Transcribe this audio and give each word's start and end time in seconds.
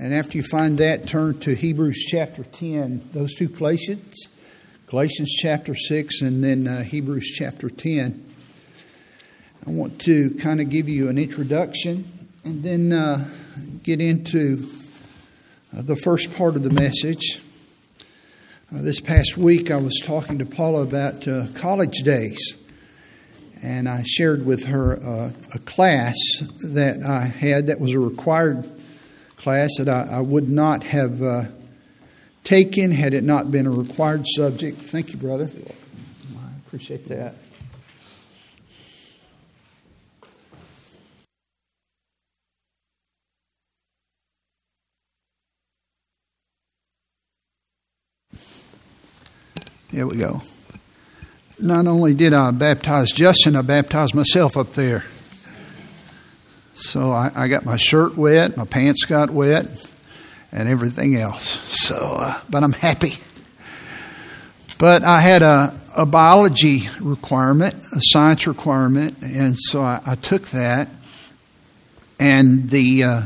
And 0.00 0.14
after 0.14 0.38
you 0.38 0.44
find 0.44 0.78
that, 0.78 1.08
turn 1.08 1.40
to 1.40 1.56
Hebrews 1.56 2.06
chapter 2.08 2.44
10. 2.44 3.10
Those 3.12 3.34
two 3.34 3.48
places, 3.48 4.28
Galatians 4.86 5.34
chapter 5.36 5.74
6 5.74 6.22
and 6.22 6.44
then 6.44 6.68
uh, 6.68 6.84
Hebrews 6.84 7.34
chapter 7.36 7.68
10. 7.68 8.24
I 9.66 9.70
want 9.70 10.00
to 10.02 10.30
kind 10.36 10.60
of 10.60 10.70
give 10.70 10.88
you 10.88 11.08
an 11.08 11.18
introduction 11.18 12.04
and 12.44 12.62
then 12.62 12.92
uh, 12.92 13.28
get 13.82 14.00
into 14.00 14.70
uh, 15.76 15.82
the 15.82 15.96
first 15.96 16.32
part 16.36 16.54
of 16.54 16.62
the 16.62 16.70
message. 16.70 17.42
Uh, 18.72 18.82
this 18.82 19.00
past 19.00 19.36
week, 19.36 19.72
I 19.72 19.78
was 19.78 20.00
talking 20.04 20.38
to 20.38 20.46
Paula 20.46 20.82
about 20.82 21.26
uh, 21.26 21.48
college 21.56 22.04
days 22.04 22.54
and 23.64 23.88
I 23.88 24.04
shared 24.04 24.46
with 24.46 24.66
her 24.66 25.02
uh, 25.02 25.32
a 25.52 25.58
class 25.58 26.14
that 26.62 27.02
I 27.04 27.26
had 27.26 27.66
that 27.66 27.80
was 27.80 27.94
a 27.94 27.98
required 27.98 28.77
class 29.38 29.70
that 29.78 29.88
I, 29.88 30.16
I 30.16 30.20
would 30.20 30.48
not 30.48 30.84
have 30.84 31.22
uh, 31.22 31.44
taken 32.44 32.92
had 32.92 33.14
it 33.14 33.24
not 33.24 33.50
been 33.50 33.66
a 33.66 33.70
required 33.70 34.26
subject. 34.26 34.78
Thank 34.78 35.12
you, 35.12 35.18
brother. 35.18 35.48
I 36.36 36.58
appreciate 36.66 37.06
that. 37.06 37.34
There 49.90 50.06
we 50.06 50.18
go 50.18 50.42
not 51.60 51.86
only 51.86 52.14
did 52.14 52.32
I 52.32 52.50
baptize 52.50 53.10
Justin, 53.10 53.56
I 53.56 53.62
baptized 53.62 54.14
myself 54.14 54.56
up 54.56 54.74
there. 54.74 55.04
So 56.80 57.10
I, 57.10 57.32
I 57.34 57.48
got 57.48 57.64
my 57.64 57.76
shirt 57.76 58.16
wet, 58.16 58.56
my 58.56 58.64
pants 58.64 59.04
got 59.04 59.30
wet, 59.30 59.66
and 60.52 60.68
everything 60.68 61.16
else. 61.16 61.48
So, 61.86 61.96
uh, 61.96 62.40
but 62.48 62.62
I'm 62.62 62.72
happy. 62.72 63.14
But 64.78 65.02
I 65.02 65.20
had 65.20 65.42
a, 65.42 65.78
a 65.96 66.06
biology 66.06 66.88
requirement, 67.00 67.74
a 67.74 68.00
science 68.00 68.46
requirement, 68.46 69.18
and 69.22 69.56
so 69.58 69.82
I, 69.82 70.00
I 70.06 70.14
took 70.14 70.46
that. 70.50 70.88
And 72.20 72.70
the 72.70 73.02
uh, 73.02 73.22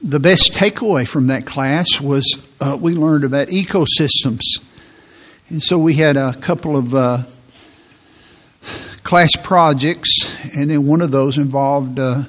the 0.00 0.20
best 0.20 0.52
takeaway 0.52 1.06
from 1.06 1.28
that 1.28 1.46
class 1.46 2.00
was 2.00 2.40
uh, 2.60 2.78
we 2.80 2.94
learned 2.94 3.24
about 3.24 3.48
ecosystems. 3.48 4.42
And 5.48 5.60
so 5.60 5.78
we 5.78 5.94
had 5.94 6.16
a 6.16 6.32
couple 6.34 6.76
of 6.76 6.94
uh, 6.94 7.24
class 9.02 9.30
projects, 9.42 10.36
and 10.56 10.70
then 10.70 10.86
one 10.86 11.00
of 11.00 11.10
those 11.10 11.38
involved 11.38 11.98
uh, 11.98 12.24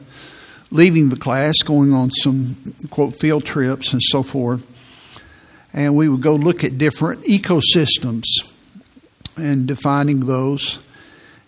leaving 0.73 1.09
the 1.09 1.15
class, 1.15 1.59
going 1.63 1.93
on 1.93 2.09
some 2.09 2.57
quote 2.89 3.15
field 3.15 3.45
trips 3.45 3.93
and 3.93 4.01
so 4.01 4.23
forth. 4.23 4.65
And 5.71 5.95
we 5.95 6.09
would 6.09 6.21
go 6.21 6.35
look 6.35 6.63
at 6.63 6.77
different 6.77 7.23
ecosystems 7.23 8.23
and 9.37 9.67
defining 9.67 10.21
those. 10.21 10.79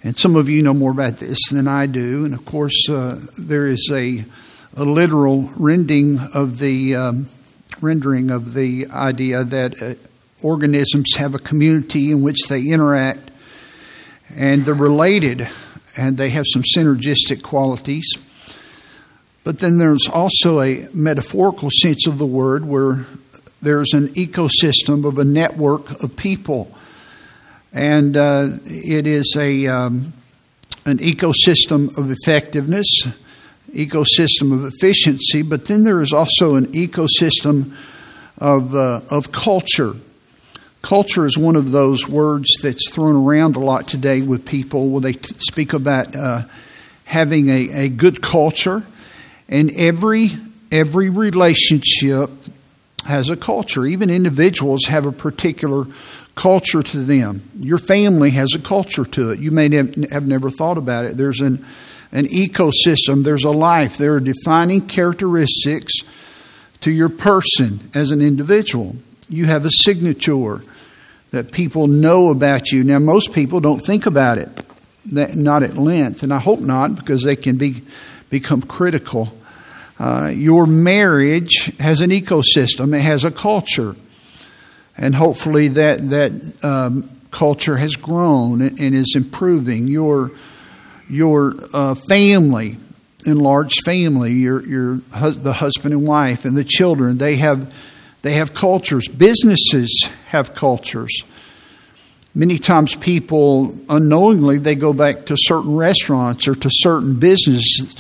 And 0.03 0.18
some 0.18 0.36
of 0.36 0.48
you 0.48 0.62
know 0.62 0.73
more 0.73 0.92
about 0.92 1.18
this 1.18 1.40
than 1.50 1.68
I 1.68 1.88
do. 1.88 2.26
And 2.26 2.34
of 2.36 2.46
course, 2.46 2.88
uh, 2.88 3.20
there 3.40 3.66
is 3.66 3.90
a, 3.92 4.23
a 4.78 4.86
literal 4.86 5.50
rendering 5.58 6.20
of 6.34 6.59
the 6.59 6.96
um, 6.96 7.28
rendering 7.81 8.30
of 8.30 8.53
the 8.53 8.88
idea 8.92 9.44
that 9.44 9.81
uh, 9.81 9.96
organisms 10.44 11.16
have 11.16 11.34
a 11.34 11.40
community 11.40 12.12
in 12.12 12.22
which 12.22 12.48
they 12.48 12.62
interact 12.62 13.31
and 14.36 14.64
they're 14.66 14.76
related 14.76 15.48
and 15.98 16.18
they 16.18 16.30
have 16.30 16.46
some 16.52 16.64
synergistic 16.76 17.42
qualities. 17.42 18.06
But 19.45 19.59
then 19.59 19.77
there's 19.77 20.09
also 20.11 20.59
a 20.59 20.89
metaphorical 20.91 21.69
sense 21.71 22.07
of 22.07 22.17
the 22.17 22.25
word 22.25 22.65
where 22.65 23.05
there's 23.61 23.93
an 23.93 24.07
ecosystem 24.09 25.07
of 25.07 25.19
a 25.19 25.23
network 25.23 26.03
of 26.03 26.15
people. 26.17 26.75
And 27.71 28.17
uh, 28.17 28.47
it 28.66 29.05
is 29.05 29.35
a, 29.38 29.67
um, 29.67 30.13
an 30.88 30.97
ecosystem 30.97 31.95
of 31.95 32.09
effectiveness, 32.09 32.88
ecosystem 33.72 34.51
of 34.51 34.66
efficiency, 34.66 35.44
but 35.44 35.66
then 35.66 35.84
there 35.84 36.01
is 36.01 36.11
also 36.11 36.55
an 36.55 36.66
ecosystem 36.73 37.75
of, 38.39 38.73
uh, 38.73 39.01
of 39.11 39.31
culture. 39.31 39.94
Culture 40.81 41.28
is 41.28 41.38
one 41.38 41.55
of 41.55 41.72
those 41.72 42.07
words 42.07 42.47
that's 42.63 42.91
thrown 42.91 43.16
around 43.16 43.55
a 43.55 43.59
lot 43.59 43.88
today 43.88 44.23
with 44.23 44.44
people 44.44 44.89
when 44.89 45.03
they 45.03 45.13
speak 45.13 45.73
about 45.73 46.16
uh, 46.16 46.41
having 47.03 47.50
a, 47.50 47.69
a 47.85 47.89
good 47.89 48.23
culture. 48.23 48.84
And 49.47 49.72
every 49.72 50.29
every 50.72 51.09
relationship 51.09 52.29
has 53.06 53.29
a 53.29 53.38
culture. 53.38 53.85
Even 53.85 54.09
individuals 54.09 54.85
have 54.85 55.06
a 55.06 55.11
particular 55.11 55.85
culture 56.33 56.81
to 56.83 56.97
them. 56.97 57.47
Your 57.59 57.78
family 57.78 58.31
has 58.31 58.55
a 58.55 58.59
culture 58.59 59.05
to 59.05 59.31
it. 59.31 59.39
You 59.39 59.51
may 59.51 59.69
have 59.73 60.28
never 60.28 60.50
thought 60.50 60.78
about 60.78 61.05
it. 61.05 61.17
There's 61.17 61.39
an 61.39 61.66
an 62.11 62.25
ecosystem. 62.28 63.23
There's 63.23 63.44
a 63.44 63.51
life. 63.51 63.97
There 63.97 64.16
are 64.16 64.19
defining 64.19 64.88
characteristics 64.88 65.94
to 66.81 66.91
your 66.91 67.09
person 67.09 67.79
as 67.94 68.11
an 68.11 68.22
individual. 68.22 68.95
You 69.28 69.45
have 69.45 69.66
a 69.66 69.72
signature 69.72 70.61
that 71.31 71.51
people 71.51 71.88
know 71.88 72.29
about 72.29 72.72
you. 72.72 72.84
Now, 72.84 73.00
most 73.00 73.34
people 73.34 73.59
don't 73.59 73.79
think 73.79 74.05
about 74.05 74.38
it, 74.38 74.50
that, 75.11 75.35
not 75.35 75.63
at 75.63 75.78
length, 75.78 76.23
and 76.23 76.31
I 76.31 76.39
hope 76.39 76.59
not 76.59 76.95
because 76.95 77.23
they 77.23 77.35
can 77.35 77.57
be, 77.57 77.81
become 78.40 78.62
critical. 78.62 79.34
Uh, 79.97 80.29
your 80.34 80.66
marriage 80.66 81.72
has 81.79 82.01
an 82.01 82.09
ecosystem, 82.09 82.94
it 82.94 83.00
has 83.00 83.23
a 83.23 83.31
culture, 83.31 83.96
and 84.97 85.16
hopefully 85.16 85.69
that, 85.69 86.09
that 86.09 86.31
um, 86.66 87.09
culture 87.31 87.78
has 87.78 87.96
grown 87.96 88.62
and, 88.62 88.94
is 88.94 89.13
improving. 89.16 89.88
Your, 89.88 90.31
your 91.09 91.53
uh, 91.73 91.96
family, 91.96 92.75
enlarged 93.25 93.79
family, 93.85 94.34
your, 94.34 94.66
your 94.67 94.96
the 94.96 95.53
husband 95.53 95.94
and 95.94 96.06
wife 96.06 96.44
and 96.44 96.57
the 96.57 96.66
children, 96.66 97.17
they 97.17 97.38
have 97.38 97.73
they 98.22 98.34
have 98.34 98.56
cultures. 98.56 99.07
Businesses 99.07 100.09
have 100.29 100.56
cultures. 100.56 101.23
Many 102.35 102.59
times 102.59 102.96
people 102.96 103.73
unknowingly 103.88 104.57
they 104.57 104.75
go 104.75 104.91
back 104.91 105.25
to 105.28 105.38
certain 105.38 105.75
restaurants 105.75 106.47
or 106.47 106.56
to 106.56 106.69
certain 106.69 107.18
businesses. 107.18 107.96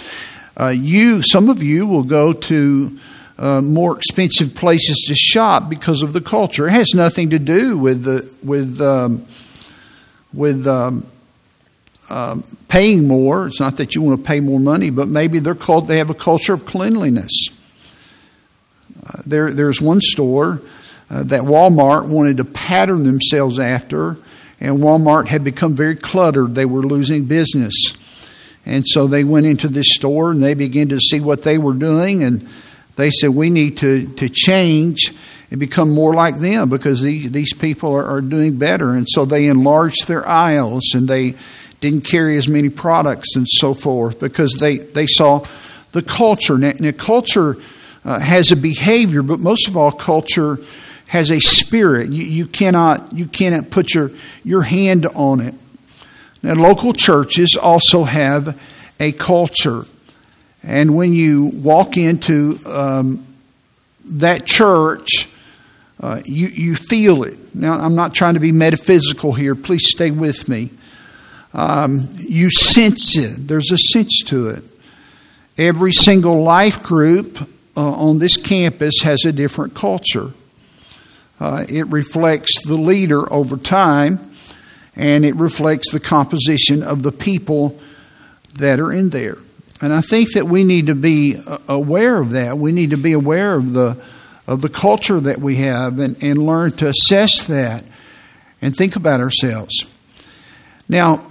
Uh, 0.59 0.67
you, 0.67 1.21
some 1.21 1.49
of 1.49 1.63
you 1.63 1.87
will 1.87 2.03
go 2.03 2.33
to 2.33 2.99
uh, 3.37 3.61
more 3.61 3.97
expensive 3.97 4.53
places 4.53 5.05
to 5.07 5.15
shop 5.15 5.69
because 5.69 6.01
of 6.01 6.13
the 6.13 6.21
culture. 6.21 6.67
It 6.67 6.71
has 6.71 6.93
nothing 6.93 7.29
to 7.31 7.39
do 7.39 7.77
with 7.77 8.03
the 8.03 8.29
with 8.43 8.79
um, 8.81 9.25
with 10.33 10.67
um, 10.67 11.05
um, 12.09 12.43
paying 12.67 13.07
more. 13.07 13.47
It's 13.47 13.59
not 13.59 13.77
that 13.77 13.95
you 13.95 14.01
want 14.01 14.21
to 14.21 14.27
pay 14.27 14.39
more 14.39 14.59
money, 14.59 14.89
but 14.89 15.07
maybe 15.07 15.39
they're 15.39 15.55
called. 15.55 15.87
They 15.87 15.97
have 15.97 16.09
a 16.09 16.15
culture 16.15 16.53
of 16.53 16.65
cleanliness. 16.65 17.49
Uh, 19.05 19.21
there, 19.25 19.53
there's 19.53 19.81
one 19.81 20.01
store 20.01 20.61
uh, 21.09 21.23
that 21.23 21.41
Walmart 21.41 22.07
wanted 22.07 22.37
to 22.37 22.45
pattern 22.45 23.03
themselves 23.03 23.59
after, 23.59 24.17
and 24.59 24.79
Walmart 24.79 25.27
had 25.27 25.43
become 25.43 25.75
very 25.75 25.95
cluttered. 25.95 26.55
They 26.55 26.65
were 26.65 26.83
losing 26.83 27.25
business. 27.25 27.73
And 28.65 28.83
so 28.87 29.07
they 29.07 29.23
went 29.23 29.45
into 29.45 29.67
this 29.67 29.93
store 29.93 30.31
and 30.31 30.41
they 30.41 30.53
began 30.53 30.89
to 30.89 30.99
see 30.99 31.19
what 31.19 31.43
they 31.43 31.57
were 31.57 31.73
doing, 31.73 32.23
and 32.23 32.47
they 32.95 33.11
said, 33.11 33.29
We 33.29 33.49
need 33.49 33.77
to, 33.77 34.07
to 34.15 34.29
change 34.29 35.13
and 35.51 35.59
become 35.59 35.91
more 35.91 36.13
like 36.13 36.37
them 36.37 36.69
because 36.69 37.01
these, 37.01 37.31
these 37.31 37.53
people 37.53 37.93
are, 37.93 38.05
are 38.05 38.21
doing 38.21 38.57
better. 38.57 38.91
And 38.91 39.07
so 39.07 39.25
they 39.25 39.47
enlarged 39.47 40.07
their 40.07 40.27
aisles 40.27 40.93
and 40.95 41.07
they 41.07 41.35
didn't 41.81 42.01
carry 42.01 42.37
as 42.37 42.47
many 42.47 42.69
products 42.69 43.35
and 43.35 43.47
so 43.47 43.73
forth 43.73 44.19
because 44.19 44.53
they, 44.53 44.77
they 44.77 45.05
saw 45.07 45.45
the 45.91 46.01
culture. 46.01 46.57
Now, 46.57 46.73
now 46.79 46.91
culture 46.91 47.57
uh, 48.03 48.19
has 48.19 48.51
a 48.51 48.55
behavior, 48.55 49.21
but 49.21 49.39
most 49.39 49.67
of 49.67 49.77
all, 49.77 49.91
culture 49.91 50.59
has 51.07 51.31
a 51.31 51.39
spirit. 51.39 52.11
You, 52.11 52.23
you, 52.23 52.47
cannot, 52.47 53.13
you 53.13 53.25
cannot 53.25 53.69
put 53.69 53.93
your, 53.93 54.11
your 54.43 54.63
hand 54.63 55.05
on 55.07 55.39
it. 55.41 55.53
Now, 56.41 56.53
local 56.53 56.93
churches 56.93 57.55
also 57.55 58.03
have 58.03 58.59
a 58.99 59.11
culture. 59.11 59.85
And 60.63 60.95
when 60.95 61.13
you 61.13 61.51
walk 61.55 61.97
into 61.97 62.59
um, 62.65 63.25
that 64.05 64.45
church, 64.45 65.29
uh, 65.99 66.21
you, 66.25 66.47
you 66.47 66.75
feel 66.75 67.23
it. 67.23 67.55
Now, 67.55 67.79
I'm 67.79 67.95
not 67.95 68.13
trying 68.13 68.33
to 68.33 68.39
be 68.39 68.51
metaphysical 68.51 69.33
here. 69.33 69.55
Please 69.55 69.89
stay 69.89 70.11
with 70.11 70.49
me. 70.49 70.71
Um, 71.53 72.09
you 72.17 72.49
sense 72.49 73.17
it, 73.17 73.47
there's 73.47 73.71
a 73.71 73.77
sense 73.77 74.21
to 74.25 74.49
it. 74.49 74.63
Every 75.57 75.93
single 75.93 76.43
life 76.43 76.83
group 76.83 77.41
uh, 77.77 77.91
on 77.91 78.19
this 78.19 78.35
campus 78.35 78.95
has 79.03 79.23
a 79.23 79.31
different 79.31 79.73
culture. 79.73 80.31
Uh, 81.39 81.65
it 81.67 81.87
reflects 81.87 82.65
the 82.65 82.75
leader 82.75 83.31
over 83.31 83.57
time, 83.57 84.35
and 84.95 85.25
it 85.25 85.35
reflects 85.35 85.91
the 85.91 85.99
composition 85.99 86.81
of 86.81 87.03
the 87.03 87.11
people 87.11 87.79
that 88.53 88.79
are 88.79 88.91
in 88.91 89.09
there. 89.09 89.37
And 89.81 89.91
I 89.91 90.01
think 90.01 90.33
that 90.33 90.45
we 90.45 90.63
need 90.63 90.87
to 90.87 90.95
be 90.95 91.35
aware 91.67 92.17
of 92.17 92.31
that. 92.31 92.57
We 92.57 92.71
need 92.71 92.91
to 92.91 92.97
be 92.97 93.13
aware 93.13 93.55
of 93.55 93.73
the 93.73 94.01
of 94.47 94.61
the 94.61 94.69
culture 94.69 95.19
that 95.19 95.39
we 95.39 95.55
have 95.55 95.97
and, 95.99 96.21
and 96.23 96.45
learn 96.45 96.71
to 96.71 96.87
assess 96.87 97.47
that 97.47 97.83
and 98.61 98.75
think 98.75 98.95
about 98.95 99.19
ourselves. 99.19 99.85
Now, 100.87 101.25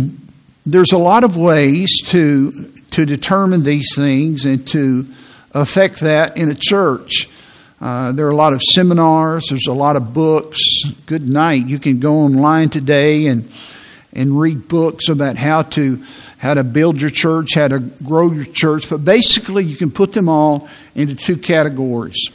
there's 0.66 0.92
a 0.92 0.98
lot 0.98 1.22
of 1.22 1.36
ways 1.36 1.94
to 2.06 2.50
to 2.92 3.04
determine 3.04 3.62
these 3.62 3.94
things 3.94 4.44
and 4.46 4.66
to 4.68 5.06
affect 5.52 6.00
that 6.00 6.36
in 6.36 6.50
a 6.50 6.54
church. 6.54 7.28
Uh, 7.80 8.12
there 8.12 8.26
are 8.26 8.30
a 8.30 8.36
lot 8.36 8.54
of 8.54 8.62
seminars. 8.62 9.46
There's 9.48 9.66
a 9.66 9.72
lot 9.72 9.96
of 9.96 10.14
books. 10.14 10.60
Good 11.04 11.28
night. 11.28 11.66
You 11.66 11.78
can 11.78 12.00
go 12.00 12.20
online 12.20 12.68
today 12.70 13.26
and 13.26 13.50
and 14.12 14.40
read 14.40 14.66
books 14.66 15.10
about 15.10 15.36
how 15.36 15.62
to 15.62 16.02
how 16.38 16.54
to 16.54 16.64
build 16.64 17.00
your 17.00 17.10
church, 17.10 17.54
how 17.54 17.68
to 17.68 17.78
grow 17.78 18.32
your 18.32 18.46
church. 18.46 18.88
But 18.88 19.04
basically, 19.04 19.64
you 19.64 19.76
can 19.76 19.90
put 19.90 20.12
them 20.12 20.28
all 20.28 20.68
into 20.94 21.14
two 21.14 21.36
categories. 21.36 22.30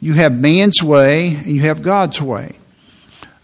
You 0.00 0.14
have 0.14 0.38
man's 0.38 0.82
way 0.82 1.34
and 1.34 1.46
you 1.46 1.62
have 1.62 1.82
God's 1.82 2.22
way. 2.22 2.56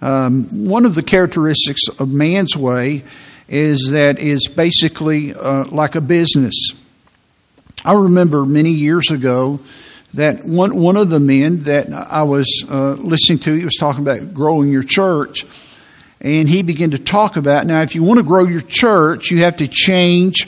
Um, 0.01 0.67
one 0.67 0.87
of 0.87 0.95
the 0.95 1.03
characteristics 1.03 1.89
of 1.99 2.13
man's 2.13 2.57
way 2.57 3.03
is 3.49 3.91
that 3.91 4.19
is 4.19 4.47
basically 4.47 5.35
uh, 5.35 5.65
like 5.67 5.97
a 5.97 6.01
business. 6.01 6.55
I 7.85 7.95
remember 7.95 8.45
many 8.45 8.71
years 8.71 9.11
ago 9.11 9.61
that 10.17 10.45
one 10.45 10.77
one 10.77 10.97
of 10.97 11.11
the 11.11 11.21
men 11.21 11.63
that 11.65 11.93
I 11.93 12.23
was 12.23 12.47
uh, 12.71 12.93
listening 12.95 13.39
to, 13.41 13.55
he 13.55 13.65
was 13.65 13.77
talking 13.77 14.03
about 14.03 14.35
growing 14.35 14.71
your 14.71 14.83
church, 14.83 15.47
and 16.21 16.49
he 16.49 16.63
began 16.63 16.91
to 16.91 16.99
talk 16.99 17.37
about 17.37 17.67
now 17.67 17.83
if 17.83 17.95
you 17.95 18.03
want 18.03 18.19
to 18.19 18.25
grow 18.25 18.45
your 18.45 18.61
church, 18.61 19.31
you 19.31 19.39
have 19.39 19.57
to 19.59 19.69
change 19.69 20.47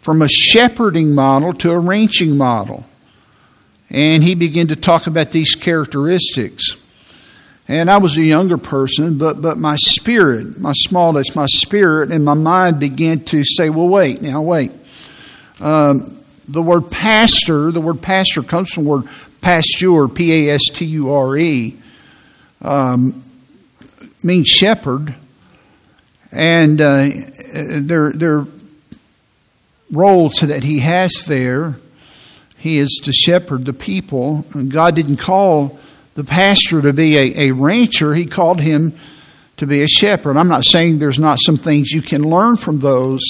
from 0.00 0.22
a 0.22 0.28
shepherding 0.28 1.14
model 1.14 1.52
to 1.52 1.70
a 1.70 1.78
ranching 1.78 2.36
model. 2.36 2.86
And 3.90 4.22
he 4.22 4.34
began 4.34 4.68
to 4.68 4.76
talk 4.76 5.06
about 5.06 5.32
these 5.32 5.54
characteristics. 5.54 6.76
And 7.68 7.90
I 7.90 7.98
was 7.98 8.16
a 8.16 8.22
younger 8.22 8.56
person, 8.56 9.18
but, 9.18 9.42
but 9.42 9.58
my 9.58 9.76
spirit, 9.76 10.58
my 10.58 10.72
smallness, 10.72 11.36
my 11.36 11.46
spirit 11.46 12.10
and 12.10 12.24
my 12.24 12.34
mind 12.34 12.80
began 12.80 13.20
to 13.26 13.44
say, 13.44 13.68
well, 13.68 13.88
wait, 13.88 14.22
now 14.22 14.40
wait. 14.40 14.72
Um, 15.60 16.17
the 16.48 16.62
word 16.62 16.90
pastor, 16.90 17.70
the 17.70 17.80
word 17.80 18.00
pastor 18.00 18.42
comes 18.42 18.70
from 18.70 18.84
the 18.84 18.90
word 18.90 19.04
pasture, 19.40 20.08
P 20.08 20.48
A 20.48 20.54
S 20.54 20.68
T 20.70 20.84
U 20.86 21.12
R 21.12 21.36
E, 21.36 21.76
um, 22.62 23.22
means 24.24 24.48
shepherd. 24.48 25.14
And 26.30 26.80
uh, 26.80 27.08
their, 27.80 28.12
their 28.12 28.46
roles 29.90 30.34
that 30.40 30.62
he 30.62 30.80
has 30.80 31.24
there, 31.26 31.76
he 32.58 32.78
is 32.78 33.00
to 33.04 33.12
shepherd 33.12 33.64
the 33.64 33.72
people. 33.72 34.44
And 34.54 34.70
God 34.70 34.94
didn't 34.94 35.18
call 35.18 35.78
the 36.14 36.24
pastor 36.24 36.82
to 36.82 36.92
be 36.92 37.16
a, 37.16 37.48
a 37.48 37.52
rancher, 37.52 38.12
he 38.14 38.26
called 38.26 38.60
him 38.60 38.92
to 39.58 39.66
be 39.66 39.82
a 39.82 39.88
shepherd. 39.88 40.36
I'm 40.36 40.48
not 40.48 40.64
saying 40.64 40.98
there's 40.98 41.18
not 41.18 41.38
some 41.40 41.56
things 41.56 41.90
you 41.90 42.02
can 42.02 42.22
learn 42.22 42.56
from 42.56 42.80
those, 42.80 43.22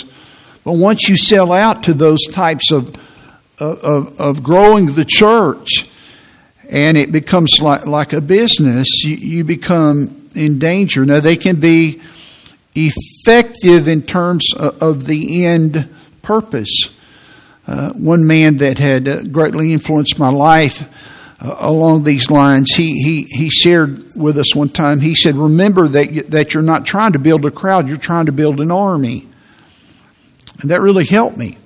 but 0.65 0.73
once 0.73 1.09
you 1.09 1.17
sell 1.17 1.53
out 1.53 1.85
to 1.85 1.95
those 1.95 2.25
types 2.27 2.71
of 2.71 2.95
of, 3.61 4.21
of 4.21 4.43
growing 4.43 4.95
the 4.95 5.05
church 5.05 5.89
and 6.69 6.97
it 6.97 7.11
becomes 7.11 7.63
like, 7.63 7.87
like 7.87 8.13
a 8.13 8.21
business, 8.21 9.03
you, 9.05 9.17
you 9.17 9.45
become 9.45 10.29
in 10.35 10.59
danger. 10.59 11.05
Now, 11.07 11.21
they 11.21 11.37
can 11.37 11.59
be 11.61 12.01
effective 12.75 13.89
in 13.89 14.03
terms 14.03 14.53
of, 14.55 14.83
of 14.83 15.07
the 15.07 15.47
end 15.47 15.89
purpose. 16.23 16.91
Uh, 17.67 17.93
one 17.95 18.27
man 18.27 18.59
that 18.59 18.79
had 18.79 19.09
uh, 19.09 19.23
greatly 19.25 19.73
influenced 19.73 20.19
my 20.19 20.31
life 20.31 20.89
uh, 21.41 21.57
along 21.61 22.05
these 22.05 22.31
lines, 22.31 22.75
he, 22.75 23.03
he, 23.03 23.23
he 23.29 23.51
shared 23.51 24.15
with 24.15 24.39
us 24.39 24.55
one 24.55 24.69
time, 24.69 25.01
he 25.01 25.15
said, 25.15 25.37
Remember 25.37 25.89
that, 25.89 26.11
you, 26.13 26.23
that 26.25 26.55
you're 26.55 26.63
not 26.63 26.85
trying 26.85 27.13
to 27.13 27.19
build 27.19 27.45
a 27.45 27.51
crowd, 27.51 27.89
you're 27.89 27.97
trying 27.97 28.27
to 28.27 28.33
build 28.33 28.61
an 28.61 28.71
army. 28.71 29.27
And 30.61 30.71
that 30.71 30.81
really 30.81 31.05
helped 31.05 31.37
me. 31.37 31.57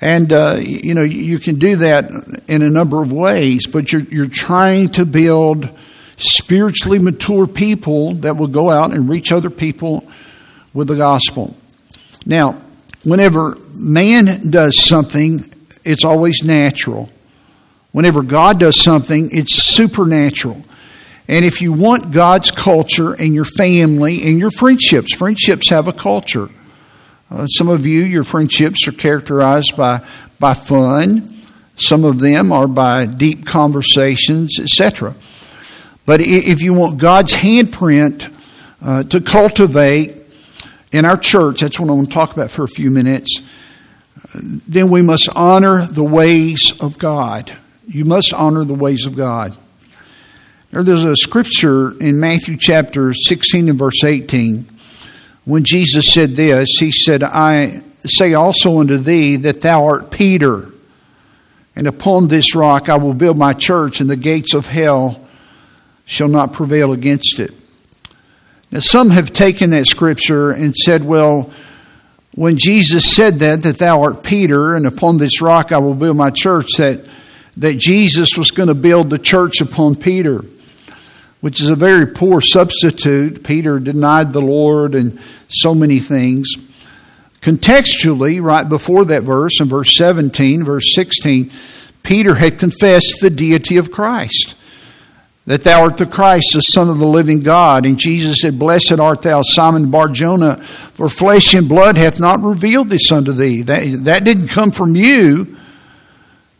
And, 0.00 0.32
uh, 0.32 0.58
you 0.60 0.94
know, 0.94 1.02
you 1.02 1.38
can 1.38 1.58
do 1.58 1.76
that 1.76 2.10
in 2.46 2.62
a 2.62 2.70
number 2.70 3.02
of 3.02 3.12
ways, 3.12 3.66
but 3.66 3.92
you're, 3.92 4.02
you're 4.02 4.28
trying 4.28 4.90
to 4.90 5.04
build 5.04 5.68
spiritually 6.16 6.98
mature 6.98 7.46
people 7.46 8.14
that 8.14 8.36
will 8.36 8.48
go 8.48 8.70
out 8.70 8.92
and 8.92 9.08
reach 9.08 9.32
other 9.32 9.50
people 9.50 10.06
with 10.72 10.88
the 10.88 10.96
gospel. 10.96 11.56
Now, 12.26 12.60
whenever 13.04 13.56
man 13.74 14.50
does 14.50 14.78
something, 14.78 15.52
it's 15.84 16.04
always 16.04 16.42
natural. 16.44 17.08
Whenever 17.92 18.22
God 18.22 18.60
does 18.60 18.76
something, 18.76 19.30
it's 19.32 19.54
supernatural. 19.54 20.62
And 21.26 21.44
if 21.44 21.60
you 21.60 21.72
want 21.72 22.10
God's 22.10 22.50
culture 22.50 23.14
in 23.14 23.34
your 23.34 23.44
family 23.44 24.22
and 24.28 24.38
your 24.38 24.50
friendships, 24.50 25.14
friendships 25.14 25.68
have 25.70 25.88
a 25.88 25.92
culture. 25.92 26.48
Uh, 27.30 27.46
some 27.46 27.68
of 27.68 27.84
you, 27.84 28.00
your 28.04 28.24
friendships 28.24 28.88
are 28.88 28.92
characterized 28.92 29.76
by, 29.76 30.06
by 30.38 30.54
fun. 30.54 31.34
Some 31.76 32.04
of 32.04 32.20
them 32.20 32.52
are 32.52 32.66
by 32.66 33.06
deep 33.06 33.44
conversations, 33.44 34.58
etc. 34.58 35.14
But 36.06 36.20
if 36.22 36.62
you 36.62 36.72
want 36.72 36.98
God's 36.98 37.34
handprint 37.34 38.34
uh, 38.80 39.02
to 39.04 39.20
cultivate 39.20 40.22
in 40.90 41.04
our 41.04 41.18
church, 41.18 41.60
that's 41.60 41.78
what 41.78 41.90
I 41.90 41.92
want 41.92 42.08
to 42.08 42.14
talk 42.14 42.32
about 42.32 42.50
for 42.50 42.64
a 42.64 42.68
few 42.68 42.90
minutes, 42.90 43.42
then 44.66 44.90
we 44.90 45.02
must 45.02 45.28
honor 45.36 45.86
the 45.86 46.04
ways 46.04 46.72
of 46.80 46.98
God. 46.98 47.54
You 47.86 48.06
must 48.06 48.32
honor 48.32 48.64
the 48.64 48.74
ways 48.74 49.06
of 49.06 49.16
God. 49.16 49.54
There's 50.70 51.04
a 51.04 51.16
scripture 51.16 51.96
in 51.98 52.20
Matthew 52.20 52.56
chapter 52.58 53.12
16 53.14 53.68
and 53.68 53.78
verse 53.78 54.04
18 54.04 54.66
when 55.48 55.64
Jesus 55.64 56.12
said 56.12 56.36
this, 56.36 56.76
he 56.78 56.92
said, 56.92 57.22
I 57.22 57.80
say 58.04 58.34
also 58.34 58.80
unto 58.80 58.98
thee 58.98 59.36
that 59.36 59.62
thou 59.62 59.86
art 59.86 60.10
Peter, 60.10 60.70
and 61.74 61.88
upon 61.88 62.28
this 62.28 62.54
rock 62.54 62.90
I 62.90 62.96
will 62.96 63.14
build 63.14 63.38
my 63.38 63.54
church, 63.54 64.02
and 64.02 64.10
the 64.10 64.16
gates 64.16 64.52
of 64.52 64.66
hell 64.66 65.26
shall 66.04 66.28
not 66.28 66.52
prevail 66.52 66.92
against 66.92 67.40
it. 67.40 67.54
Now, 68.70 68.80
some 68.80 69.08
have 69.08 69.32
taken 69.32 69.70
that 69.70 69.86
scripture 69.86 70.50
and 70.50 70.76
said, 70.76 71.02
well, 71.02 71.50
when 72.34 72.58
Jesus 72.58 73.06
said 73.06 73.38
that, 73.38 73.62
that 73.62 73.78
thou 73.78 74.02
art 74.02 74.22
Peter, 74.22 74.74
and 74.74 74.86
upon 74.86 75.16
this 75.16 75.40
rock 75.40 75.72
I 75.72 75.78
will 75.78 75.94
build 75.94 76.18
my 76.18 76.28
church, 76.28 76.66
that, 76.76 77.06
that 77.56 77.78
Jesus 77.78 78.36
was 78.36 78.50
going 78.50 78.68
to 78.68 78.74
build 78.74 79.08
the 79.08 79.18
church 79.18 79.62
upon 79.62 79.94
Peter 79.94 80.44
which 81.40 81.60
is 81.60 81.68
a 81.68 81.76
very 81.76 82.06
poor 82.06 82.40
substitute. 82.40 83.44
Peter 83.44 83.78
denied 83.78 84.32
the 84.32 84.40
Lord 84.40 84.94
and 84.94 85.20
so 85.48 85.74
many 85.74 85.98
things. 85.98 86.48
Contextually, 87.40 88.42
right 88.42 88.68
before 88.68 89.04
that 89.06 89.22
verse, 89.22 89.60
in 89.60 89.68
verse 89.68 89.94
17, 89.96 90.64
verse 90.64 90.92
16, 90.92 91.50
Peter 92.02 92.34
had 92.34 92.58
confessed 92.58 93.18
the 93.20 93.30
deity 93.30 93.76
of 93.76 93.92
Christ, 93.92 94.56
that 95.46 95.62
thou 95.62 95.82
art 95.82 95.96
the 95.96 96.06
Christ, 96.06 96.52
the 96.52 96.62
Son 96.62 96.90
of 96.90 96.98
the 96.98 97.06
living 97.06 97.40
God. 97.40 97.86
And 97.86 97.98
Jesus 97.98 98.38
said, 98.40 98.58
Blessed 98.58 98.98
art 98.98 99.22
thou, 99.22 99.42
Simon 99.42 99.90
Barjona, 99.90 100.56
for 100.56 101.08
flesh 101.08 101.54
and 101.54 101.68
blood 101.68 101.96
hath 101.96 102.18
not 102.18 102.40
revealed 102.40 102.88
this 102.88 103.10
unto 103.12 103.32
thee. 103.32 103.62
That, 103.62 104.04
that 104.04 104.24
didn't 104.24 104.48
come 104.48 104.72
from 104.72 104.96
you. 104.96 105.56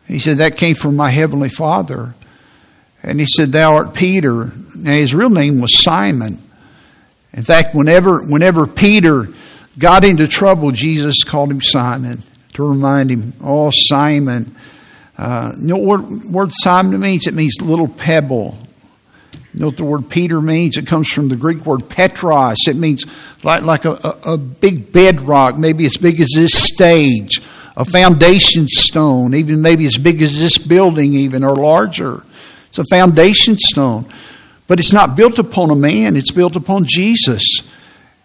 He 0.07 0.19
said, 0.19 0.37
That 0.37 0.55
came 0.55 0.75
from 0.75 0.95
my 0.95 1.09
heavenly 1.09 1.49
Father. 1.49 2.15
And 3.03 3.19
he 3.19 3.25
said, 3.25 3.51
Thou 3.51 3.75
art 3.75 3.93
Peter. 3.93 4.51
Now, 4.75 4.91
his 4.91 5.13
real 5.15 5.29
name 5.29 5.61
was 5.61 5.77
Simon. 5.77 6.41
In 7.33 7.43
fact, 7.43 7.75
whenever, 7.75 8.21
whenever 8.21 8.67
Peter 8.67 9.27
got 9.77 10.03
into 10.03 10.27
trouble, 10.27 10.71
Jesus 10.71 11.23
called 11.23 11.51
him 11.51 11.61
Simon 11.61 12.23
to 12.53 12.67
remind 12.67 13.09
him, 13.09 13.33
Oh, 13.41 13.71
Simon. 13.73 14.55
Uh, 15.17 15.53
you 15.59 15.67
know 15.67 15.77
what 15.77 16.01
word 16.01 16.51
Simon 16.53 16.99
means? 16.99 17.27
It 17.27 17.33
means 17.33 17.61
little 17.61 17.87
pebble. 17.87 18.57
You 19.53 19.61
know 19.61 19.65
what 19.67 19.77
the 19.77 19.83
word 19.83 20.09
Peter 20.09 20.39
means? 20.39 20.77
It 20.77 20.87
comes 20.87 21.09
from 21.09 21.27
the 21.27 21.35
Greek 21.35 21.65
word 21.65 21.89
Petros. 21.89 22.67
It 22.67 22.75
means 22.75 23.05
like, 23.43 23.63
like 23.63 23.85
a, 23.85 23.93
a, 24.03 24.33
a 24.33 24.37
big 24.37 24.93
bedrock, 24.93 25.57
maybe 25.57 25.85
as 25.85 25.97
big 25.97 26.21
as 26.21 26.29
this 26.35 26.53
stage, 26.53 27.41
a 27.75 27.83
foundation 27.83 28.67
stone, 28.67 29.33
even 29.33 29.61
maybe 29.61 29.85
as 29.85 29.97
big 29.97 30.21
as 30.21 30.39
this 30.39 30.57
building, 30.57 31.13
even, 31.13 31.43
or 31.43 31.55
larger. 31.55 32.23
It's 32.69 32.79
a 32.79 32.85
foundation 32.85 33.57
stone. 33.57 34.07
But 34.67 34.79
it's 34.79 34.93
not 34.93 35.15
built 35.15 35.39
upon 35.39 35.71
a 35.71 35.75
man, 35.75 36.15
it's 36.15 36.31
built 36.31 36.55
upon 36.55 36.85
Jesus 36.85 37.63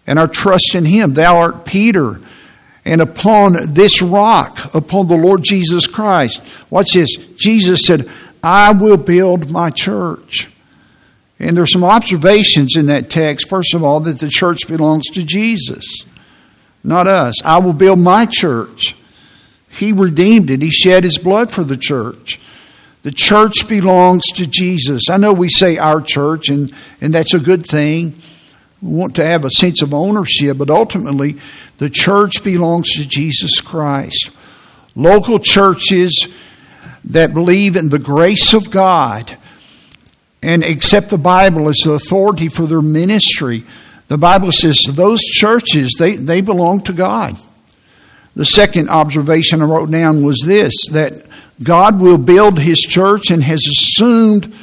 and 0.07 0.19
our 0.19 0.27
trust 0.27 0.75
in 0.75 0.85
Him. 0.85 1.13
Thou 1.13 1.37
art 1.37 1.65
Peter, 1.65 2.19
and 2.83 3.01
upon 3.01 3.73
this 3.73 4.01
rock, 4.01 4.73
upon 4.75 5.07
the 5.07 5.17
Lord 5.17 5.43
Jesus 5.43 5.87
Christ. 5.87 6.41
Watch 6.69 6.93
this. 6.93 7.15
Jesus 7.37 7.83
said, 7.83 8.09
I 8.43 8.71
will 8.73 8.97
build 8.97 9.49
my 9.49 9.71
church. 9.71 10.49
And 11.39 11.57
there's 11.57 11.73
some 11.73 11.83
observations 11.83 12.75
in 12.75 12.85
that 12.85 13.09
text. 13.09 13.49
First 13.49 13.73
of 13.73 13.83
all, 13.83 13.99
that 14.01 14.19
the 14.19 14.29
church 14.29 14.67
belongs 14.67 15.07
to 15.07 15.23
Jesus, 15.23 16.05
not 16.83 17.07
us. 17.07 17.43
I 17.43 17.57
will 17.57 17.73
build 17.73 17.99
my 17.99 18.25
church. 18.25 18.95
He 19.69 19.91
redeemed 19.91 20.49
it. 20.51 20.61
He 20.61 20.69
shed 20.69 21.03
his 21.03 21.17
blood 21.17 21.51
for 21.51 21.63
the 21.63 21.75
church. 21.75 22.39
The 23.05 23.11
church 23.11 23.67
belongs 23.67 24.31
to 24.31 24.47
Jesus. 24.47 25.11
I 25.11 25.17
know 25.17 25.31
we 25.31 25.47
say 25.47 25.77
our 25.77 26.01
church, 26.01 26.49
and, 26.49 26.73
and 27.01 27.13
that's 27.13 27.35
a 27.35 27.39
good 27.39 27.63
thing. 27.63 28.19
We 28.81 28.97
want 28.97 29.15
to 29.17 29.23
have 29.23 29.45
a 29.45 29.51
sense 29.51 29.83
of 29.83 29.93
ownership, 29.93 30.57
but 30.57 30.71
ultimately, 30.71 31.37
the 31.77 31.91
church 31.91 32.43
belongs 32.43 32.93
to 32.95 33.07
Jesus 33.07 33.61
Christ. 33.61 34.31
Local 34.95 35.37
churches 35.37 36.33
that 37.03 37.35
believe 37.35 37.75
in 37.75 37.89
the 37.89 37.99
grace 37.99 38.55
of 38.55 38.71
God 38.71 39.37
and 40.41 40.63
accept 40.63 41.09
the 41.09 41.19
Bible 41.19 41.69
as 41.69 41.77
the 41.83 41.91
authority 41.91 42.49
for 42.49 42.63
their 42.63 42.81
ministry. 42.81 43.65
The 44.07 44.17
Bible 44.17 44.51
says 44.51 44.83
those 44.83 45.21
churches, 45.21 45.93
they, 45.99 46.15
they 46.15 46.41
belong 46.41 46.81
to 46.85 46.93
God. 46.93 47.37
The 48.35 48.45
second 48.45 48.89
observation 48.89 49.61
I 49.61 49.65
wrote 49.65 49.91
down 49.91 50.25
was 50.25 50.39
this 50.43 50.87
that 50.87 51.27
God 51.63 51.99
will 51.99 52.17
build 52.17 52.59
his 52.59 52.81
church 52.81 53.29
and 53.31 53.41
has 53.41 53.61
assumed 53.71 54.53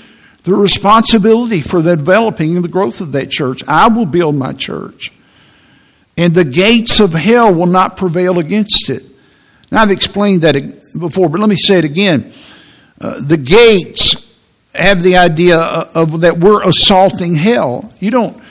the 0.45 0.55
responsibility 0.55 1.61
for 1.61 1.81
the 1.81 1.97
developing 1.97 2.57
and 2.57 2.65
the 2.65 2.69
growth 2.69 3.01
of 3.01 3.13
that 3.13 3.31
church. 3.31 3.63
I 3.67 3.89
will 3.89 4.07
build 4.07 4.35
my 4.35 4.53
church, 4.53 5.13
and 6.17 6.35
the 6.35 6.45
gates 6.45 7.01
of 7.01 7.13
hell 7.13 7.55
will 7.55 7.67
not 7.67 7.97
prevail 7.97 8.39
against 8.39 8.91
it. 8.91 9.05
Now, 9.71 9.83
I've 9.83 9.91
explained 9.91 10.43
that 10.43 10.55
before, 10.99 11.29
but 11.29 11.41
let 11.41 11.49
me 11.49 11.57
say 11.57 11.79
it 11.79 11.85
again. 11.85 12.33
Uh, 13.01 13.21
the 13.21 13.39
gates 13.39 14.33
have 14.75 15.03
the 15.03 15.17
idea 15.17 15.59
of 15.59 16.21
that 16.21 16.39
we're 16.39 16.63
assaulting 16.63 17.35
hell. 17.35 17.93
You 18.01 18.11
don't 18.11 18.43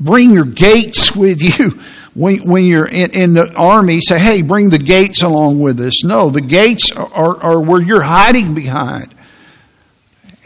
bring 0.00 0.30
your 0.30 0.44
gates 0.44 1.14
with 1.14 1.42
you 1.42 1.80
when, 2.16 2.48
when 2.48 2.64
you're 2.64 2.88
in, 2.88 3.10
in, 3.10 3.34
the 3.34 3.52
army. 3.54 4.00
Say, 4.00 4.18
hey, 4.18 4.40
bring 4.40 4.70
the 4.70 4.78
gates 4.78 5.22
along 5.22 5.60
with 5.60 5.78
us. 5.80 6.02
No, 6.02 6.30
the 6.30 6.40
gates 6.40 6.90
are, 6.90 7.36
are 7.36 7.60
where 7.60 7.80
you're 7.80 8.02
hiding 8.02 8.54
behind. 8.54 9.14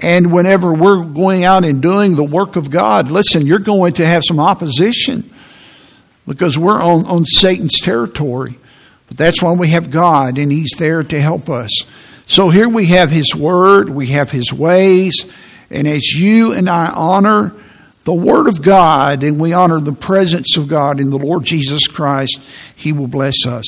And 0.02 0.32
whenever 0.32 0.72
we're 0.72 1.04
going 1.04 1.44
out 1.44 1.64
and 1.64 1.80
doing 1.80 2.16
the 2.16 2.24
work 2.24 2.56
of 2.56 2.70
God, 2.70 3.10
listen, 3.10 3.46
you're 3.46 3.58
going 3.60 3.92
to 3.94 4.06
have 4.06 4.24
some 4.26 4.40
opposition 4.40 5.30
because 6.26 6.58
we're 6.58 6.80
on, 6.80 7.06
on 7.06 7.24
Satan's 7.24 7.78
territory. 7.78 8.56
But 9.06 9.16
that's 9.16 9.42
why 9.42 9.54
we 9.54 9.68
have 9.68 9.90
God, 9.90 10.38
and 10.38 10.50
He's 10.50 10.72
there 10.76 11.02
to 11.02 11.20
help 11.20 11.48
us. 11.48 11.70
So 12.26 12.48
here 12.48 12.68
we 12.68 12.86
have 12.86 13.10
His 13.10 13.34
Word, 13.34 13.88
we 13.88 14.08
have 14.08 14.30
His 14.30 14.52
ways, 14.52 15.30
and 15.70 15.86
as 15.86 16.12
you 16.12 16.52
and 16.52 16.68
I 16.68 16.90
honor 16.90 17.52
the 18.04 18.14
Word 18.14 18.48
of 18.48 18.62
God 18.62 19.22
and 19.22 19.38
we 19.38 19.52
honor 19.52 19.80
the 19.80 19.92
presence 19.92 20.56
of 20.56 20.68
God 20.68 21.00
in 21.00 21.10
the 21.10 21.18
Lord 21.18 21.44
Jesus 21.44 21.86
Christ, 21.86 22.40
He 22.74 22.92
will 22.92 23.08
bless 23.08 23.46
us. 23.46 23.64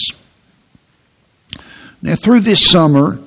Now, 2.00 2.16
through 2.16 2.40
this 2.40 2.60
summer, 2.60 3.20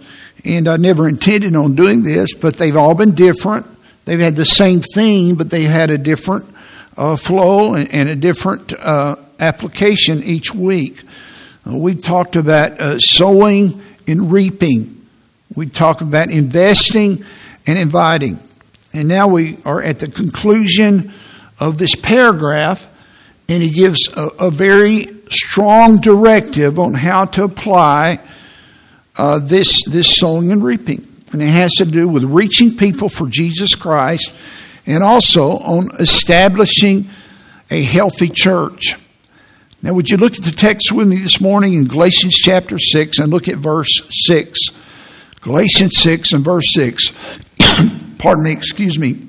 and 0.43 0.67
I 0.67 0.77
never 0.77 1.07
intended 1.07 1.55
on 1.55 1.75
doing 1.75 2.03
this, 2.03 2.33
but 2.33 2.57
they've 2.57 2.75
all 2.75 2.93
been 2.93 3.15
different. 3.15 3.65
They've 4.05 4.19
had 4.19 4.35
the 4.35 4.45
same 4.45 4.81
theme, 4.81 5.35
but 5.35 5.49
they 5.49 5.63
had 5.63 5.89
a 5.89 5.97
different 5.97 6.45
uh, 6.97 7.15
flow 7.15 7.73
and, 7.73 7.91
and, 7.93 8.09
a 8.09 8.15
different 8.15 8.73
uh, 8.73 9.15
application 9.39 10.23
each 10.23 10.53
week. 10.53 11.01
Uh, 11.65 11.77
we 11.77 11.95
talked 11.95 12.35
about 12.35 12.79
uh, 12.79 12.99
sowing 12.99 13.81
and 14.07 14.31
reaping. 14.31 15.07
We 15.55 15.67
talked 15.67 16.01
about 16.01 16.29
investing 16.29 17.25
and 17.65 17.79
inviting. 17.79 18.39
And 18.95 19.09
now 19.09 19.27
we 19.27 19.57
are 19.65 19.81
at 19.81 19.99
the 19.99 20.07
conclusion 20.07 21.11
of 21.59 21.77
this 21.77 21.95
paragraph, 21.95 22.87
and 23.49 23.61
he 23.61 23.69
gives 23.69 24.07
a, 24.07 24.29
a 24.39 24.49
very 24.49 25.03
strong 25.29 25.97
directive 25.97 26.79
on 26.79 26.93
how 26.93 27.25
to 27.25 27.43
apply 27.43 28.21
uh, 29.17 29.39
this, 29.39 29.83
this 29.83 30.15
sowing 30.17 30.49
and 30.49 30.63
reaping. 30.63 31.05
And 31.33 31.41
it 31.41 31.47
has 31.47 31.73
to 31.75 31.85
do 31.85 32.07
with 32.07 32.23
reaching 32.23 32.77
people 32.77 33.09
for 33.09 33.27
Jesus 33.27 33.75
Christ 33.75 34.33
and 34.85 35.03
also 35.03 35.57
on 35.57 35.89
establishing 35.99 37.09
a 37.69 37.83
healthy 37.83 38.29
church. 38.29 38.95
Now, 39.81 39.93
would 39.93 40.09
you 40.09 40.15
look 40.15 40.37
at 40.37 40.43
the 40.45 40.51
text 40.51 40.93
with 40.93 41.09
me 41.09 41.17
this 41.17 41.41
morning 41.41 41.73
in 41.73 41.83
Galatians 41.83 42.35
chapter 42.35 42.79
6 42.79 43.19
and 43.19 43.29
look 43.29 43.49
at 43.49 43.57
verse 43.57 44.01
6? 44.25 44.57
Galatians 45.41 45.97
6 45.97 46.33
and 46.33 46.43
verse 46.43 46.71
6. 46.73 47.11
Pardon 48.17 48.43
me, 48.43 48.51
excuse 48.51 48.97
me. 48.97 49.27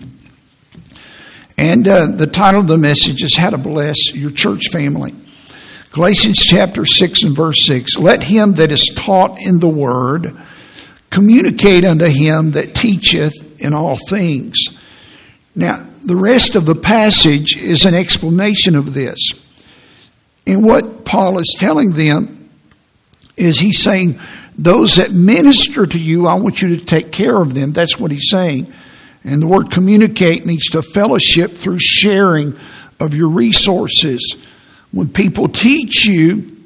And 1.58 1.88
uh, 1.88 2.06
the 2.14 2.26
title 2.26 2.60
of 2.60 2.66
the 2.66 2.78
message 2.78 3.22
is 3.22 3.36
How 3.36 3.50
to 3.50 3.58
Bless 3.58 4.14
Your 4.14 4.30
Church 4.30 4.68
Family. 4.68 5.14
Galatians 5.92 6.44
chapter 6.44 6.84
6 6.84 7.22
and 7.22 7.36
verse 7.36 7.62
6 7.62 7.98
Let 7.98 8.22
him 8.22 8.52
that 8.54 8.70
is 8.70 8.88
taught 8.94 9.40
in 9.40 9.60
the 9.60 9.68
word 9.68 10.36
communicate 11.10 11.84
unto 11.84 12.04
him 12.04 12.50
that 12.50 12.74
teacheth 12.74 13.32
in 13.58 13.72
all 13.72 13.96
things. 14.08 14.58
Now, 15.54 15.86
the 16.04 16.16
rest 16.16 16.54
of 16.54 16.66
the 16.66 16.74
passage 16.74 17.56
is 17.56 17.86
an 17.86 17.94
explanation 17.94 18.76
of 18.76 18.92
this. 18.92 19.18
And 20.46 20.64
what 20.64 21.04
Paul 21.06 21.38
is 21.38 21.56
telling 21.58 21.92
them 21.92 22.50
is 23.36 23.58
he's 23.58 23.80
saying, 23.80 24.20
Those 24.58 24.96
that 24.96 25.12
minister 25.12 25.86
to 25.86 25.98
you, 25.98 26.26
I 26.26 26.34
want 26.34 26.62
you 26.62 26.76
to 26.76 26.84
take 26.84 27.12
care 27.12 27.40
of 27.40 27.54
them. 27.54 27.72
That's 27.72 27.98
what 27.98 28.10
he's 28.10 28.30
saying. 28.30 28.72
And 29.22 29.42
the 29.42 29.46
word 29.46 29.70
communicate 29.70 30.46
means 30.46 30.66
to 30.70 30.82
fellowship 30.82 31.52
through 31.52 31.80
sharing 31.80 32.56
of 33.00 33.14
your 33.14 33.28
resources. 33.28 34.36
When 34.92 35.08
people 35.08 35.48
teach 35.48 36.06
you, 36.06 36.56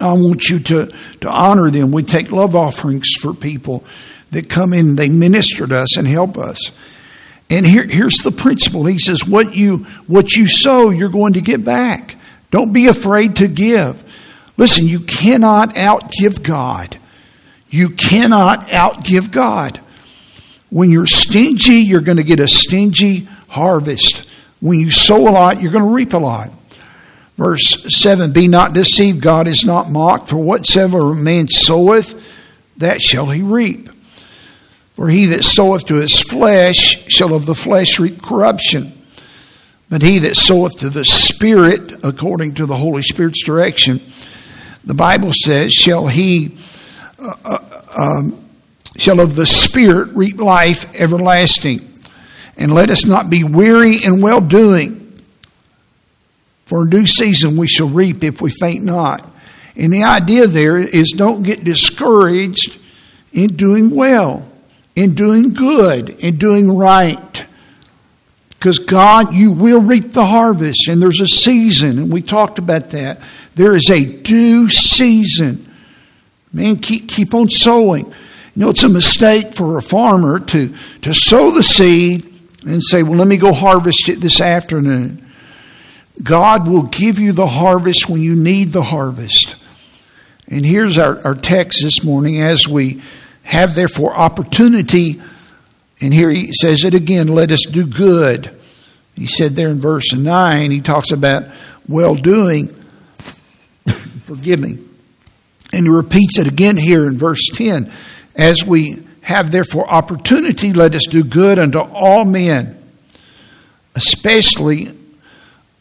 I 0.00 0.12
want 0.12 0.48
you 0.48 0.60
to, 0.60 0.94
to 1.20 1.30
honor 1.30 1.70
them. 1.70 1.90
We 1.90 2.02
take 2.02 2.30
love 2.30 2.56
offerings 2.56 3.08
for 3.20 3.34
people 3.34 3.84
that 4.30 4.48
come 4.48 4.72
in, 4.72 4.96
they 4.96 5.08
minister 5.08 5.66
to 5.66 5.76
us 5.76 5.96
and 5.96 6.06
help 6.06 6.38
us. 6.38 6.72
And 7.50 7.66
here, 7.66 7.84
here's 7.84 8.18
the 8.18 8.32
principle. 8.32 8.84
He 8.84 8.98
says, 8.98 9.26
what 9.26 9.54
you, 9.54 9.78
what 10.06 10.34
you 10.34 10.48
sow, 10.48 10.90
you're 10.90 11.08
going 11.08 11.34
to 11.34 11.40
get 11.40 11.64
back. 11.64 12.16
Don't 12.50 12.72
be 12.72 12.86
afraid 12.86 13.36
to 13.36 13.48
give. 13.48 14.02
Listen, 14.56 14.86
you 14.86 15.00
cannot 15.00 15.70
outgive 15.70 16.42
God. 16.42 16.98
You 17.68 17.90
cannot 17.90 18.68
outgive 18.68 19.32
God. 19.32 19.80
When 20.70 20.90
you're 20.90 21.06
stingy, 21.06 21.80
you're 21.80 22.00
going 22.00 22.18
to 22.18 22.24
get 22.24 22.40
a 22.40 22.48
stingy 22.48 23.28
harvest. 23.48 24.28
When 24.60 24.78
you 24.78 24.90
sow 24.90 25.28
a 25.28 25.30
lot, 25.30 25.60
you're 25.60 25.72
going 25.72 25.84
to 25.84 25.90
reap 25.90 26.12
a 26.12 26.18
lot. 26.18 26.50
Verse 27.36 27.84
7 27.94 28.32
Be 28.32 28.48
not 28.48 28.74
deceived, 28.74 29.20
God 29.20 29.46
is 29.46 29.64
not 29.64 29.90
mocked, 29.90 30.28
for 30.28 30.36
whatsoever 30.36 31.12
a 31.12 31.14
man 31.14 31.48
soweth, 31.48 32.14
that 32.76 33.00
shall 33.00 33.26
he 33.26 33.42
reap. 33.42 33.88
For 34.94 35.08
he 35.08 35.26
that 35.26 35.42
soweth 35.42 35.86
to 35.86 35.96
his 35.96 36.20
flesh 36.20 37.08
shall 37.08 37.34
of 37.34 37.46
the 37.46 37.54
flesh 37.54 37.98
reap 37.98 38.22
corruption. 38.22 38.92
But 39.90 40.02
he 40.02 40.20
that 40.20 40.36
soweth 40.36 40.78
to 40.78 40.90
the 40.90 41.04
Spirit, 41.04 42.04
according 42.04 42.54
to 42.54 42.66
the 42.66 42.76
Holy 42.76 43.02
Spirit's 43.02 43.44
direction, 43.44 44.00
the 44.84 44.94
Bible 44.94 45.32
says, 45.32 45.72
shall 45.72 46.06
he, 46.06 46.56
uh, 47.18 47.34
uh, 47.44 47.82
um, 47.96 48.48
shall 48.96 49.20
of 49.20 49.34
the 49.34 49.46
Spirit 49.46 50.08
reap 50.10 50.38
life 50.38 50.94
everlasting. 51.00 51.90
And 52.56 52.72
let 52.72 52.90
us 52.90 53.04
not 53.04 53.30
be 53.30 53.44
weary 53.44 53.96
in 53.96 54.20
well 54.20 54.40
doing. 54.40 55.00
For 56.66 56.84
in 56.84 56.90
due 56.90 57.06
season 57.06 57.56
we 57.56 57.66
shall 57.66 57.88
reap 57.88 58.22
if 58.22 58.40
we 58.40 58.50
faint 58.50 58.84
not. 58.84 59.30
And 59.76 59.92
the 59.92 60.04
idea 60.04 60.46
there 60.46 60.78
is 60.78 61.12
don't 61.12 61.42
get 61.42 61.64
discouraged 61.64 62.80
in 63.32 63.56
doing 63.56 63.90
well, 63.94 64.48
in 64.94 65.14
doing 65.14 65.52
good, 65.52 66.10
in 66.22 66.36
doing 66.36 66.76
right. 66.76 67.44
Because 68.50 68.78
God, 68.78 69.34
you 69.34 69.52
will 69.52 69.82
reap 69.82 70.12
the 70.12 70.24
harvest, 70.24 70.88
and 70.88 71.02
there's 71.02 71.20
a 71.20 71.26
season, 71.26 71.98
and 71.98 72.12
we 72.12 72.22
talked 72.22 72.58
about 72.58 72.90
that. 72.90 73.20
There 73.54 73.74
is 73.74 73.90
a 73.90 74.04
due 74.04 74.68
season. 74.68 75.72
Man, 76.52 76.76
keep, 76.76 77.08
keep 77.08 77.34
on 77.34 77.50
sowing. 77.50 78.06
You 78.06 78.12
know, 78.56 78.70
it's 78.70 78.84
a 78.84 78.88
mistake 78.88 79.54
for 79.54 79.78
a 79.78 79.82
farmer 79.82 80.38
to, 80.38 80.74
to 81.02 81.14
sow 81.14 81.50
the 81.50 81.62
seed 81.62 82.32
and 82.66 82.82
say, 82.82 83.02
well, 83.02 83.18
let 83.18 83.26
me 83.26 83.36
go 83.36 83.52
harvest 83.52 84.08
it 84.08 84.20
this 84.20 84.40
afternoon. 84.40 85.24
God 86.22 86.68
will 86.68 86.84
give 86.84 87.18
you 87.18 87.32
the 87.32 87.46
harvest 87.46 88.08
when 88.08 88.20
you 88.20 88.36
need 88.36 88.72
the 88.72 88.82
harvest. 88.82 89.56
And 90.48 90.64
here's 90.64 90.98
our, 90.98 91.20
our 91.24 91.34
text 91.34 91.82
this 91.82 92.04
morning 92.04 92.40
as 92.40 92.68
we 92.68 93.02
have 93.42 93.74
therefore 93.74 94.14
opportunity. 94.14 95.20
And 96.00 96.14
here 96.14 96.30
he 96.30 96.52
says 96.52 96.84
it 96.84 96.94
again 96.94 97.28
let 97.28 97.50
us 97.50 97.64
do 97.66 97.86
good. 97.86 98.50
He 99.16 99.26
said 99.26 99.52
there 99.54 99.68
in 99.68 99.80
verse 99.80 100.12
9, 100.12 100.70
he 100.70 100.80
talks 100.80 101.10
about 101.10 101.44
well 101.88 102.14
doing, 102.14 102.74
forgiving. 104.24 104.88
And 105.72 105.86
he 105.86 105.90
repeats 105.90 106.38
it 106.38 106.46
again 106.46 106.76
here 106.76 107.06
in 107.06 107.18
verse 107.18 107.48
10 107.52 107.90
as 108.34 108.64
we 108.64 109.02
have 109.22 109.50
therefore 109.50 109.88
opportunity, 109.88 110.72
let 110.72 110.94
us 110.94 111.06
do 111.06 111.24
good 111.24 111.58
unto 111.58 111.78
all 111.78 112.24
men, 112.24 112.76
especially 113.94 114.88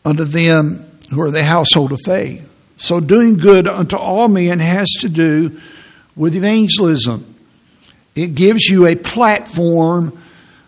unto 0.06 0.24
them 0.24 0.90
who 1.10 1.22
are 1.22 1.32
the 1.32 1.44
household 1.44 1.92
of 1.92 2.00
faith. 2.06 2.50
So 2.78 3.00
doing 3.00 3.38
good 3.38 3.68
unto 3.68 3.98
all 3.98 4.28
men 4.28 4.60
has 4.60 4.90
to 5.02 5.10
do 5.10 5.60
with 6.16 6.36
evangelism. 6.36 7.36
It 8.16 8.36
gives 8.36 8.68
you 8.68 8.88
a 8.88 8.96
platform 8.96 10.22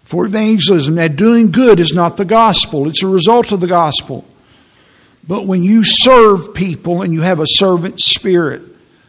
for 0.04 0.26
evangelism. 0.26 0.96
Now, 0.96 1.08
doing 1.08 1.52
good 1.52 1.80
is 1.80 1.94
not 1.94 2.18
the 2.18 2.26
gospel, 2.26 2.88
it's 2.88 3.04
a 3.04 3.08
result 3.08 3.52
of 3.52 3.60
the 3.60 3.68
gospel. 3.68 4.26
But 5.28 5.46
when 5.46 5.64
you 5.64 5.84
serve 5.84 6.54
people 6.54 7.02
and 7.02 7.14
you 7.14 7.22
have 7.22 7.40
a 7.40 7.48
servant 7.48 8.00
spirit, 8.00 8.62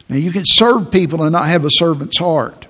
now 0.09 0.17
you 0.17 0.33
can 0.33 0.45
serve 0.47 0.91
people 0.91 1.23
and 1.23 1.33
not 1.33 1.47
have 1.47 1.65
a 1.65 1.71
servant's 1.71 2.19
heart. 2.19 2.67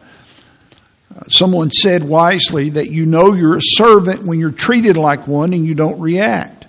Uh, 1.14 1.24
someone 1.28 1.70
said 1.70 2.04
wisely 2.04 2.70
that 2.70 2.90
you 2.90 3.06
know 3.06 3.32
you're 3.32 3.56
a 3.56 3.62
servant 3.62 4.24
when 4.24 4.38
you're 4.38 4.50
treated 4.50 4.96
like 4.96 5.28
one 5.28 5.52
and 5.52 5.64
you 5.64 5.74
don't 5.74 6.00
react. 6.00 6.66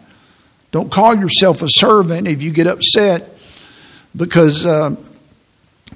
Don't 0.71 0.91
call 0.91 1.15
yourself 1.15 1.61
a 1.61 1.69
servant 1.69 2.27
if 2.27 2.41
you 2.43 2.51
get 2.51 2.67
upset 2.67 3.29
because 4.15 4.65
uh, 4.65 4.95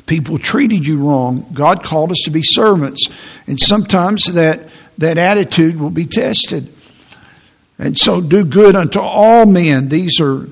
people 0.05 0.39
treated 0.39 0.85
you 0.85 1.05
wrong. 1.05 1.45
God 1.53 1.83
called 1.83 2.11
us 2.11 2.21
to 2.25 2.31
be 2.31 2.41
servants, 2.41 3.07
and 3.47 3.59
sometimes 3.59 4.33
that 4.33 4.67
that 4.97 5.17
attitude 5.17 5.79
will 5.79 5.89
be 5.89 6.05
tested. 6.05 6.71
And 7.77 7.97
so, 7.97 8.21
do 8.21 8.45
good 8.45 8.75
unto 8.75 8.99
all 8.99 9.45
men. 9.45 9.89
These 9.89 10.19
are 10.21 10.47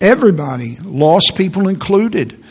everybody, 0.00 0.76
lost 0.76 1.36
people 1.36 1.68
included. 1.68 2.42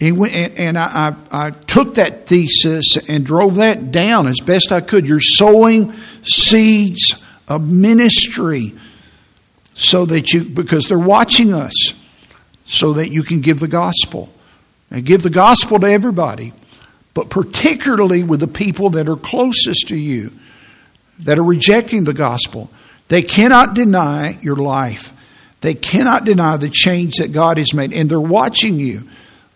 And 0.00 0.78
I, 0.78 1.52
took 1.66 1.94
that 1.96 2.26
thesis 2.26 2.96
and 3.08 3.24
drove 3.24 3.56
that 3.56 3.92
down 3.92 4.26
as 4.28 4.40
best 4.40 4.72
I 4.72 4.80
could. 4.80 5.06
You're 5.06 5.20
sowing 5.20 5.92
seeds 6.22 7.22
of 7.48 7.68
ministry 7.68 8.74
so 9.74 10.06
that 10.06 10.32
you, 10.32 10.44
because 10.44 10.88
they're 10.88 10.98
watching 10.98 11.52
us, 11.52 11.74
so 12.64 12.94
that 12.94 13.10
you 13.10 13.22
can 13.22 13.40
give 13.40 13.60
the 13.60 13.68
gospel. 13.68 14.28
And 14.90 15.04
give 15.04 15.22
the 15.22 15.30
gospel 15.30 15.78
to 15.78 15.86
everybody, 15.86 16.52
but 17.14 17.30
particularly 17.30 18.24
with 18.24 18.40
the 18.40 18.48
people 18.48 18.90
that 18.90 19.08
are 19.08 19.16
closest 19.16 19.88
to 19.88 19.96
you, 19.96 20.32
that 21.20 21.38
are 21.38 21.44
rejecting 21.44 22.04
the 22.04 22.12
gospel. 22.12 22.70
They 23.08 23.22
cannot 23.22 23.74
deny 23.74 24.38
your 24.42 24.56
life. 24.56 25.12
They 25.60 25.74
cannot 25.74 26.24
deny 26.24 26.56
the 26.56 26.70
change 26.70 27.16
that 27.16 27.32
God 27.32 27.58
has 27.58 27.74
made, 27.74 27.92
and 27.92 28.08
they're 28.08 28.20
watching 28.20 28.78
you. 28.78 29.08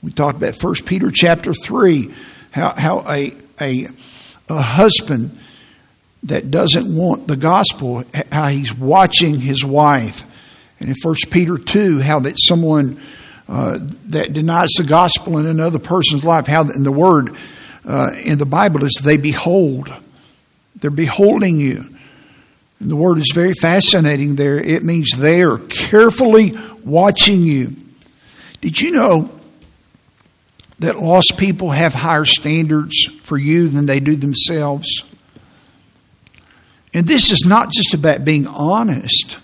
We 0.02 0.10
talked 0.10 0.36
about 0.36 0.62
1 0.62 0.74
Peter 0.84 1.10
chapter 1.10 1.54
3, 1.54 2.12
how, 2.50 2.74
how 2.76 3.04
a, 3.08 3.32
a, 3.60 3.86
a 4.48 4.60
husband 4.60 5.38
that 6.24 6.50
doesn't 6.50 6.94
want 6.94 7.26
the 7.26 7.36
gospel, 7.36 8.04
how 8.30 8.48
he's 8.48 8.74
watching 8.74 9.40
his 9.40 9.64
wife. 9.64 10.24
And 10.80 10.88
in 10.88 10.94
1 11.02 11.14
Peter 11.30 11.56
2, 11.56 12.00
how 12.00 12.20
that 12.20 12.36
someone 12.38 13.00
uh, 13.48 13.78
that 14.06 14.32
denies 14.32 14.70
the 14.78 14.84
gospel 14.84 15.38
in 15.38 15.46
another 15.46 15.78
person's 15.78 16.24
life, 16.24 16.46
how 16.46 16.62
in 16.62 16.82
the 16.82 16.92
word 16.92 17.36
uh, 17.86 18.12
in 18.24 18.38
the 18.38 18.46
Bible 18.46 18.84
is 18.84 19.00
they 19.02 19.18
behold. 19.18 19.92
They're 20.76 20.90
beholding 20.90 21.60
you. 21.60 21.93
The 22.88 22.96
word 22.96 23.18
is 23.18 23.32
very 23.34 23.54
fascinating 23.54 24.36
there. 24.36 24.58
It 24.58 24.84
means 24.84 25.10
they 25.16 25.42
are 25.42 25.58
carefully 25.58 26.54
watching 26.84 27.42
you. 27.42 27.74
Did 28.60 28.80
you 28.80 28.92
know 28.92 29.30
that 30.80 31.00
lost 31.00 31.38
people 31.38 31.70
have 31.70 31.94
higher 31.94 32.24
standards 32.24 33.06
for 33.22 33.38
you 33.38 33.68
than 33.68 33.86
they 33.86 34.00
do 34.00 34.16
themselves. 34.16 35.04
And 36.92 37.06
this 37.06 37.30
is 37.30 37.44
not 37.46 37.72
just 37.72 37.94
about 37.94 38.24
being 38.24 38.46
honest, 38.46 39.38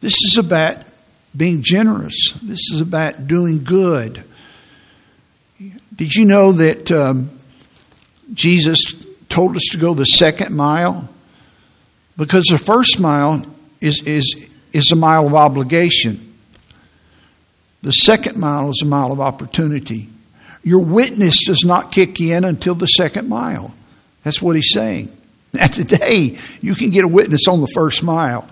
this 0.00 0.22
is 0.24 0.38
about 0.38 0.84
being 1.36 1.62
generous, 1.62 2.32
this 2.42 2.70
is 2.72 2.80
about 2.80 3.26
doing 3.26 3.64
good. 3.64 4.22
Did 5.94 6.14
you 6.14 6.24
know 6.24 6.52
that 6.52 6.90
um, 6.90 7.30
Jesus 8.32 8.94
told 9.28 9.56
us 9.56 9.68
to 9.72 9.78
go 9.78 9.94
the 9.94 10.06
second 10.06 10.54
mile? 10.54 11.08
Because 12.16 12.44
the 12.44 12.58
first 12.58 13.00
mile 13.00 13.44
is, 13.80 14.02
is, 14.02 14.48
is 14.72 14.92
a 14.92 14.96
mile 14.96 15.26
of 15.26 15.34
obligation. 15.34 16.34
The 17.82 17.92
second 17.92 18.36
mile 18.36 18.70
is 18.70 18.80
a 18.82 18.86
mile 18.86 19.12
of 19.12 19.20
opportunity. 19.20 20.08
Your 20.62 20.80
witness 20.80 21.44
does 21.44 21.64
not 21.64 21.90
kick 21.90 22.20
in 22.20 22.44
until 22.44 22.74
the 22.74 22.86
second 22.86 23.28
mile. 23.28 23.74
That's 24.22 24.40
what 24.40 24.56
he's 24.56 24.72
saying. 24.72 25.16
Now, 25.54 25.66
today, 25.66 26.38
you 26.62 26.74
can 26.74 26.88
get 26.88 27.04
a 27.04 27.08
witness 27.08 27.46
on 27.46 27.60
the 27.60 27.68
first 27.74 28.02
mile. 28.02 28.48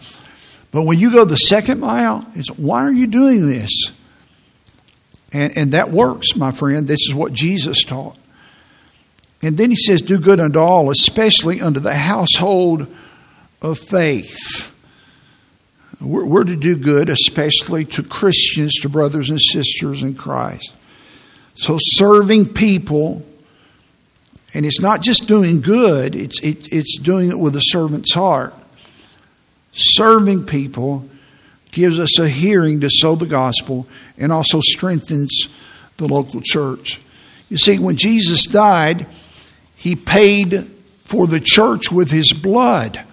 But 0.70 0.82
when 0.82 0.98
you 0.98 1.10
go 1.10 1.24
the 1.24 1.38
second 1.38 1.80
mile, 1.80 2.26
it's 2.34 2.50
why 2.58 2.84
are 2.84 2.92
you 2.92 3.06
doing 3.06 3.48
this? 3.48 3.70
And, 5.32 5.56
and 5.56 5.72
that 5.72 5.90
works, 5.90 6.36
my 6.36 6.52
friend. 6.52 6.86
This 6.86 7.00
is 7.08 7.14
what 7.14 7.32
Jesus 7.32 7.84
taught. 7.84 8.18
And 9.40 9.56
then 9.56 9.70
he 9.70 9.76
says, 9.76 10.02
Do 10.02 10.18
good 10.18 10.40
unto 10.40 10.58
all, 10.58 10.90
especially 10.90 11.62
unto 11.62 11.80
the 11.80 11.94
household 11.94 12.86
of 13.62 13.78
faith. 13.78 14.74
We're, 16.00 16.24
we're 16.24 16.44
to 16.44 16.56
do 16.56 16.76
good, 16.76 17.08
especially 17.08 17.84
to 17.86 18.02
Christians, 18.02 18.74
to 18.80 18.88
brothers 18.88 19.30
and 19.30 19.40
sisters 19.40 20.02
in 20.02 20.14
Christ. 20.14 20.72
So, 21.54 21.76
serving 21.78 22.54
people, 22.54 23.24
and 24.54 24.64
it's 24.64 24.80
not 24.80 25.02
just 25.02 25.28
doing 25.28 25.60
good, 25.60 26.14
it's, 26.14 26.42
it, 26.42 26.72
it's 26.72 26.98
doing 26.98 27.30
it 27.30 27.38
with 27.38 27.54
a 27.56 27.62
servant's 27.62 28.14
heart. 28.14 28.54
Serving 29.72 30.46
people 30.46 31.08
gives 31.70 32.00
us 32.00 32.18
a 32.18 32.28
hearing 32.28 32.80
to 32.80 32.88
sow 32.90 33.14
the 33.14 33.26
gospel 33.26 33.86
and 34.18 34.32
also 34.32 34.60
strengthens 34.60 35.48
the 35.98 36.08
local 36.08 36.40
church. 36.40 37.00
You 37.48 37.56
see, 37.56 37.78
when 37.78 37.96
Jesus 37.96 38.46
died, 38.46 39.06
he 39.76 39.96
paid 39.96 40.70
for 41.04 41.26
the 41.26 41.40
church 41.40 41.92
with 41.92 42.10
his 42.10 42.32
blood. 42.32 43.04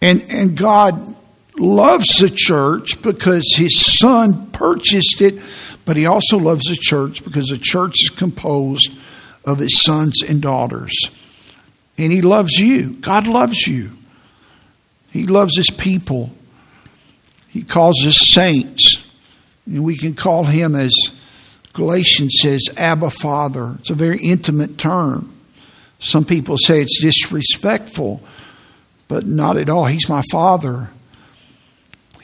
And, 0.00 0.24
and 0.30 0.56
God 0.56 1.16
loves 1.56 2.18
the 2.18 2.30
church 2.30 3.02
because 3.02 3.54
his 3.56 3.76
son 3.76 4.50
purchased 4.50 5.20
it, 5.20 5.40
but 5.84 5.96
he 5.96 6.06
also 6.06 6.38
loves 6.38 6.64
the 6.64 6.76
church 6.78 7.24
because 7.24 7.48
the 7.48 7.58
church 7.58 8.02
is 8.02 8.10
composed 8.10 8.90
of 9.44 9.58
his 9.58 9.82
sons 9.82 10.22
and 10.22 10.40
daughters. 10.40 10.94
And 11.96 12.12
he 12.12 12.22
loves 12.22 12.58
you. 12.58 12.94
God 12.94 13.26
loves 13.26 13.66
you. 13.66 13.90
He 15.10 15.26
loves 15.26 15.56
his 15.56 15.70
people. 15.70 16.30
He 17.48 17.62
calls 17.62 18.04
us 18.06 18.16
saints. 18.16 19.04
And 19.66 19.84
we 19.84 19.96
can 19.96 20.14
call 20.14 20.44
him, 20.44 20.74
as 20.74 20.92
Galatians 21.72 22.36
says, 22.38 22.62
Abba 22.76 23.10
Father. 23.10 23.76
It's 23.80 23.90
a 23.90 23.94
very 23.94 24.18
intimate 24.18 24.78
term. 24.78 25.34
Some 25.98 26.24
people 26.24 26.56
say 26.56 26.80
it's 26.80 27.00
disrespectful, 27.00 28.22
but 29.08 29.26
not 29.26 29.56
at 29.56 29.68
all. 29.68 29.86
He's 29.86 30.08
my 30.08 30.22
Father. 30.30 30.90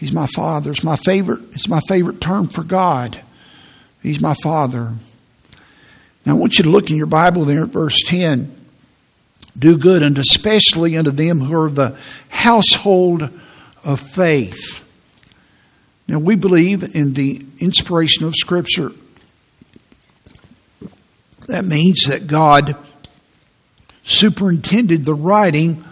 He's 0.05 0.13
my 0.13 0.27
father. 0.27 0.71
It's 0.73 0.85
my 0.85 0.97
favorite, 0.97 1.41
it's 1.53 1.69
my 1.69 1.81
favorite 1.89 2.21
term 2.21 2.49
for 2.49 2.63
God. 2.63 3.21
He's 4.03 4.21
my 4.21 4.35
father. 4.43 4.93
Now 6.27 6.37
I 6.37 6.39
want 6.39 6.59
you 6.59 6.65
to 6.65 6.71
look 6.71 6.91
in 6.91 6.97
your 6.97 7.07
Bible 7.07 7.45
there 7.47 7.63
at 7.63 7.71
verse 7.71 8.03
10. 8.07 8.55
Do 9.59 9.79
good 9.79 10.03
and 10.03 10.19
especially 10.19 10.97
unto 10.97 11.11
them 11.11 11.41
who 11.41 11.59
are 11.59 11.71
the 11.71 11.97
household 12.29 13.31
of 13.83 14.01
faith. 14.01 14.87
Now 16.07 16.19
we 16.19 16.35
believe 16.35 16.83
in 16.95 17.15
the 17.15 17.43
inspiration 17.59 18.27
of 18.27 18.35
Scripture. 18.35 18.93
That 21.47 21.65
means 21.65 22.05
that 22.09 22.27
God 22.27 22.77
superintended 24.03 25.05
the 25.05 25.15
writing 25.15 25.85